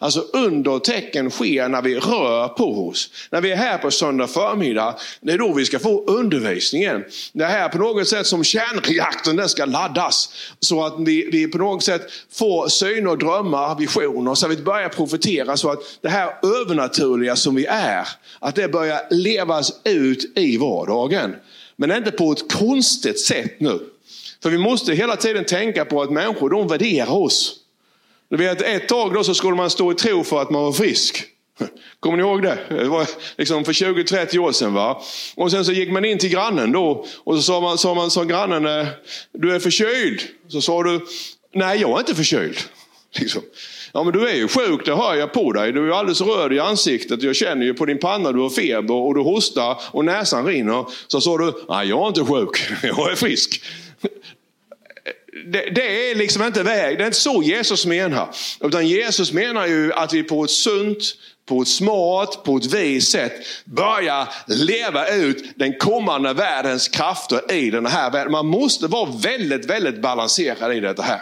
Alltså 0.01 0.25
under 0.33 0.79
tecken 0.79 1.29
sker 1.29 1.69
när 1.69 1.81
vi 1.81 1.95
rör 1.95 2.47
på 2.47 2.88
oss. 2.88 3.09
När 3.31 3.41
vi 3.41 3.51
är 3.51 3.55
här 3.55 3.77
på 3.77 3.91
söndag 3.91 4.27
förmiddag, 4.27 4.95
det 5.21 5.31
är 5.31 5.38
då 5.38 5.53
vi 5.53 5.65
ska 5.65 5.79
få 5.79 6.03
undervisningen. 6.05 7.03
Det 7.33 7.43
är 7.43 7.49
här 7.49 7.69
på 7.69 7.77
något 7.77 8.07
sätt 8.07 8.27
som 8.27 8.43
kärnreaktorn 8.43 9.35
den 9.35 9.49
ska 9.49 9.65
laddas. 9.65 10.33
Så 10.59 10.85
att 10.85 10.95
vi, 10.99 11.29
vi 11.31 11.47
på 11.47 11.57
något 11.57 11.83
sätt 11.83 12.01
får 12.31 12.67
syner, 12.67 13.15
drömmar, 13.15 13.75
visioner. 13.75 14.35
Så 14.35 14.45
att 14.45 14.51
vi 14.51 14.63
börjar 14.63 14.89
profetera 14.89 15.57
så 15.57 15.71
att 15.71 15.79
det 16.01 16.09
här 16.09 16.33
övernaturliga 16.43 17.35
som 17.35 17.55
vi 17.55 17.65
är, 17.65 18.07
att 18.39 18.55
det 18.55 18.67
börjar 18.67 19.01
levas 19.09 19.81
ut 19.83 20.38
i 20.38 20.57
vardagen. 20.57 21.35
Men 21.75 21.91
inte 21.91 22.12
på 22.12 22.31
ett 22.31 22.53
konstigt 22.53 23.19
sätt 23.19 23.59
nu. 23.59 23.79
För 24.43 24.49
vi 24.49 24.57
måste 24.57 24.93
hela 24.93 25.15
tiden 25.15 25.45
tänka 25.45 25.85
på 25.85 26.01
att 26.01 26.12
människor 26.12 26.49
de 26.49 26.67
värderar 26.67 27.13
oss. 27.13 27.59
Du 28.29 28.37
vet, 28.37 28.61
ett 28.61 28.87
tag 28.87 29.13
då 29.13 29.23
så 29.23 29.33
skulle 29.33 29.55
man 29.55 29.69
stå 29.69 29.91
i 29.91 29.95
tro 29.95 30.23
för 30.23 30.41
att 30.41 30.49
man 30.49 30.63
var 30.63 30.71
frisk. 30.71 31.25
Kommer 31.99 32.17
ni 32.17 32.23
ihåg 32.23 32.41
det? 32.41 32.57
Det 32.69 32.85
var 32.85 33.07
liksom 33.37 33.65
för 33.65 33.73
20-30 33.73 34.37
år 34.37 34.51
sedan. 34.51 34.73
Va? 34.73 35.01
Och 35.35 35.51
sen 35.51 35.65
så 35.65 35.71
gick 35.71 35.91
man 35.91 36.05
in 36.05 36.17
till 36.17 36.29
grannen 36.29 36.71
då 36.71 37.05
och 37.23 37.35
så 37.35 37.41
sa 37.41 37.61
man, 37.61 37.77
sa 37.77 37.93
man 37.93 38.11
sa 38.11 38.23
grannen, 38.23 38.65
eh, 38.65 38.87
du 39.33 39.55
är 39.55 39.59
förkyld. 39.59 40.21
Så 40.47 40.61
sa 40.61 40.83
du, 40.83 41.05
nej 41.53 41.81
jag 41.81 41.95
är 41.95 41.99
inte 41.99 42.15
förkyld. 42.15 42.57
Liksom. 43.19 43.41
Ja 43.93 44.03
men 44.03 44.13
du 44.13 44.29
är 44.29 44.35
ju 44.35 44.47
sjuk, 44.47 44.85
det 44.85 44.95
hör 44.95 45.15
jag 45.15 45.33
på 45.33 45.53
dig. 45.53 45.71
Du 45.71 45.87
är 45.87 45.97
alldeles 45.97 46.21
röd 46.21 46.53
i 46.53 46.59
ansiktet. 46.59 47.23
Jag 47.23 47.35
känner 47.35 47.65
ju 47.65 47.73
på 47.73 47.85
din 47.85 47.97
panna, 47.97 48.31
du 48.31 48.39
har 48.39 48.49
feber 48.49 48.93
och 48.93 49.15
du 49.15 49.21
hostar 49.21 49.81
och 49.91 50.05
näsan 50.05 50.45
rinner. 50.45 50.85
Så 51.07 51.21
sa 51.21 51.37
du, 51.37 51.53
nej 51.69 51.87
jag 51.87 52.03
är 52.03 52.07
inte 52.07 52.25
sjuk, 52.25 52.67
jag 52.83 53.11
är 53.11 53.15
frisk. 53.15 53.61
Det, 55.45 55.69
det, 55.75 56.12
är 56.12 56.15
liksom 56.15 56.43
inte 56.43 56.63
väg, 56.63 56.97
det 56.97 57.04
är 57.04 57.06
inte 57.06 57.19
så 57.19 57.43
Jesus 57.43 57.86
menar. 57.86 58.30
Utan 58.62 58.88
Jesus 58.88 59.32
menar 59.32 59.67
ju 59.67 59.93
att 59.93 60.13
vi 60.13 60.23
på 60.23 60.43
ett 60.43 60.52
sunt, 60.52 61.04
på 61.45 61.62
ett 61.62 61.67
smart, 61.67 62.43
på 62.43 62.58
ett 62.58 62.73
vis 62.73 63.12
sätt 63.12 63.34
börjar 63.65 64.28
leva 64.47 65.08
ut 65.08 65.54
den 65.56 65.73
kommande 65.73 66.34
världens 66.34 66.88
krafter 66.88 67.52
i 67.52 67.69
den 67.69 67.86
här 67.86 68.12
världen. 68.12 68.32
Man 68.32 68.45
måste 68.45 68.88
vara 68.88 69.12
väldigt, 69.12 69.65
väldigt 69.65 70.02
balanserad 70.02 70.75
i 70.75 70.80
detta 70.80 71.02
här. 71.02 71.21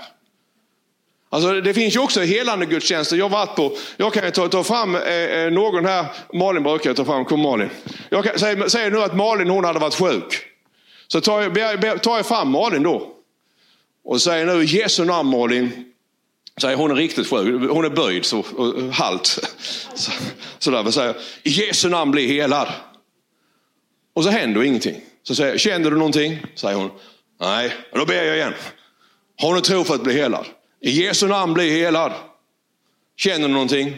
Alltså, 1.29 1.61
det 1.61 1.73
finns 1.73 1.95
ju 1.95 1.99
också 1.99 2.21
helande 2.21 2.65
gudstjänster. 2.65 3.17
Jag, 3.17 3.29
varit 3.29 3.55
på, 3.55 3.71
jag 3.97 4.13
kan 4.13 4.31
ta, 4.31 4.47
ta 4.47 4.63
fram 4.63 4.95
eh, 4.95 5.13
eh, 5.13 5.51
någon 5.51 5.85
här, 5.85 6.05
Malin 6.33 6.63
brukar 6.63 6.89
jag 6.89 6.97
ta 6.97 7.05
fram, 7.05 7.25
kom 7.25 7.39
Malin. 7.39 7.69
Jag 8.09 8.23
kan, 8.23 8.39
säg, 8.39 8.69
säg 8.69 8.91
nu 8.91 9.03
att 9.03 9.15
Malin 9.15 9.49
hon 9.49 9.65
hade 9.65 9.79
varit 9.79 9.95
sjuk. 9.95 10.43
Så 11.07 11.21
tar 11.21 11.41
jag, 11.41 12.03
tar 12.03 12.17
jag 12.17 12.25
fram 12.25 12.51
Malin 12.51 12.83
då. 12.83 13.16
Och 14.07 14.21
säger 14.21 14.45
nu 14.45 14.63
i 14.63 14.65
Jesu 14.65 15.05
namn 15.05 15.29
Malin. 15.29 15.85
Säger 16.61 16.77
hon 16.77 16.91
är 16.91 16.95
riktigt 16.95 17.27
sjuk, 17.27 17.69
hon 17.69 17.85
är 17.85 17.89
böjd 17.89 18.25
så 18.25 18.39
och, 18.39 18.93
halt. 18.93 19.25
Så, 19.95 20.11
sådär, 20.59 20.91
säger 20.91 21.15
i 21.43 21.49
Jesu 21.49 21.89
namn 21.89 22.11
bli 22.11 22.27
helad. 22.27 22.67
Och 24.15 24.23
så 24.23 24.29
händer 24.29 24.63
ingenting. 24.63 25.01
Så 25.23 25.35
säger 25.35 25.51
jag, 25.51 25.59
känner 25.59 25.91
du 25.91 25.97
någonting? 25.97 26.39
Säger 26.55 26.75
hon, 26.75 26.91
nej. 27.39 27.73
Då 27.93 28.05
ber 28.05 28.23
jag 28.23 28.35
igen. 28.35 28.53
Har 29.41 29.55
du 29.55 29.61
tro 29.61 29.83
för 29.83 29.95
att 29.95 30.03
bli 30.03 30.13
helad? 30.13 30.45
I 30.81 30.89
Jesu 30.89 31.27
namn 31.27 31.53
bli 31.53 31.69
helad. 31.69 32.11
Känner 33.17 33.47
du 33.47 33.53
någonting? 33.53 33.97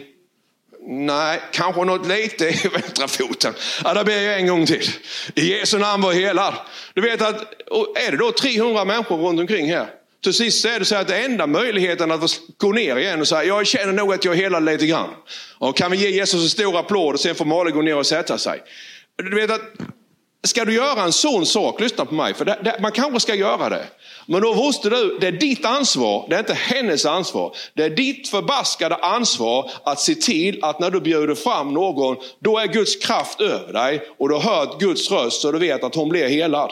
Nej, 0.86 1.40
kanske 1.52 1.84
något 1.84 2.06
lite 2.06 2.44
i 2.44 2.68
vänstra 2.72 3.08
foten. 3.08 3.54
Ja, 3.84 3.94
då 3.94 4.04
ber 4.04 4.20
jag 4.20 4.40
en 4.40 4.46
gång 4.46 4.66
till. 4.66 4.88
I 5.34 5.50
Jesu 5.50 5.78
namn 5.78 6.02
var 6.02 6.12
helad. 6.12 6.54
Du 6.94 7.00
vet 7.00 7.22
att, 7.22 7.40
är 7.96 8.10
det 8.10 8.16
då 8.16 8.32
300 8.32 8.84
människor 8.84 9.16
runt 9.16 9.40
omkring 9.40 9.70
här? 9.70 9.99
Till 10.22 10.34
sist 10.34 10.64
är 10.64 10.78
det 10.78 10.84
så 10.84 10.96
att 10.96 11.08
det 11.08 11.24
enda 11.24 11.46
möjligheten 11.46 12.12
att 12.12 12.40
gå 12.56 12.72
ner 12.72 12.96
igen 12.96 13.20
och 13.20 13.28
säga, 13.28 13.44
jag 13.44 13.66
känner 13.66 13.92
nog 13.92 14.12
att 14.12 14.24
jag 14.24 14.34
är 14.34 14.38
helad 14.38 14.64
lite 14.64 14.86
grann. 14.86 15.08
Och 15.58 15.76
kan 15.76 15.90
vi 15.90 15.96
ge 15.96 16.10
Jesus 16.10 16.42
en 16.42 16.48
stor 16.48 16.78
applåd 16.78 17.14
och 17.14 17.20
sen 17.20 17.34
får 17.34 17.44
Malin 17.44 17.74
gå 17.74 17.82
ner 17.82 17.96
och 17.96 18.06
sätta 18.06 18.38
sig. 18.38 18.62
Du 19.16 19.34
vet 19.34 19.50
att, 19.50 19.60
ska 20.46 20.64
du 20.64 20.74
göra 20.74 21.02
en 21.02 21.12
sån 21.12 21.46
sak, 21.46 21.80
lyssna 21.80 22.04
på 22.04 22.14
mig, 22.14 22.34
för 22.34 22.44
det, 22.44 22.58
det, 22.64 22.78
man 22.80 22.92
kanske 22.92 23.20
ska 23.20 23.34
göra 23.34 23.68
det. 23.68 23.84
Men 24.26 24.42
då 24.42 24.54
måste 24.54 24.90
du, 24.90 25.18
det 25.20 25.26
är 25.26 25.32
ditt 25.32 25.64
ansvar, 25.64 26.26
det 26.28 26.34
är 26.34 26.38
inte 26.38 26.54
hennes 26.54 27.06
ansvar. 27.06 27.56
Det 27.74 27.84
är 27.84 27.90
ditt 27.90 28.28
förbaskade 28.28 28.94
ansvar 28.94 29.70
att 29.84 30.00
se 30.00 30.14
till 30.14 30.64
att 30.64 30.80
när 30.80 30.90
du 30.90 31.00
bjuder 31.00 31.34
fram 31.34 31.74
någon, 31.74 32.16
då 32.40 32.58
är 32.58 32.66
Guds 32.66 32.96
kraft 32.96 33.40
över 33.40 33.72
dig 33.72 34.02
och 34.18 34.28
du 34.28 34.34
har 34.34 34.56
hört 34.56 34.80
Guds 34.80 35.10
röst 35.10 35.40
så 35.40 35.52
du 35.52 35.58
vet 35.58 35.84
att 35.84 35.94
hon 35.94 36.08
blir 36.08 36.28
helad. 36.28 36.70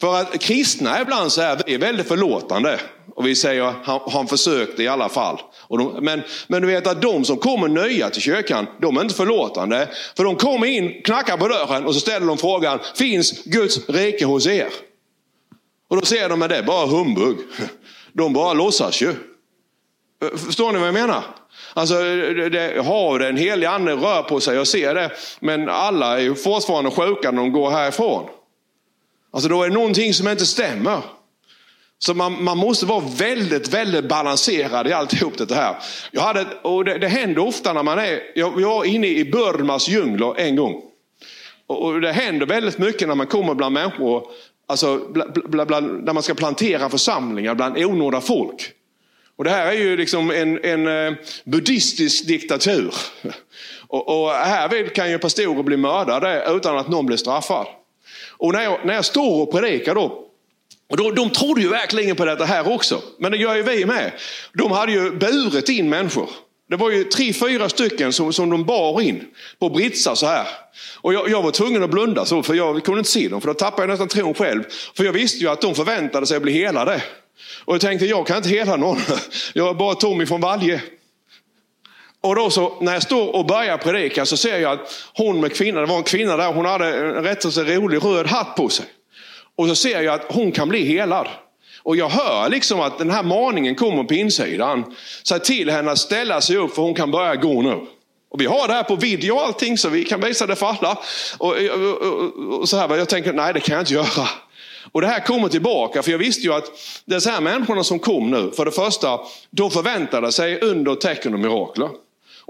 För 0.00 0.14
att 0.14 0.40
kristna 0.40 1.00
ibland 1.00 1.32
så 1.32 1.40
är 1.40 1.62
vi 1.66 1.76
väldigt 1.76 2.08
förlåtande. 2.08 2.80
Och 3.14 3.26
vi 3.26 3.34
säger, 3.34 3.74
han, 3.84 4.00
han 4.10 4.26
försökte 4.26 4.82
i 4.82 4.88
alla 4.88 5.08
fall. 5.08 5.40
De, 5.68 5.98
men, 6.00 6.22
men 6.46 6.62
du 6.62 6.68
vet 6.68 6.86
att 6.86 7.02
de 7.02 7.24
som 7.24 7.36
kommer 7.36 7.68
nya 7.68 8.10
till 8.10 8.22
kyrkan, 8.22 8.66
de 8.80 8.96
är 8.96 9.00
inte 9.00 9.14
förlåtande. 9.14 9.88
För 10.16 10.24
de 10.24 10.36
kommer 10.36 10.66
in, 10.66 11.02
knackar 11.02 11.36
på 11.36 11.48
dörren 11.48 11.86
och 11.86 11.94
så 11.94 12.00
ställer 12.00 12.26
de 12.26 12.38
frågan, 12.38 12.78
finns 12.94 13.44
Guds 13.44 13.88
rike 13.88 14.24
hos 14.24 14.46
er? 14.46 14.68
Och 15.88 15.96
då 15.96 16.02
säger 16.06 16.28
de 16.28 16.42
att 16.42 16.48
det 16.48 16.56
är 16.56 16.62
bara 16.62 16.86
humbug. 16.86 17.36
De 18.12 18.32
bara 18.32 18.52
låtsas 18.52 19.02
ju. 19.02 19.14
Förstår 20.46 20.72
ni 20.72 20.78
vad 20.78 20.88
jag 20.88 20.94
menar? 20.94 21.22
Alltså, 21.74 21.94
det, 21.94 22.84
har 22.84 23.18
den 23.18 23.36
helige 23.36 23.70
ande 23.70 23.92
rör 23.92 24.22
på 24.22 24.40
sig, 24.40 24.56
jag 24.56 24.66
ser 24.66 24.94
det. 24.94 25.10
Men 25.40 25.68
alla 25.68 26.18
är 26.18 26.22
ju 26.22 26.34
fortfarande 26.34 26.90
sjuka 26.90 27.30
när 27.30 27.42
de 27.42 27.52
går 27.52 27.70
härifrån. 27.70 28.28
Alltså 29.32 29.48
då 29.48 29.62
är 29.62 29.68
det 29.68 29.74
någonting 29.74 30.14
som 30.14 30.28
inte 30.28 30.46
stämmer. 30.46 31.02
Så 31.98 32.14
man, 32.14 32.44
man 32.44 32.58
måste 32.58 32.86
vara 32.86 33.04
väldigt, 33.16 33.68
väldigt 33.68 34.08
balanserad 34.08 34.86
i 34.86 34.92
alltihop 34.92 35.38
det 35.48 35.54
här. 35.54 35.76
Jag 36.10 36.22
hade, 36.22 36.46
och 36.62 36.84
det, 36.84 36.98
det 36.98 37.08
händer 37.08 37.46
ofta 37.46 37.72
när 37.72 37.82
man 37.82 37.98
är, 37.98 38.20
jag, 38.34 38.50
var 38.50 38.84
inne 38.84 39.06
i 39.06 39.24
Burmas 39.24 39.88
djungler 39.88 40.40
en 40.40 40.56
gång. 40.56 40.82
Och, 41.66 41.84
och 41.84 42.00
det 42.00 42.12
händer 42.12 42.46
väldigt 42.46 42.78
mycket 42.78 43.08
när 43.08 43.14
man 43.14 43.26
kommer 43.26 43.54
bland 43.54 43.74
människor, 43.74 44.26
alltså 44.66 45.00
bland, 45.08 45.66
bland, 45.66 46.04
när 46.04 46.12
man 46.12 46.22
ska 46.22 46.34
plantera 46.34 46.88
församlingar 46.88 47.54
bland 47.54 47.78
onådda 47.78 48.20
folk. 48.20 48.72
Och 49.36 49.44
det 49.44 49.50
här 49.50 49.66
är 49.66 49.72
ju 49.72 49.96
liksom 49.96 50.30
en, 50.30 50.64
en 50.64 51.06
eh, 51.06 51.12
buddhistisk 51.44 52.26
diktatur. 52.26 52.94
Och, 53.88 54.22
och 54.22 54.30
här 54.30 54.94
kan 54.94 55.10
ju 55.10 55.18
pastorer 55.18 55.62
bli 55.62 55.76
mördade 55.76 56.44
utan 56.48 56.78
att 56.78 56.88
någon 56.88 57.06
blir 57.06 57.16
straffad. 57.16 57.66
Och 58.40 58.52
när 58.52 58.62
jag, 58.62 58.80
när 58.84 58.94
jag 58.94 59.04
står 59.04 59.42
och 59.42 59.52
predikar 59.52 59.94
då, 59.94 60.26
och 60.90 60.96
de, 60.96 61.14
de 61.14 61.30
trodde 61.30 61.60
ju 61.60 61.68
verkligen 61.68 62.16
på 62.16 62.24
detta 62.24 62.44
här 62.44 62.72
också, 62.72 63.02
men 63.18 63.32
det 63.32 63.38
gör 63.38 63.56
ju 63.56 63.62
vi 63.62 63.84
med. 63.84 64.12
De 64.52 64.70
hade 64.70 64.92
ju 64.92 65.10
burit 65.10 65.68
in 65.68 65.88
människor. 65.88 66.30
Det 66.70 66.76
var 66.76 66.90
ju 66.90 67.04
tre, 67.04 67.32
fyra 67.32 67.68
stycken 67.68 68.12
som, 68.12 68.32
som 68.32 68.50
de 68.50 68.64
bar 68.64 69.00
in 69.00 69.24
på 69.58 69.70
britsar 69.70 70.14
så 70.14 70.26
här. 70.26 70.46
Och 70.96 71.14
jag, 71.14 71.30
jag, 71.30 71.42
var 71.42 71.50
tvungen 71.50 71.82
att 71.82 71.90
blunda 71.90 72.24
så, 72.24 72.42
för 72.42 72.54
jag 72.54 72.84
kunde 72.84 72.98
inte 72.98 73.10
se 73.10 73.28
dem, 73.28 73.40
för 73.40 73.48
då 73.48 73.54
tappade 73.54 73.82
jag 73.82 73.88
nästan 73.88 74.08
tron 74.08 74.34
själv. 74.34 74.62
För 74.94 75.04
jag 75.04 75.12
visste 75.12 75.38
ju 75.38 75.48
att 75.48 75.60
de 75.60 75.74
förväntade 75.74 76.26
sig 76.26 76.36
att 76.36 76.42
bli 76.42 76.52
helade. 76.52 77.02
Och 77.64 77.74
jag 77.74 77.80
tänkte, 77.80 78.06
jag 78.06 78.26
kan 78.26 78.36
inte 78.36 78.48
hela 78.48 78.76
någon. 78.76 78.98
Jag 79.52 79.68
är 79.68 79.74
bara 79.74 79.94
Tommy 79.94 80.26
från 80.26 80.40
Valje. 80.40 80.80
Och 82.22 82.34
då 82.34 82.50
så, 82.50 82.76
när 82.80 82.92
jag 82.92 83.02
står 83.02 83.36
och 83.36 83.46
börjar 83.46 83.78
predika 83.78 84.26
så 84.26 84.36
ser 84.36 84.58
jag 84.58 84.72
att 84.72 84.92
hon 85.14 85.40
med 85.40 85.56
kvinnan, 85.56 85.82
det 85.82 85.88
var 85.88 85.96
en 85.96 86.02
kvinna 86.02 86.36
där, 86.36 86.52
hon 86.52 86.66
hade 86.66 86.86
en 86.86 87.24
rätt 87.24 87.52
så 87.52 87.62
rolig 87.62 88.04
röd 88.04 88.26
hatt 88.26 88.56
på 88.56 88.68
sig. 88.68 88.86
Och 89.56 89.68
så 89.68 89.74
ser 89.74 90.00
jag 90.00 90.14
att 90.14 90.32
hon 90.32 90.52
kan 90.52 90.68
bli 90.68 90.84
helad. 90.84 91.28
Och 91.82 91.96
jag 91.96 92.08
hör 92.08 92.48
liksom 92.48 92.80
att 92.80 92.98
den 92.98 93.10
här 93.10 93.22
maningen 93.22 93.74
kommer 93.74 94.04
på 94.04 94.14
insidan. 94.14 94.84
Säg 95.22 95.40
till 95.40 95.70
henne 95.70 95.90
att 95.90 95.98
ställa 95.98 96.40
sig 96.40 96.56
upp 96.56 96.74
för 96.74 96.82
hon 96.82 96.94
kan 96.94 97.10
börja 97.10 97.36
gå 97.36 97.62
nu. 97.62 97.86
Och 98.30 98.40
vi 98.40 98.46
har 98.46 98.68
det 98.68 98.74
här 98.74 98.82
på 98.82 98.96
video 98.96 99.34
och 99.34 99.42
allting 99.42 99.78
så 99.78 99.88
vi 99.88 100.04
kan 100.04 100.20
visa 100.20 100.46
det 100.46 100.56
för 100.56 100.66
alla. 100.66 100.98
Och, 101.38 101.56
och, 101.56 102.02
och, 102.02 102.60
och 102.60 102.68
så 102.68 102.76
här, 102.76 102.96
jag 102.96 103.08
tänker, 103.08 103.32
nej 103.32 103.54
det 103.54 103.60
kan 103.60 103.72
jag 103.72 103.82
inte 103.82 103.94
göra. 103.94 104.28
Och 104.92 105.00
det 105.00 105.06
här 105.06 105.20
kommer 105.20 105.48
tillbaka, 105.48 106.02
för 106.02 106.10
jag 106.10 106.18
visste 106.18 106.42
ju 106.42 106.54
att 106.54 106.64
dessa 107.04 107.30
här 107.30 107.40
människorna 107.40 107.84
som 107.84 107.98
kom 107.98 108.30
nu, 108.30 108.50
för 108.56 108.64
det 108.64 108.70
första, 108.70 109.20
de 109.50 109.70
förväntade 109.70 110.32
sig 110.32 110.60
under 110.60 110.94
tecken 110.94 111.34
och 111.34 111.40
mirakler. 111.40 111.88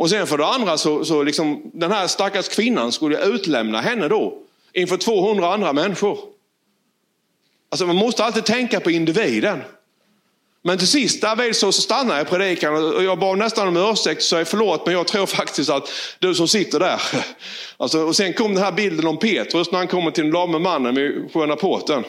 Och 0.01 0.11
sen 0.11 0.27
för 0.27 0.39
det 0.39 0.47
andra 0.47 0.79
så, 0.79 1.05
så 1.05 1.23
liksom, 1.23 1.71
den 1.75 1.93
här 1.93 2.07
stackars 2.07 2.49
kvinnan 2.49 2.93
skulle 2.93 3.25
utlämna 3.25 3.81
henne 3.81 4.09
då 4.09 4.39
inför 4.73 4.97
200 4.97 5.55
andra 5.55 5.73
människor. 5.73 6.19
Alltså 7.71 7.87
man 7.87 7.97
måste 7.97 8.25
alltid 8.25 8.45
tänka 8.45 8.81
på 8.81 8.91
individen. 8.91 9.63
Men 10.63 10.79
till 10.79 10.87
sist 10.87 11.21
därvid 11.21 11.57
så 11.57 11.73
stannar 11.73 12.19
jag 12.19 12.29
predikan 12.29 12.95
och 12.95 13.05
jag 13.05 13.19
bad 13.19 13.39
nästan 13.39 13.69
om 13.69 13.77
ursäkt 13.77 14.19
och 14.19 14.23
sa 14.23 14.45
förlåt 14.45 14.87
men 14.87 14.95
jag 14.95 15.07
tror 15.07 15.27
faktiskt 15.27 15.71
att 15.71 15.89
du 16.19 16.35
som 16.35 16.49
sitter 16.49 16.81
där. 16.81 17.03
Alltså, 17.77 17.99
och 17.99 18.17
sen 18.17 18.33
kom 18.33 18.55
den 18.55 18.65
här 18.65 18.73
bilden 18.73 19.07
om 19.07 19.19
Petrus 19.19 19.71
när 19.71 19.79
han 19.79 19.89
kommer 19.89 20.11
till 20.11 20.25
den 20.25 20.33
lame 20.33 20.59
mannen 20.59 20.95
vid 20.95 21.33
sköna 21.33 21.57
porten. 21.57 22.05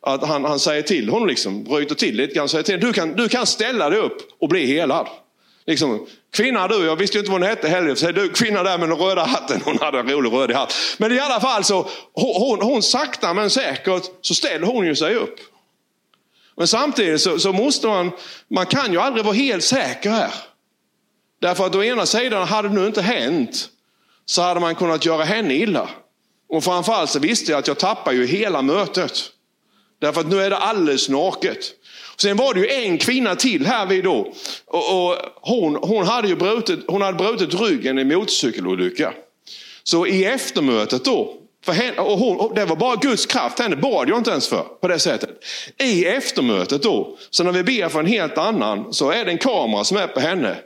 Att 0.00 0.24
han, 0.24 0.44
han 0.44 0.58
säger 0.58 0.82
till 0.82 1.08
honom, 1.08 1.28
liksom, 1.28 1.64
bryter 1.64 1.94
till 1.94 2.16
lite 2.16 2.34
grann, 2.34 2.48
säger 2.48 2.64
till 2.64 2.80
du 2.80 2.92
kan, 2.92 3.12
du 3.12 3.28
kan 3.28 3.46
ställa 3.46 3.90
dig 3.90 3.98
upp 3.98 4.18
och 4.40 4.48
bli 4.48 4.66
helad. 4.66 5.08
Liksom, 5.68 6.06
kvinna 6.32 6.68
du, 6.68 6.84
jag 6.84 6.96
visste 6.96 7.16
ju 7.16 7.20
inte 7.20 7.30
vad 7.30 7.40
hon 7.40 7.48
hette 7.48 7.68
heller. 7.68 7.94
Så 7.94 8.12
du, 8.12 8.28
kvinna 8.28 8.62
där 8.62 8.78
med 8.78 8.88
den 8.88 8.98
röda 8.98 9.24
hatten, 9.24 9.60
hon 9.64 9.78
hade 9.78 9.98
en 9.98 10.10
rolig 10.10 10.32
röd 10.32 10.52
hatt. 10.52 10.74
Men 10.98 11.12
i 11.12 11.18
alla 11.18 11.40
fall 11.40 11.64
så, 11.64 11.88
hon, 12.12 12.34
hon, 12.34 12.62
hon 12.62 12.82
sakta 12.82 13.34
men 13.34 13.50
säkert 13.50 14.02
så 14.20 14.34
ställer 14.34 14.66
hon 14.66 14.86
ju 14.86 14.96
sig 14.96 15.14
upp. 15.14 15.36
Men 16.56 16.68
samtidigt 16.68 17.20
så, 17.20 17.38
så, 17.38 17.52
måste 17.52 17.86
man, 17.86 18.10
man 18.50 18.66
kan 18.66 18.92
ju 18.92 19.00
aldrig 19.00 19.24
vara 19.24 19.34
helt 19.34 19.64
säker 19.64 20.10
här. 20.10 20.34
Därför 21.40 21.66
att 21.66 21.74
å 21.74 21.82
ena 21.82 22.06
sidan, 22.06 22.48
hade 22.48 22.68
det 22.68 22.74
nu 22.74 22.86
inte 22.86 23.02
hänt, 23.02 23.68
så 24.24 24.42
hade 24.42 24.60
man 24.60 24.74
kunnat 24.74 25.04
göra 25.04 25.24
henne 25.24 25.54
illa. 25.54 25.88
Och 26.48 26.64
framförallt 26.64 27.10
så 27.10 27.18
visste 27.18 27.50
jag 27.50 27.58
att 27.58 27.68
jag 27.68 27.78
tappar 27.78 28.12
ju 28.12 28.26
hela 28.26 28.62
mötet. 28.62 29.30
Därför 30.00 30.20
att 30.20 30.28
nu 30.28 30.40
är 30.40 30.50
det 30.50 30.58
alldeles 30.58 31.08
naket. 31.08 31.74
Sen 32.22 32.36
var 32.36 32.54
det 32.54 32.60
ju 32.60 32.68
en 32.68 32.98
kvinna 32.98 33.36
till 33.36 33.66
här 33.66 33.86
vid 33.86 34.04
då. 34.04 34.32
Och, 34.66 35.08
och 35.08 35.16
hon, 35.40 35.74
hon, 35.82 36.06
hade 36.06 36.28
ju 36.28 36.36
brutit, 36.36 36.80
hon 36.86 37.02
hade 37.02 37.18
brutit 37.18 37.60
ryggen 37.60 37.98
i 37.98 38.02
en 38.02 38.08
motorcykelolycka. 38.08 39.12
Så 39.82 40.06
i 40.06 40.24
eftermötet 40.24 41.04
då, 41.04 41.34
För 41.64 41.72
henne, 41.72 42.00
och 42.00 42.18
hon, 42.18 42.36
och 42.36 42.54
det 42.54 42.64
var 42.64 42.76
bara 42.76 42.96
Guds 42.96 43.26
kraft, 43.26 43.58
henne 43.58 43.76
bad 43.76 44.08
jag 44.08 44.18
inte 44.18 44.30
ens 44.30 44.48
för 44.48 44.62
på 44.80 44.88
det 44.88 44.98
sättet. 44.98 45.30
I 45.78 46.04
eftermötet 46.04 46.82
då, 46.82 47.16
så 47.30 47.44
när 47.44 47.52
vi 47.52 47.62
ber 47.62 47.88
för 47.88 48.00
en 48.00 48.06
helt 48.06 48.38
annan, 48.38 48.92
så 48.94 49.10
är 49.10 49.24
det 49.24 49.30
en 49.30 49.38
kamera 49.38 49.84
som 49.84 49.96
är 49.96 50.06
på 50.06 50.20
henne. 50.20 50.56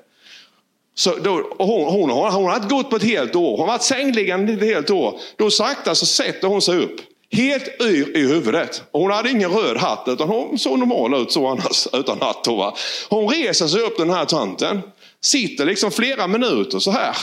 Så 0.95 1.17
då, 1.17 1.33
och 1.59 1.67
hon, 1.67 1.85
hon, 1.85 2.11
hon, 2.11 2.33
hon 2.33 2.45
har 2.45 2.57
inte 2.57 2.75
gått 2.75 2.91
på 2.91 2.97
ett 2.97 3.03
helt 3.03 3.37
år, 3.37 3.51
hon 3.51 3.61
har 3.61 3.67
varit 3.67 3.83
sängliggande 3.83 4.53
ett 4.53 4.63
helt 4.63 4.91
år. 4.91 5.21
Då 5.37 5.51
sakta 5.51 5.95
så 5.95 6.07
sätter 6.07 6.49
hon 6.49 6.63
sig 6.63 6.79
upp. 6.79 7.01
Helt 7.33 7.81
yr 7.81 8.17
i 8.17 8.21
huvudet. 8.21 8.83
Och 8.91 9.01
hon 9.01 9.11
hade 9.11 9.31
ingen 9.31 9.51
röd 9.51 9.77
hatt, 9.77 10.05
utan 10.09 10.29
hon 10.29 10.59
såg 10.59 10.79
normal 10.79 11.23
ut 11.23 11.33
så 11.33 11.47
annars, 11.47 11.89
utan 11.93 12.21
hatt. 12.21 12.47
va? 12.47 12.77
Hon 13.09 13.29
reser 13.29 13.67
sig 13.67 13.81
upp 13.81 13.97
den 13.97 14.11
här 14.11 14.25
tanten, 14.25 14.83
sitter 15.21 15.67
liksom 15.67 15.91
flera 15.91 16.27
minuter 16.27 16.79
så 16.79 16.91
här. 16.91 17.17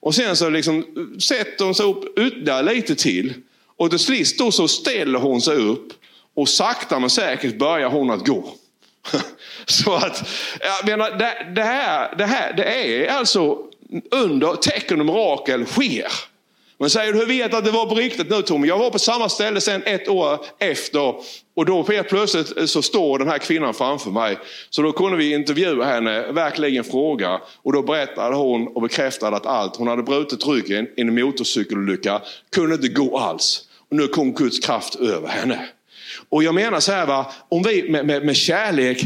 Och 0.00 0.14
sen 0.14 0.36
så 0.36 0.48
liksom 0.48 0.84
sätter 1.20 1.64
hon 1.64 1.74
sig 1.74 1.86
upp 1.86 2.18
ytterligare 2.18 2.62
lite 2.62 2.94
till. 2.94 3.34
Och 3.76 3.90
till 3.90 3.98
sist 3.98 4.38
då 4.38 4.52
så 4.52 4.68
ställer 4.68 5.18
hon 5.18 5.40
sig 5.40 5.56
upp 5.56 5.92
och 6.34 6.48
sakta 6.48 6.98
men 6.98 7.10
säkert 7.10 7.58
börjar 7.58 7.88
hon 7.88 8.10
att 8.10 8.26
gå. 8.26 8.54
Så 9.66 9.94
att, 9.94 10.28
jag 10.60 10.86
menar, 10.86 11.10
det, 11.10 11.52
det, 11.54 11.62
här, 11.62 12.16
det 12.16 12.26
här 12.26 12.52
det 12.52 12.64
är 12.64 13.08
alltså 13.08 13.58
under 14.10 14.54
tecken 14.54 15.00
och 15.00 15.06
mirakel 15.06 15.66
sker. 15.66 16.12
Men 16.80 16.90
säger 16.90 17.12
du, 17.12 17.18
hur 17.18 17.26
vet 17.26 17.54
att 17.54 17.64
det 17.64 17.70
var 17.70 17.86
på 17.86 17.94
riktigt 17.94 18.30
nu 18.30 18.42
Tommy? 18.42 18.68
Jag 18.68 18.78
var 18.78 18.90
på 18.90 18.98
samma 18.98 19.28
ställe 19.28 19.60
sen 19.60 19.82
ett 19.86 20.08
år 20.08 20.44
efter 20.58 21.14
och 21.56 21.66
då 21.66 21.82
helt 21.82 22.08
plötsligt 22.08 22.58
eh, 22.58 22.64
så 22.64 22.82
står 22.82 23.18
den 23.18 23.28
här 23.28 23.38
kvinnan 23.38 23.74
framför 23.74 24.10
mig. 24.10 24.38
Så 24.70 24.82
då 24.82 24.92
kunde 24.92 25.16
vi 25.16 25.34
intervjua 25.34 25.84
henne, 25.84 26.32
verkligen 26.32 26.84
fråga 26.84 27.40
och 27.62 27.72
då 27.72 27.82
berättade 27.82 28.36
hon 28.36 28.66
och 28.66 28.82
bekräftade 28.82 29.36
att 29.36 29.46
allt, 29.46 29.76
hon 29.76 29.88
hade 29.88 30.02
brutit 30.02 30.46
ryggen 30.46 30.86
i 30.96 31.00
en 31.00 31.14
motorcykelolycka, 31.14 32.22
kunde 32.52 32.74
inte 32.74 32.88
gå 32.88 33.18
alls. 33.18 33.60
Och 33.90 33.96
nu 33.96 34.06
kom 34.06 34.32
Guds 34.32 34.58
kraft 34.58 34.94
över 34.94 35.28
henne. 35.28 35.68
Och 36.28 36.42
jag 36.42 36.54
menar 36.54 36.80
så 36.80 36.92
här, 36.92 37.06
va? 37.06 37.32
om 37.48 37.62
vi 37.62 37.90
med, 37.90 38.06
med, 38.06 38.24
med 38.24 38.36
kärlek 38.36 39.04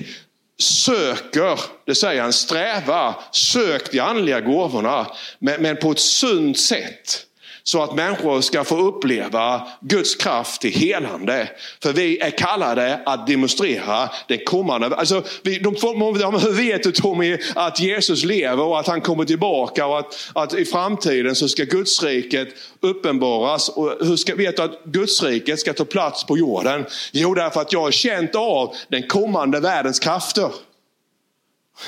söker, 0.59 1.61
det 1.87 1.95
säger 1.95 2.23
han, 2.23 2.33
sträva, 2.33 3.15
sök 3.33 3.93
de 3.93 4.01
andliga 4.01 4.41
gåvorna, 4.41 5.07
men, 5.39 5.63
men 5.63 5.77
på 5.77 5.91
ett 5.91 6.01
sunt 6.01 6.59
sätt. 6.59 7.27
Så 7.67 7.83
att 7.83 7.95
människor 7.95 8.41
ska 8.41 8.65
få 8.65 8.77
uppleva 8.77 9.69
Guds 9.81 10.15
kraft 10.15 10.61
till 10.61 10.71
helande. 10.71 11.49
För 11.83 11.93
vi 11.93 12.19
är 12.19 12.31
kallade 12.31 13.01
att 13.07 13.27
demonstrera 13.27 14.11
den 14.29 14.39
kommande... 14.45 14.87
Alltså, 14.87 15.23
vi, 15.43 15.59
de, 15.59 15.75
de, 15.75 16.41
hur 16.41 16.53
vet 16.53 16.83
du 16.83 16.93
Tommy 16.93 17.39
att 17.55 17.81
Jesus 17.81 18.25
lever 18.25 18.63
och 18.63 18.81
att 18.81 18.87
han 18.87 19.01
kommer 19.01 19.25
tillbaka 19.25 19.87
och 19.87 19.99
att, 19.99 20.31
att 20.33 20.55
i 20.55 20.65
framtiden 20.65 21.35
så 21.35 21.49
ska 21.49 21.65
Gudsriket 21.65 22.49
uppenbaras. 22.81 23.69
Och 23.69 24.07
hur 24.07 24.17
ska, 24.17 24.35
vet 24.35 24.57
du 24.57 24.63
att 24.63 24.85
Gudsriket 24.85 25.61
ska 25.61 25.73
ta 25.73 25.85
plats 25.85 26.25
på 26.25 26.39
jorden? 26.39 26.87
Jo, 27.13 27.35
därför 27.35 27.61
att 27.61 27.73
jag 27.73 27.81
har 27.81 27.91
känt 27.91 28.35
av 28.35 28.75
den 28.89 29.09
kommande 29.09 29.61
världens 29.61 30.01
krafter. 30.01 30.51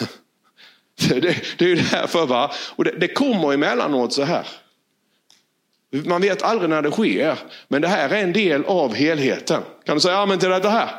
Det, 1.08 1.20
det, 1.20 1.36
det 1.58 1.64
är 1.64 1.68
ju 1.68 1.74
därför. 1.74 2.26
Va? 2.26 2.50
Och 2.76 2.84
det, 2.84 2.94
det 3.00 3.08
kommer 3.08 3.52
emellanåt 3.52 4.12
så 4.12 4.22
här. 4.22 4.46
Man 5.92 6.22
vet 6.22 6.42
aldrig 6.42 6.70
när 6.70 6.82
det 6.82 6.90
sker, 6.90 7.38
men 7.68 7.82
det 7.82 7.88
här 7.88 8.08
är 8.08 8.22
en 8.22 8.32
del 8.32 8.64
av 8.64 8.94
helheten. 8.94 9.62
Kan 9.84 9.96
du 9.96 10.00
säga 10.00 10.16
amen 10.16 10.38
till 10.38 10.48
detta? 10.48 10.70
här? 10.70 10.90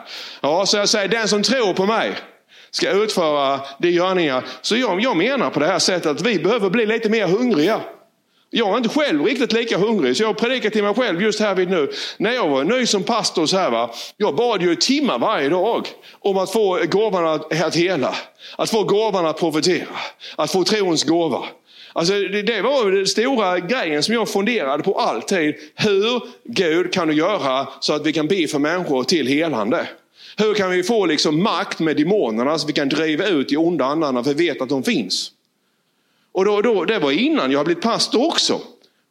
Ja, 0.41 0.65
så 0.65 0.78
jag 0.78 0.89
säger 0.89 1.08
den 1.08 1.28
som 1.28 1.43
tror 1.43 1.73
på 1.73 1.86
mig 1.86 2.13
ska 2.71 2.91
utföra 2.91 3.60
de 3.80 3.89
görningar. 3.89 4.43
Så 4.62 4.78
jag, 4.78 5.02
jag 5.02 5.17
menar 5.17 5.50
på 5.50 5.60
det 5.60 5.67
här 5.67 5.80
sättet 5.80 6.12
att 6.12 6.21
vi 6.21 6.39
behöver 6.39 6.69
bli 6.69 6.86
lite 6.86 7.10
mer 7.10 7.28
hungriga. 7.28 7.82
Jag 8.50 8.73
är 8.73 8.78
inte 8.78 8.89
själv 8.89 9.26
riktigt 9.26 9.54
lika 9.54 9.78
hungrig, 9.78 10.17
så 10.17 10.23
jag 10.23 10.38
predikar 10.38 10.69
till 10.69 10.84
mig 10.84 10.93
själv 10.93 11.21
just 11.21 11.39
här 11.39 11.56
vid 11.56 11.69
nu. 11.69 11.91
När 12.17 12.32
jag 12.32 12.47
var 12.50 12.63
ny 12.63 12.86
som 12.86 13.04
pastor 13.04 13.45
så 13.45 13.58
här, 13.58 13.71
va, 13.71 13.93
jag 14.17 14.36
bad 14.36 14.62
ju 14.62 14.71
i 14.71 14.76
timmar 14.76 15.19
varje 15.19 15.50
dag 15.50 15.88
om 16.19 16.38
att 16.38 16.52
få 16.52 16.80
gåvan 16.89 17.28
att, 17.28 17.62
att 17.62 17.76
hela. 17.76 18.15
Att 18.56 18.69
få 18.69 18.84
gåvan 18.84 19.26
att 19.26 19.39
profetera. 19.39 19.88
Att 20.36 20.52
få 20.52 20.63
trons 20.63 21.04
gåva. 21.04 21.43
Alltså, 21.97 22.13
det, 22.13 22.41
det 22.41 22.62
var 22.62 22.91
den 22.91 23.07
stora 23.07 23.60
grejen 23.60 24.03
som 24.03 24.13
jag 24.13 24.29
funderade 24.29 24.83
på 24.83 24.93
alltid. 24.99 25.55
Hur 25.75 26.21
Gud 26.43 26.93
kan 26.93 27.07
du 27.07 27.13
göra 27.13 27.67
så 27.79 27.93
att 27.93 28.05
vi 28.05 28.13
kan 28.13 28.27
be 28.27 28.47
för 28.47 28.60
människor 28.60 29.03
till 29.03 29.27
helande? 29.27 29.88
Hur 30.38 30.53
kan 30.53 30.71
vi 30.71 30.83
få 30.83 31.05
liksom 31.05 31.43
makt 31.43 31.79
med 31.79 31.97
demonerna 31.97 32.57
så 32.57 32.63
att 32.65 32.69
vi 32.69 32.73
kan 32.73 32.89
driva 32.89 33.27
ut 33.27 33.49
de 33.49 33.57
onda 33.57 33.86
andarna 33.86 34.23
för 34.23 34.33
vi 34.33 34.47
vet 34.47 34.62
att 34.62 34.69
de 34.69 34.83
finns? 34.83 35.31
Och 36.31 36.45
då, 36.45 36.62
då, 36.62 36.86
det 36.86 36.99
var 36.99 37.12
innan 37.12 37.51
jag 37.51 37.65
blivit 37.65 37.83
pastor 37.83 38.27
också. 38.27 38.62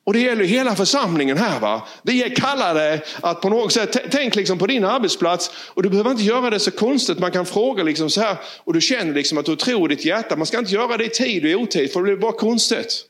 Och 0.07 0.13
det 0.13 0.21
gäller 0.21 0.45
hela 0.45 0.75
församlingen 0.75 1.39
här. 1.39 1.61
va. 1.61 1.87
Vi 2.03 2.23
är 2.23 2.37
kallade 2.37 3.01
att 3.21 3.41
på 3.41 3.49
något 3.49 3.73
sätt, 3.73 3.97
tänk 4.11 4.37
liksom 4.37 4.59
på 4.59 4.67
din 4.67 4.85
arbetsplats 4.85 5.51
och 5.75 5.83
du 5.83 5.89
behöver 5.89 6.11
inte 6.11 6.23
göra 6.23 6.51
det 6.51 6.61
så 6.61 6.71
konstigt. 6.71 7.19
Man 7.19 7.31
kan 7.31 7.47
fråga 7.47 7.83
liksom 7.83 8.11
så 8.11 8.21
här 8.21 8.37
och 8.65 8.73
du 8.73 8.81
känner 8.81 9.15
liksom 9.15 9.39
att 9.39 9.45
du 9.45 9.57
tror 9.57 9.93
i 9.93 9.95
ditt 9.95 10.05
hjärta. 10.05 10.37
Man 10.37 10.47
ska 10.47 10.59
inte 10.59 10.75
göra 10.75 10.97
det 10.97 11.05
i 11.05 11.09
tid 11.09 11.45
och 11.45 11.51
i 11.51 11.55
otid 11.55 11.93
för 11.93 12.01
det 12.01 12.05
blir 12.05 12.17
bara 12.17 12.33
konstigt. 12.33 13.05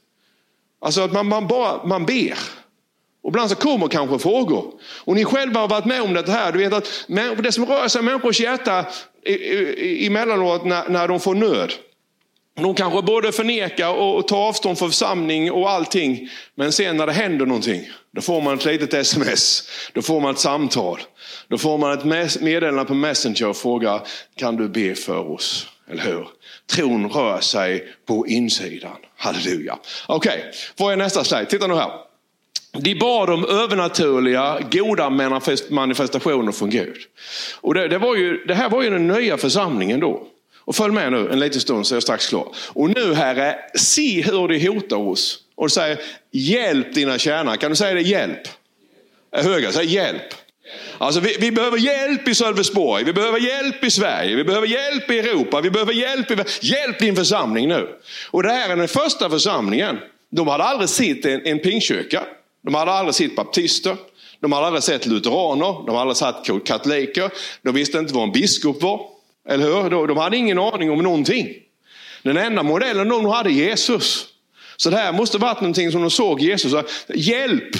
Alltså 0.80 1.00
att 1.00 1.12
man, 1.12 1.26
man 1.26 1.46
bara 1.46 1.86
man 1.86 2.06
ber. 2.06 2.38
Och 3.22 3.30
ibland 3.30 3.50
så 3.50 3.56
kommer 3.56 3.88
kanske 3.88 4.18
frågor. 4.18 4.72
Och 5.04 5.14
ni 5.14 5.24
själva 5.24 5.60
har 5.60 5.68
varit 5.68 5.84
med 5.84 6.02
om 6.02 6.14
det 6.14 6.28
här. 6.28 6.52
Du 6.52 6.58
vet 6.58 6.72
att 6.72 7.04
det 7.42 7.52
som 7.52 7.66
rör 7.66 7.88
sig 7.88 8.00
i 8.00 8.04
människors 8.04 8.40
hjärta 8.40 8.86
emellanåt 10.06 10.64
när, 10.64 10.88
när 10.88 11.08
de 11.08 11.20
får 11.20 11.34
nöd. 11.34 11.72
De 12.62 12.74
kanske 12.74 13.02
både 13.02 13.32
förnekar 13.32 13.88
och 13.88 14.28
tar 14.28 14.36
avstånd 14.36 14.78
från 14.78 14.88
församling 14.88 15.52
och 15.52 15.70
allting. 15.70 16.28
Men 16.54 16.72
sen 16.72 16.96
när 16.96 17.06
det 17.06 17.12
händer 17.12 17.46
någonting, 17.46 17.88
då 18.14 18.20
får 18.20 18.40
man 18.40 18.54
ett 18.54 18.64
litet 18.64 18.94
sms. 18.94 19.68
Då 19.92 20.02
får 20.02 20.20
man 20.20 20.30
ett 20.30 20.38
samtal. 20.38 21.00
Då 21.48 21.58
får 21.58 21.78
man 21.78 21.92
ett 21.92 22.40
meddelande 22.40 22.84
på 22.84 22.94
Messenger 22.94 23.48
och 23.48 23.56
frågar, 23.56 24.00
kan 24.36 24.56
du 24.56 24.68
be 24.68 24.94
för 24.94 25.30
oss? 25.32 25.66
Eller 25.90 26.02
hur? 26.02 26.28
Tron 26.66 27.10
rör 27.10 27.40
sig 27.40 27.94
på 28.06 28.26
insidan. 28.26 28.96
Halleluja. 29.16 29.78
Okej, 30.06 30.38
okay. 30.38 30.52
vad 30.76 30.92
är 30.92 30.96
nästa 30.96 31.24
slide? 31.24 31.46
Titta 31.46 31.66
nu 31.66 31.74
här. 31.74 31.90
De 32.72 32.94
bad 32.94 33.30
om 33.30 33.44
övernaturliga, 33.44 34.58
goda 34.70 35.10
manifestationer 35.70 36.52
från 36.52 36.70
Gud. 36.70 36.96
Och 37.60 37.74
det, 37.74 37.88
det, 37.88 37.98
var 37.98 38.16
ju, 38.16 38.44
det 38.44 38.54
här 38.54 38.70
var 38.70 38.82
ju 38.82 38.90
den 38.90 39.06
nya 39.06 39.36
församlingen 39.36 40.00
då. 40.00 40.26
Och 40.66 40.76
följ 40.76 40.94
med 40.94 41.12
nu 41.12 41.28
en 41.32 41.38
liten 41.38 41.60
stund 41.60 41.86
så 41.86 41.94
är 41.94 41.96
jag 41.96 42.02
strax 42.02 42.28
klar. 42.28 42.48
Och 42.68 42.90
nu 42.90 43.14
Herre, 43.14 43.56
se 43.74 44.22
hur 44.22 44.48
det 44.48 44.68
hotar 44.68 44.96
oss. 44.96 45.38
Och 45.54 45.72
säger 45.72 45.98
hjälp 46.32 46.94
dina 46.94 47.18
tjänare. 47.18 47.56
Kan 47.56 47.70
du 47.70 47.76
säga 47.76 47.94
det? 47.94 48.02
Hjälp. 48.02 48.48
Höga, 49.32 49.72
säg 49.72 49.86
hjälp. 49.86 50.34
Alltså 50.98 51.20
vi, 51.20 51.36
vi, 51.40 51.52
behöver 51.52 51.78
hjälp 51.78 52.28
i 52.28 52.34
Sölvesborg, 52.34 53.04
vi 53.04 53.12
behöver 53.12 53.38
hjälp 53.38 53.84
i 53.84 53.90
Sverige, 53.90 54.36
vi 54.36 54.44
behöver 54.44 54.66
hjälp 54.66 55.10
i 55.10 55.18
Europa, 55.18 55.60
vi 55.60 55.70
behöver 55.70 55.92
hjälp 55.92 56.30
i... 56.30 56.36
Hjälp 56.60 56.98
din 56.98 57.16
församling 57.16 57.68
nu. 57.68 57.88
Och 58.30 58.42
det 58.42 58.52
här 58.52 58.70
är 58.70 58.76
den 58.76 58.88
första 58.88 59.30
församlingen. 59.30 59.98
De 60.30 60.48
hade 60.48 60.64
aldrig 60.64 60.88
sett 60.88 61.24
en, 61.24 61.46
en 61.46 61.58
pingkyrka. 61.58 62.22
De 62.62 62.74
hade 62.74 62.92
aldrig 62.92 63.14
sett 63.14 63.36
baptister. 63.36 63.96
De 64.40 64.52
hade 64.52 64.66
aldrig 64.66 64.82
sett 64.82 65.06
lutheraner, 65.06 65.86
de 65.86 65.88
hade 65.88 66.00
aldrig 66.00 66.16
sett 66.16 66.66
katoliker. 66.66 67.30
De 67.62 67.74
visste 67.74 67.98
inte 67.98 68.14
vad 68.14 68.22
en 68.22 68.32
biskop 68.32 68.82
var. 68.82 69.15
Eller 69.48 69.82
hur? 69.82 70.06
De 70.06 70.16
hade 70.16 70.36
ingen 70.36 70.58
aning 70.58 70.90
om 70.90 70.98
någonting. 70.98 71.48
Den 72.22 72.36
enda 72.36 72.62
modellen 72.62 73.08
de 73.08 73.26
hade 73.26 73.52
Jesus. 73.52 74.26
Så 74.76 74.90
det 74.90 74.96
här 74.96 75.12
måste 75.12 75.38
varit 75.38 75.60
någonting 75.60 75.92
som 75.92 76.00
de 76.00 76.10
såg 76.10 76.40
Jesus. 76.40 76.74
Hjälp! 77.14 77.76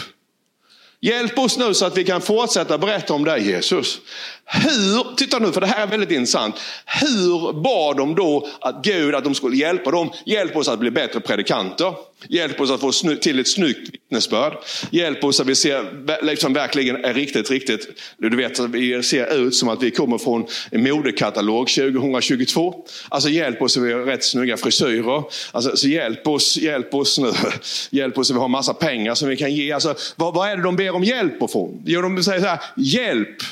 Hjälp 1.00 1.38
oss 1.38 1.58
nu 1.58 1.74
så 1.74 1.86
att 1.86 1.96
vi 1.96 2.04
kan 2.04 2.20
fortsätta 2.20 2.78
berätta 2.78 3.14
om 3.14 3.24
dig 3.24 3.48
Jesus. 3.48 4.00
Hur, 4.48 5.16
titta 5.16 5.38
nu 5.38 5.52
för 5.52 5.60
det 5.60 5.66
här 5.66 5.82
är 5.82 5.86
väldigt 5.86 6.10
intressant. 6.10 6.54
Hur 6.86 7.52
bad 7.62 7.96
de 7.96 8.14
då 8.14 8.48
att 8.60 8.84
Gud 8.84 9.14
att 9.14 9.24
de 9.24 9.34
skulle 9.34 9.56
hjälpa 9.56 9.90
dem? 9.90 10.10
Hjälp 10.26 10.56
oss 10.56 10.68
att 10.68 10.78
bli 10.78 10.90
bättre 10.90 11.20
predikanter. 11.20 11.94
Hjälp 12.28 12.60
oss 12.60 12.70
att 12.70 12.80
få 12.80 12.92
till 12.92 13.38
ett 13.38 13.48
snyggt 13.48 13.94
vittnesbörd. 13.94 14.52
Hjälp 14.90 15.24
oss 15.24 15.40
att 15.40 15.46
vi 15.46 15.54
ser, 15.54 16.24
liksom 16.24 16.52
verkligen 16.52 17.04
är 17.04 17.14
riktigt, 17.14 17.50
riktigt, 17.50 17.88
du 18.18 18.36
vet, 18.36 18.58
vi 18.58 19.02
ser 19.02 19.34
ut 19.34 19.54
som 19.54 19.68
att 19.68 19.82
vi 19.82 19.90
kommer 19.90 20.18
från 20.18 20.46
en 20.70 20.82
modekatalog 20.82 21.68
2022. 21.68 22.84
Alltså 23.08 23.28
hjälp 23.28 23.62
oss 23.62 23.76
att 23.76 23.82
vi 23.82 23.92
har 23.92 24.00
rätt 24.00 24.24
snygga 24.24 24.56
frisyrer. 24.56 25.22
Alltså, 25.52 25.76
så 25.76 25.88
hjälp 25.88 26.28
oss, 26.28 26.56
hjälp 26.56 26.94
oss 26.94 27.18
nu. 27.18 27.32
Hjälp 27.90 28.18
oss 28.18 28.30
att 28.30 28.36
vi 28.36 28.40
har 28.40 28.48
massa 28.48 28.74
pengar 28.74 29.14
som 29.14 29.28
vi 29.28 29.36
kan 29.36 29.54
ge. 29.54 29.72
Alltså, 29.72 29.94
vad, 30.16 30.34
vad 30.34 30.48
är 30.48 30.56
det 30.56 30.62
de 30.62 30.76
ber 30.76 30.94
om 30.94 31.04
hjälp 31.04 31.42
ifrån? 31.42 31.82
Jo, 31.86 32.02
de 32.02 32.22
säger 32.22 32.40
så 32.40 32.46
här, 32.46 32.60
hjälp 32.76 33.42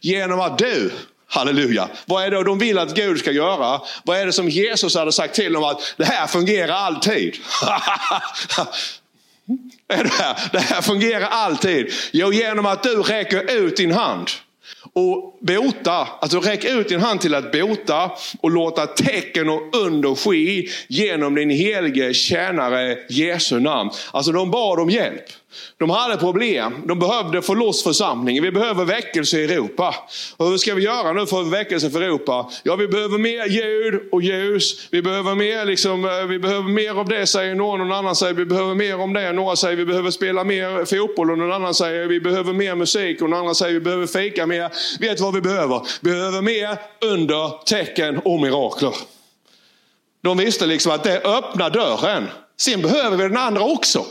genom 0.00 0.40
att 0.40 0.58
du 0.58 0.90
Halleluja. 1.34 1.88
Vad 2.06 2.24
är 2.24 2.30
det 2.30 2.44
de 2.44 2.58
vill 2.58 2.78
att 2.78 2.94
Gud 2.94 3.18
ska 3.18 3.30
göra? 3.30 3.80
Vad 4.04 4.18
är 4.18 4.26
det 4.26 4.32
som 4.32 4.48
Jesus 4.48 4.94
hade 4.94 5.12
sagt 5.12 5.34
till 5.34 5.52
dem 5.52 5.64
att 5.64 5.94
det 5.96 6.04
här 6.04 6.26
fungerar 6.26 6.74
alltid? 6.74 7.34
det, 9.88 10.12
här, 10.12 10.52
det 10.52 10.60
här 10.60 10.82
fungerar 10.82 11.28
alltid. 11.30 11.92
Jo, 12.12 12.32
genom 12.32 12.66
att 12.66 12.82
du 12.82 13.02
räcker 13.02 13.56
ut 13.56 13.76
din 13.76 13.92
hand. 13.92 14.30
och 14.92 15.38
bota, 15.40 16.08
alltså 16.20 16.40
räck 16.40 16.64
ut 16.64 16.88
din 16.88 17.00
hand 17.00 17.20
till 17.20 17.34
att 17.34 17.52
bota 17.52 18.10
och 18.40 18.50
låta 18.50 18.86
tecken 18.86 19.48
och 19.48 19.76
under 19.76 20.14
ske 20.14 20.68
genom 20.88 21.34
din 21.34 21.50
helige 21.50 22.14
tjänare 22.14 22.98
Jesu 23.08 23.60
namn. 23.60 23.90
Alltså 24.12 24.32
de 24.32 24.50
bad 24.50 24.80
om 24.80 24.90
hjälp. 24.90 25.24
De 25.78 25.90
hade 25.90 26.16
problem. 26.16 26.82
De 26.86 26.98
behövde 26.98 27.42
få 27.42 27.54
loss 27.54 27.82
församlingen. 27.82 28.42
Vi 28.42 28.52
behöver 28.52 28.84
väckelse 28.84 29.38
i 29.38 29.44
Europa. 29.44 29.94
Och 30.36 30.46
hur 30.46 30.58
ska 30.58 30.74
vi 30.74 30.82
göra 30.82 31.12
nu 31.12 31.26
för 31.26 31.42
väckelse 31.42 31.90
för 31.90 32.02
Europa? 32.02 32.50
Ja, 32.62 32.76
vi 32.76 32.88
behöver 32.88 33.18
mer 33.18 33.46
ljud 33.46 34.00
och 34.12 34.22
ljus. 34.22 34.88
Vi 34.90 35.02
behöver 35.02 35.34
mer, 35.34 35.64
liksom, 35.64 36.04
eh, 36.04 36.26
vi 36.26 36.38
behöver 36.38 36.68
mer 36.68 37.00
av 37.00 37.08
det, 37.08 37.26
säger 37.26 37.54
någon. 37.54 37.78
Någon 37.78 37.92
annan 37.92 38.16
säger 38.16 38.34
vi 38.34 38.44
behöver 38.44 38.74
mer 38.74 39.00
om 39.00 39.12
det. 39.12 39.32
Några 39.32 39.56
säger 39.56 39.76
vi 39.76 39.84
behöver 39.84 40.10
spela 40.10 40.44
mer 40.44 40.84
fotboll. 40.84 41.30
Och 41.30 41.38
någon 41.38 41.52
annan 41.52 41.74
säger 41.74 42.06
vi 42.06 42.20
behöver 42.20 42.52
mer 42.52 42.74
musik. 42.74 43.22
Och 43.22 43.30
någon 43.30 43.38
annan 43.38 43.54
säger 43.54 43.74
vi 43.74 43.80
behöver 43.80 44.06
fika 44.06 44.46
mer. 44.46 44.70
Vet 45.00 45.20
vad 45.20 45.34
vi 45.34 45.40
behöver? 45.40 45.82
Vi 46.00 46.10
behöver 46.10 46.42
mer 46.42 46.78
under, 47.00 47.64
tecken 47.64 48.18
och 48.18 48.40
mirakler. 48.40 48.94
De 50.22 50.36
visste 50.36 50.66
liksom 50.66 50.92
att 50.92 51.04
det 51.04 51.20
öppnar 51.24 51.70
dörren. 51.70 52.28
Sen 52.56 52.82
behöver 52.82 53.16
vi 53.16 53.22
den 53.22 53.36
andra 53.36 53.62
också. 53.62 54.06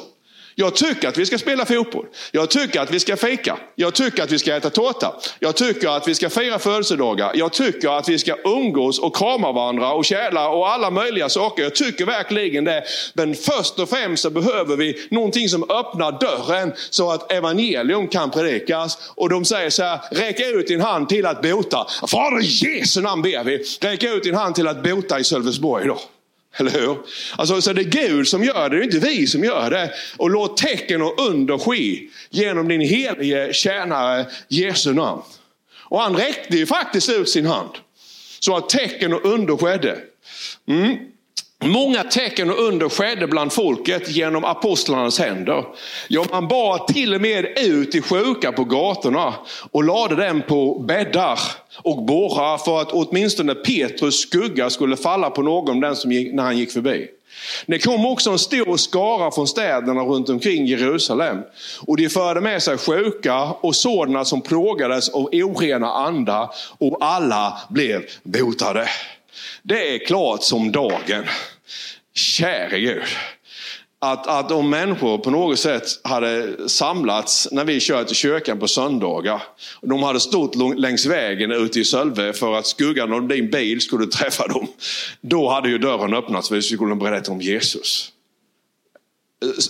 Jag 0.56 0.76
tycker 0.76 1.08
att 1.08 1.18
vi 1.18 1.26
ska 1.26 1.38
spela 1.38 1.66
fotboll. 1.66 2.06
Jag 2.32 2.50
tycker 2.50 2.82
att 2.82 2.92
vi 2.92 3.00
ska 3.00 3.18
fika. 3.18 3.58
Jag 3.76 3.94
tycker 3.94 4.24
att 4.24 4.32
vi 4.32 4.40
ska 4.40 4.56
äta 4.56 4.70
tårta. 4.70 5.16
Jag 5.40 5.56
tycker 5.56 5.90
att 5.90 6.08
vi 6.08 6.16
ska 6.16 6.30
fira 6.30 6.60
födelsedagar. 6.60 7.32
Jag 7.36 7.54
tycker 7.54 7.98
att 7.98 8.10
vi 8.10 8.20
ska 8.20 8.36
umgås 8.46 9.00
och 9.00 9.16
krama 9.16 9.52
varandra 9.52 9.94
och 9.94 10.06
käla 10.06 10.50
och 10.50 10.70
alla 10.70 10.90
möjliga 10.92 11.30
saker. 11.30 11.64
Jag 11.64 11.76
tycker 11.76 12.06
verkligen 12.06 12.64
det. 12.64 12.84
Men 13.14 13.36
först 13.36 13.80
och 13.80 13.90
främst 13.90 14.24
så 14.24 14.30
behöver 14.30 14.78
vi 14.78 15.08
någonting 15.12 15.50
som 15.50 15.64
öppnar 15.64 16.20
dörren 16.20 16.74
så 16.90 17.12
att 17.12 17.32
evangelium 17.32 18.08
kan 18.08 18.32
predikas. 18.32 19.12
Och 19.16 19.30
de 19.30 19.46
säger 19.46 19.70
så 19.70 19.84
här, 19.84 20.00
räck 20.12 20.40
ut 20.40 20.68
din 20.68 20.82
hand 20.82 21.10
till 21.10 21.26
att 21.26 21.42
bota. 21.42 21.88
Fader 22.08 22.42
i 22.42 22.46
Jesu 22.46 23.02
namn 23.02 23.22
ber 23.22 23.44
vi. 23.44 23.64
Räck 23.82 24.04
ut 24.04 24.24
din 24.24 24.36
hand 24.36 24.56
till 24.56 24.68
att 24.68 24.84
bota 24.84 25.20
i 25.20 25.24
Sölvesborg 25.24 25.84
idag. 25.84 26.00
Eller 26.56 26.72
hur? 26.72 26.98
Alltså, 27.36 27.62
så 27.62 27.74
det 27.74 27.82
är 27.82 28.08
Gud 28.08 28.28
som 28.28 28.44
gör 28.44 28.70
det, 28.70 28.76
det 28.76 28.82
är 28.82 28.86
inte 28.86 29.00
vi 29.00 29.28
som 29.28 29.44
gör 29.44 29.70
det. 29.70 29.92
Och 30.18 30.30
låt 30.30 30.58
tecken 30.58 31.02
och 31.02 31.30
under 31.30 31.58
ske 31.58 32.00
genom 32.30 32.68
din 32.68 32.82
helige 32.82 33.54
tjänare 33.54 34.26
Jesu 34.48 34.94
namn. 34.94 35.22
Och 35.76 36.00
han 36.00 36.16
räckte 36.16 36.58
ju 36.58 36.66
faktiskt 36.66 37.10
ut 37.10 37.30
sin 37.30 37.46
hand. 37.46 37.70
Så 38.40 38.58
att 38.58 38.70
tecken 38.70 39.14
och 39.14 39.26
under 39.26 39.58
skedde. 39.58 39.98
Mm. 40.68 40.98
Många 41.66 42.04
tecken 42.04 42.50
och 42.50 42.60
under 42.60 42.90
skedde 42.90 43.28
bland 43.28 43.54
folket 43.54 44.10
genom 44.10 44.46
apostlarnas 44.46 45.20
händer. 45.20 45.66
Ja, 46.08 46.26
man 46.32 46.48
bar 46.48 46.94
till 46.94 47.14
och 47.14 47.22
med 47.22 47.58
ut 47.58 47.92
de 47.92 48.02
sjuka 48.02 48.52
på 48.52 48.64
gatorna 48.64 49.34
och 49.72 49.84
lade 49.84 50.28
dem 50.28 50.42
på 50.48 50.80
bäddar 50.80 51.40
och 51.78 52.04
borrar 52.04 52.58
för 52.58 52.82
att 52.82 52.92
åtminstone 52.92 53.56
Petrus 53.56 54.20
skugga 54.20 54.70
skulle 54.70 54.98
falla 54.98 55.30
på 55.30 55.42
någon 55.42 55.80
den 55.80 55.96
som 55.96 56.12
gick, 56.12 56.34
när 56.34 56.44
han 56.44 56.58
gick 56.58 56.72
förbi. 56.72 57.08
Det 57.66 57.80
kom 57.80 58.06
också 58.06 58.30
en 58.30 58.40
stor 58.40 58.78
skara 58.78 59.32
från 59.32 59.48
städerna 59.48 60.02
runt 60.02 60.30
omkring 60.30 60.66
Jerusalem. 60.66 61.38
Och 61.82 61.98
de 61.98 62.10
förde 62.10 62.42
med 62.42 62.64
sig 62.64 62.78
sjuka 62.78 63.44
och 63.44 63.76
sådana 63.76 64.26
som 64.26 64.42
plågades 64.42 65.10
av 65.10 65.30
orena 65.34 65.92
andar 65.92 66.50
och 66.78 66.98
alla 67.02 67.58
blev 67.70 68.04
botade. 68.24 68.88
Det 69.64 69.96
är 69.96 70.06
klart 70.06 70.44
som 70.44 70.72
dagen. 70.72 71.24
Käre 72.16 72.80
Gud. 72.80 73.04
Att, 74.00 74.28
att 74.28 74.52
om 74.52 74.70
människor 74.70 75.18
på 75.18 75.32
något 75.32 75.60
sätt 75.60 75.84
hade 76.04 76.58
samlats 76.70 77.48
när 77.52 77.66
vi 77.66 77.80
kör 77.80 78.04
till 78.04 78.16
kyrkan 78.16 78.60
på 78.60 78.68
söndagar. 78.68 79.44
Och 79.80 79.90
de 79.90 80.04
hade 80.04 80.20
stått 80.20 80.80
längs 80.80 81.06
vägen 81.06 81.52
ute 81.52 81.80
i 81.80 81.86
Sölve 81.86 82.34
för 82.34 82.54
att 82.54 82.68
skuggan 82.68 83.14
av 83.14 83.28
din 83.28 83.50
bil 83.50 83.82
skulle 83.82 84.08
träffa 84.08 84.48
dem. 84.48 84.68
Då 85.22 85.50
hade 85.50 85.70
ju 85.70 85.78
dörren 85.78 86.14
öppnats 86.14 86.48
för 86.48 86.56
att 86.56 86.64
vi 86.64 86.76
skulle 86.76 86.96
berätta 86.96 87.32
om 87.32 87.42
Jesus. 87.42 88.12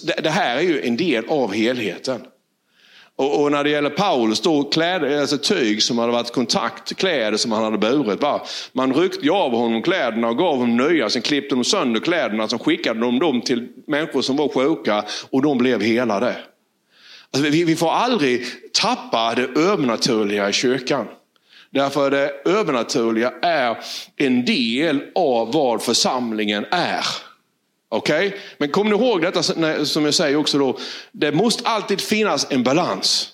Det, 0.04 0.22
det 0.24 0.30
här 0.30 0.58
är 0.58 0.62
ju 0.62 0.82
en 0.82 0.98
del 0.98 1.26
av 1.26 1.54
helheten. 1.54 2.22
Och, 3.16 3.42
och, 3.42 3.52
när 3.52 3.64
det 3.64 3.70
gäller 3.70 3.90
Paulus, 3.90 4.42
då 4.42 4.64
kläder, 4.64 5.22
alltså 5.22 5.38
tyg 5.38 5.84
som 5.84 5.98
hade 5.98 6.12
varit 6.12 6.34
kontakt, 6.34 6.98
kläder 6.98 7.38
som 7.38 7.52
han 7.52 7.64
hade 7.64 7.78
burit. 7.78 8.22
Va? 8.22 8.42
Man 8.74 8.94
ryckte 8.94 9.32
av 9.32 9.52
honom 9.52 9.82
kläderna 9.82 10.30
och 10.30 10.38
gav 10.38 10.58
honom 10.58 10.78
nya, 10.78 11.10
sen 11.10 11.22
klippte 11.22 11.56
de 11.56 11.64
sönder 11.64 12.00
kläderna, 12.00 12.48
sen 12.48 12.60
skickade 12.60 13.00
de 13.00 13.20
dem 13.20 13.42
till 13.42 13.68
människor 13.88 14.22
som 14.22 14.36
var 14.36 14.50
sjuka 14.50 15.06
och 15.30 15.42
de 15.42 15.58
blev 15.58 15.82
helade. 15.82 16.36
Alltså, 17.32 17.50
vi, 17.50 17.64
vi 17.64 17.76
får 17.76 17.92
aldrig 17.92 18.46
tappa 18.74 19.34
det 19.36 19.62
övernaturliga 19.62 20.50
i 20.50 20.54
kyrkan. 20.54 21.06
Därför 21.70 22.12
det 22.12 22.32
övernaturliga 22.46 23.34
är 23.42 23.78
en 24.16 24.46
del 24.46 25.02
av 25.16 25.54
vad 25.54 25.82
församlingen 25.82 26.66
är. 26.72 27.06
Okej? 27.94 28.28
Okay? 28.28 28.40
Men 28.58 28.70
kom 28.70 28.90
ni 28.90 28.96
ihåg 28.96 29.22
detta 29.22 29.44
som 29.86 30.06
jag 30.06 30.14
säger 30.14 30.36
också 30.36 30.58
då. 30.58 30.78
Det 31.12 31.32
måste 31.32 31.70
alltid 31.70 32.02
finnas 32.02 32.48
en 32.50 32.64
balans. 32.64 33.30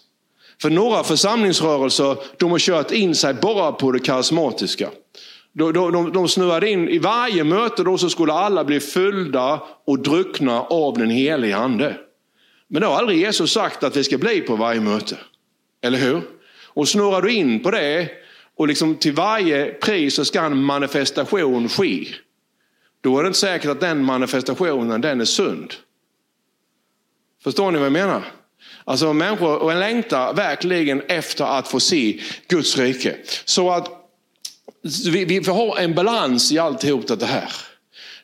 För 0.62 0.70
några 0.70 1.04
församlingsrörelser, 1.04 2.18
de 2.38 2.52
har 2.52 2.60
kört 2.60 2.92
in 2.92 3.16
sig 3.16 3.34
bara 3.34 3.72
på 3.72 3.92
det 3.92 4.00
karismatiska. 4.00 4.90
De, 5.54 5.74
de, 5.74 6.14
de 6.14 6.28
snurrade 6.28 6.70
in 6.70 6.90
i 6.90 6.98
varje 6.98 7.44
möte 7.44 7.84
då 7.84 7.98
så 7.98 8.10
skulle 8.10 8.34
alla 8.34 8.64
bli 8.64 8.80
fyllda 8.80 9.62
och 9.86 10.00
druckna 10.00 10.62
av 10.62 10.98
den 10.98 11.10
helige 11.10 11.58
ande. 11.58 11.98
Men 12.68 12.82
det 12.82 12.88
har 12.88 12.96
aldrig 12.96 13.20
Jesus 13.20 13.52
sagt 13.52 13.84
att 13.84 13.94
det 13.94 14.04
ska 14.04 14.18
bli 14.18 14.42
på 14.42 14.56
varje 14.56 14.82
möte. 14.82 15.18
Eller 15.82 15.98
hur? 15.98 16.22
Och 16.66 16.88
snurrar 16.88 17.22
du 17.22 17.34
in 17.34 17.60
på 17.60 17.72
det 17.72 18.10
och 18.58 18.68
liksom 18.68 18.96
till 18.96 19.14
varje 19.14 19.66
pris 19.66 20.16
så 20.16 20.26
ska 20.26 20.42
en 20.42 20.64
manifestation 20.64 21.70
ske. 21.70 22.08
Då 23.02 23.20
är 23.20 23.24
det 23.24 23.28
inte 23.28 23.40
säkert 23.40 23.72
att 23.72 23.80
den 23.80 24.04
manifestationen 24.04 25.02
den 25.02 25.22
är 25.22 25.26
sund. 25.26 25.74
Förstår 27.44 27.72
ni 27.72 27.78
vad 27.78 27.86
jag 27.86 27.94
menar? 27.94 28.24
Alltså 28.84 29.14
människor 29.14 29.74
längtar 29.74 30.34
verkligen 30.34 31.02
efter 31.08 31.46
att 31.46 31.68
få 31.68 31.80
se 31.80 32.20
Guds 32.48 32.78
rike. 32.78 33.16
Så 33.46 33.72
att 33.72 33.88
vi, 35.12 35.26
vi 35.26 35.44
får 35.44 35.54
ha 35.54 35.80
en 35.80 35.96
balans 35.96 36.52
i 36.52 36.60
alltihop 36.60 37.08
det 37.08 37.26
här. 37.26 37.52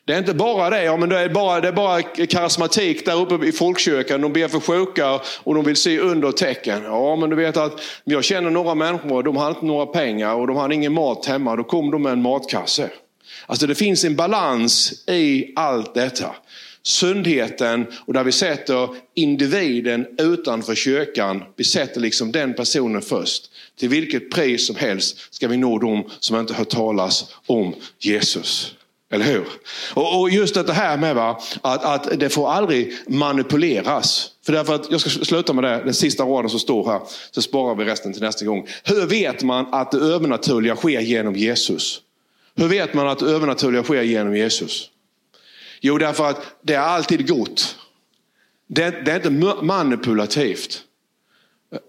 Det 0.04 0.14
är 0.14 0.18
inte 0.18 0.34
bara 0.34 0.70
det, 0.70 0.82
ja, 0.82 0.96
men 0.96 1.08
det, 1.08 1.18
är 1.18 1.28
bara, 1.28 1.60
det 1.60 1.68
är 1.68 1.72
bara 1.72 2.02
karismatik 2.02 3.06
där 3.06 3.20
uppe 3.20 3.46
i 3.46 3.52
folkkyrkan. 3.52 4.20
De 4.20 4.32
ber 4.32 4.48
för 4.48 4.60
sjuka 4.60 5.20
och 5.42 5.54
de 5.54 5.64
vill 5.64 5.76
se 5.76 5.98
under 5.98 6.28
och 6.28 6.36
tecken. 6.36 6.82
Ja, 6.84 7.16
men 7.16 7.30
du 7.30 7.36
vet 7.36 7.56
att 7.56 7.80
jag 8.04 8.24
känner 8.24 8.50
några 8.50 8.74
människor, 8.74 9.22
de 9.22 9.36
har 9.36 9.48
inte 9.48 9.66
några 9.66 9.86
pengar 9.86 10.34
och 10.34 10.46
de 10.46 10.56
har 10.56 10.72
ingen 10.72 10.92
mat 10.92 11.26
hemma. 11.26 11.56
Då 11.56 11.64
kom 11.64 11.90
de 11.90 12.02
med 12.02 12.12
en 12.12 12.22
matkasse. 12.22 12.90
Alltså 13.46 13.66
det 13.66 13.74
finns 13.74 14.04
en 14.04 14.16
balans 14.16 15.04
i 15.08 15.52
allt 15.56 15.94
detta. 15.94 16.36
Sundheten 16.82 17.86
och 18.06 18.12
där 18.12 18.24
vi 18.24 18.32
sätter 18.32 18.88
individen 19.14 20.06
utanför 20.18 20.74
kyrkan. 20.74 21.42
Vi 21.56 21.64
sätter 21.64 22.00
liksom 22.00 22.32
den 22.32 22.54
personen 22.54 23.02
först. 23.02 23.50
Till 23.78 23.88
vilket 23.88 24.30
pris 24.30 24.66
som 24.66 24.76
helst 24.76 25.34
ska 25.34 25.48
vi 25.48 25.56
nå 25.56 25.78
dem 25.78 26.10
som 26.20 26.40
inte 26.40 26.54
hört 26.54 26.68
talas 26.68 27.34
om 27.46 27.74
Jesus. 27.98 28.72
Eller 29.10 29.24
hur? 29.24 29.46
Och, 29.94 30.30
just 30.30 30.54
det 30.54 30.72
här 30.72 30.96
med 30.96 31.14
va, 31.14 31.40
att, 31.60 31.84
att 31.84 32.20
det 32.20 32.28
får 32.28 32.50
aldrig 32.50 32.92
manipuleras. 33.08 34.30
För 34.46 34.52
därför 34.52 34.74
att, 34.74 34.90
jag 34.90 35.00
ska 35.00 35.10
sluta 35.10 35.52
med 35.52 35.64
det, 35.64 35.82
den 35.84 35.94
sista 35.94 36.24
raden 36.24 36.50
som 36.50 36.60
står 36.60 36.90
här, 36.90 37.00
så 37.30 37.42
sparar 37.42 37.74
vi 37.74 37.84
resten 37.84 38.12
till 38.12 38.22
nästa 38.22 38.44
gång. 38.44 38.66
Hur 38.84 39.06
vet 39.06 39.42
man 39.42 39.74
att 39.74 39.90
det 39.90 39.98
övernaturliga 39.98 40.76
sker 40.76 41.00
genom 41.00 41.36
Jesus? 41.36 42.00
Hur 42.56 42.68
vet 42.68 42.94
man 42.94 43.08
att 43.08 43.18
det 43.18 43.26
övernaturliga 43.26 43.82
sker 43.82 44.02
genom 44.02 44.36
Jesus? 44.36 44.90
Jo, 45.80 45.98
därför 45.98 46.24
att 46.24 46.56
det 46.62 46.74
är 46.74 46.80
alltid 46.80 47.28
gott. 47.28 47.76
Det, 48.66 49.04
det 49.04 49.12
är 49.12 49.16
inte 49.16 49.64
manipulativt. 49.64 50.82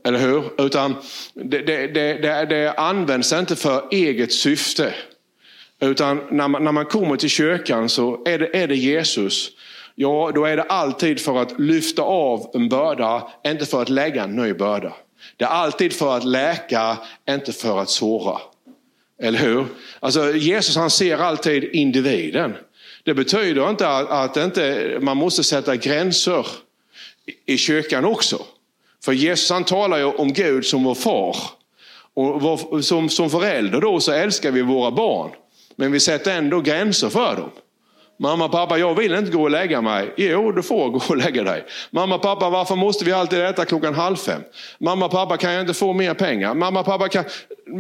Eller 0.06 0.20
hur? 0.20 0.66
Utan 0.66 0.96
det, 1.34 1.62
det, 1.62 1.88
det, 1.88 2.46
det 2.46 2.74
används 2.74 3.34
inte 3.34 3.56
för 3.56 3.88
eget 3.92 4.34
syfte. 4.34 4.94
Utan 5.80 6.22
när 6.32 6.48
man, 6.48 6.64
när 6.64 6.72
man 6.72 6.86
kommer 6.86 7.16
till 7.16 7.30
kyrkan 7.30 7.90
så 7.90 8.24
är 8.26 8.40
det, 8.40 8.64
är 8.64 8.68
det 8.68 8.76
Jesus. 8.76 9.50
Ja, 9.96 10.32
då 10.36 10.46
är 10.46 10.58
det 10.58 10.64
alltid 10.64 11.20
för 11.20 11.42
att 11.42 11.60
lyfta 11.60 12.02
av 12.02 12.52
en 12.54 12.70
börda, 12.70 13.32
inte 13.46 13.66
för 13.66 13.82
att 13.82 13.90
lägga 13.90 14.24
en 14.24 14.36
ny 14.36 14.54
börda. 14.54 14.94
Det 15.38 15.46
är 15.46 15.50
alltid 15.50 15.94
för 15.94 16.18
att 16.18 16.24
läka, 16.24 16.98
inte 17.30 17.54
för 17.54 17.80
att 17.80 17.90
såra. 17.90 18.40
Eller 19.22 19.40
hur? 19.40 19.66
Alltså 20.00 20.36
Jesus 20.36 20.76
han 20.76 20.90
ser 20.90 21.18
alltid 21.18 21.64
individen. 21.64 22.56
Det 23.04 23.14
betyder 23.14 23.70
inte 23.70 23.88
att, 23.88 24.10
att 24.10 24.38
inte, 24.38 24.98
man 25.02 25.18
måste 25.18 25.44
sätta 25.44 25.76
gränser 25.76 26.48
i 27.46 27.58
kyrkan 27.58 28.06
också. 28.06 28.46
För 29.04 29.14
Jesus 29.14 29.50
han 29.50 29.64
talar 29.64 29.98
ju 29.98 30.04
om 30.04 30.34
Gud 30.34 30.66
som 30.66 30.84
vår 30.84 30.96
far. 30.96 31.38
Och 32.14 32.86
som, 32.86 33.10
som 33.10 33.30
förälder 33.30 33.82
då 33.82 34.00
så 34.00 34.12
älskar 34.12 34.52
vi 34.52 34.62
våra 34.62 34.92
barn. 34.92 35.32
Men 35.76 35.92
vi 35.92 36.00
sätter 36.00 36.38
ändå 36.38 36.62
gränser 36.62 37.10
för 37.10 37.36
dem. 37.36 37.52
Mamma, 38.20 38.50
pappa, 38.50 38.78
jag 38.78 38.96
vill 38.96 39.14
inte 39.14 39.32
gå 39.32 39.42
och 39.42 39.52
lägga 39.52 39.82
mig. 39.82 40.14
Jo, 40.18 40.52
du 40.52 40.64
får 40.64 40.90
gå 40.90 41.02
och 41.10 41.18
lägga 41.18 41.44
dig. 41.44 41.66
Mamma, 41.92 42.18
pappa, 42.18 42.50
varför 42.50 42.76
måste 42.76 43.06
vi 43.06 43.12
alltid 43.12 43.40
äta 43.40 43.66
klockan 43.66 43.94
halv 43.94 44.16
fem? 44.16 44.42
Mamma, 44.80 45.10
pappa, 45.10 45.38
kan 45.38 45.52
jag 45.52 45.62
inte 45.62 45.74
få 45.74 45.94
mer 45.94 46.14
pengar? 46.14 46.54
Mamma, 46.54 46.84
pappa, 46.84 47.08
kan... 47.08 47.24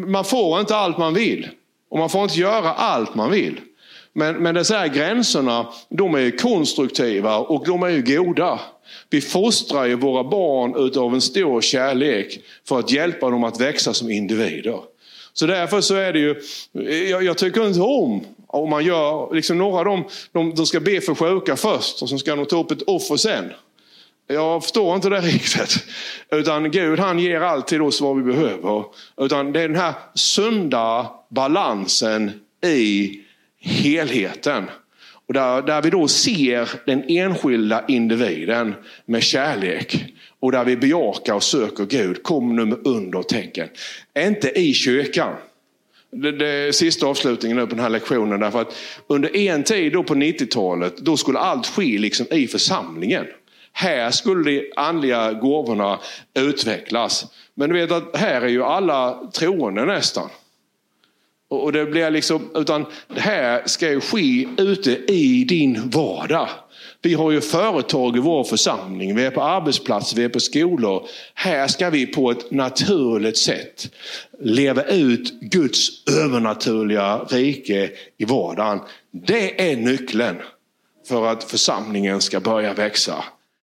man 0.08 0.26
får 0.26 0.60
inte 0.60 0.76
allt 0.76 0.98
man 0.98 1.14
vill. 1.14 1.50
Och 1.90 2.00
man 2.00 2.10
får 2.10 2.24
inte 2.24 2.40
göra 2.40 2.74
allt 2.74 3.16
man 3.16 3.32
vill. 3.32 3.60
Men, 4.14 4.36
men 4.36 4.56
dessa 4.56 4.78
här 4.78 4.88
gränserna, 4.88 5.68
de 5.90 6.16
är 6.16 6.38
konstruktiva 6.38 7.38
och 7.38 7.66
de 7.66 7.84
är 7.84 7.90
ju 7.90 8.02
goda. 8.02 8.60
Vi 9.10 9.22
fostrar 9.22 9.86
ju 9.86 9.96
våra 9.96 10.24
barn 10.24 10.76
utav 10.88 11.14
en 11.14 11.22
stor 11.22 11.62
kärlek 11.62 12.40
för 12.68 12.80
att 12.80 12.92
hjälpa 12.92 13.30
dem 13.30 13.44
att 13.44 13.62
växa 13.62 13.94
som 13.94 14.10
individer. 14.10 14.80
Så 15.34 15.46
därför 15.46 15.82
så 15.82 15.96
är 15.96 16.14
det 16.14 16.20
ju, 16.20 16.36
jag, 17.10 17.24
jag 17.24 17.38
tycker 17.38 17.68
inte 17.68 17.82
om 17.82 18.26
om 18.48 18.70
man 18.70 18.86
gör, 18.86 19.36
liksom 19.36 19.58
några 19.58 19.80
av 19.80 19.86
dem, 19.86 20.04
de, 20.32 20.56
de 20.56 20.66
ska 20.66 20.80
be 20.80 21.02
för 21.02 21.16
sjuka 21.16 21.56
först 21.56 22.02
och 22.02 22.10
sen 22.10 22.20
ska 22.20 22.36
de 22.36 22.46
ta 22.46 22.60
upp 22.60 22.72
ett 22.72 22.82
offer 22.88 23.18
sen. 23.18 23.54
Jag 24.28 24.64
förstår 24.64 24.96
inte 24.96 25.10
det 25.10 25.20
riktigt. 25.22 25.86
Utan 26.32 26.72
Gud 26.72 27.00
han 27.00 27.20
ger 27.20 27.42
alltid 27.42 27.82
oss 27.82 28.02
vad 28.02 28.18
vi 28.18 28.24
behöver. 28.24 28.84
Utan 29.18 29.54
det 29.54 29.62
är 29.62 29.68
den 29.68 29.78
här 29.78 29.94
sunda 30.14 31.10
balansen 31.30 32.32
i 32.66 33.20
helheten. 33.60 34.70
Och 35.28 35.34
där, 35.34 35.62
där 35.62 35.82
vi 35.82 35.90
då 35.90 36.08
ser 36.08 36.70
den 36.86 37.04
enskilda 37.08 37.84
individen 37.88 38.76
med 39.06 39.24
kärlek. 39.24 40.06
Och 40.40 40.52
där 40.52 40.66
vi 40.66 40.78
bejakar 40.78 41.34
och 41.34 41.44
söker 41.44 41.86
Gud. 41.86 42.24
Kom 42.24 42.56
nu 42.56 42.66
med 42.66 42.88
under 42.88 43.20
och 43.20 43.30
tecken. 43.30 43.70
Inte 44.20 44.60
i 44.60 44.74
kyrkan. 44.74 45.34
Det, 46.12 46.32
det 46.32 46.76
sista 46.76 47.06
avslutningen 47.06 47.58
nu 47.58 47.68
på 47.68 47.76
den 47.76 47.84
här 47.84 47.90
lektionen. 47.90 48.40
Därför 48.40 48.62
att 48.62 48.76
under 49.08 49.36
en 49.36 49.64
tid 49.64 49.94
då 49.94 50.04
på 50.04 50.16
90-talet, 50.16 50.98
då 50.98 51.18
skulle 51.18 51.40
allt 51.40 51.68
ske 51.68 51.98
liksom 51.98 52.26
i 52.32 52.48
församlingen. 52.48 53.26
Här 53.72 54.12
skulle 54.12 54.52
de 54.52 54.72
andliga 54.76 55.34
gåvorna 55.34 56.00
utvecklas. 56.34 57.26
Men 57.56 57.70
du 57.70 57.76
vet 57.76 57.92
att 57.92 58.16
här 58.16 58.42
är 58.42 58.48
ju 58.48 58.64
alla 58.64 59.32
troende 59.34 59.86
nästan. 59.86 60.30
Och 61.50 61.72
det 61.72 61.86
blir 61.86 62.12
liksom, 62.12 62.50
utan 62.56 62.86
det 63.08 63.22
här 63.22 63.62
ska 63.66 63.90
ju 63.90 64.02
ske 64.02 64.48
ute 64.58 64.92
i 64.92 65.44
din 65.44 65.90
vardag. 65.90 66.50
Vi 67.02 67.14
har 67.14 67.32
ju 67.32 67.42
företag 67.42 68.18
i 68.18 68.20
vår 68.20 68.44
församling, 68.44 69.16
vi 69.16 69.26
är 69.26 69.32
på 69.32 69.42
arbetsplatser, 69.42 70.18
vi 70.18 70.24
är 70.24 70.30
på 70.30 70.40
skolor. 70.40 71.08
Här 71.34 71.68
ska 71.68 71.90
vi 71.90 72.06
på 72.06 72.32
ett 72.32 72.52
naturligt 72.52 73.38
sätt 73.38 73.92
leva 74.40 74.84
ut 74.84 75.42
Guds 75.42 76.08
övernaturliga 76.08 77.18
rike 77.18 77.92
i 78.18 78.26
vardagen. 78.26 78.80
Det 79.12 79.72
är 79.72 79.78
nyckeln 79.78 80.38
för 81.08 81.28
att 81.28 81.44
församlingen 81.44 82.22
ska 82.22 82.40
börja 82.40 82.74
växa. 82.74 83.24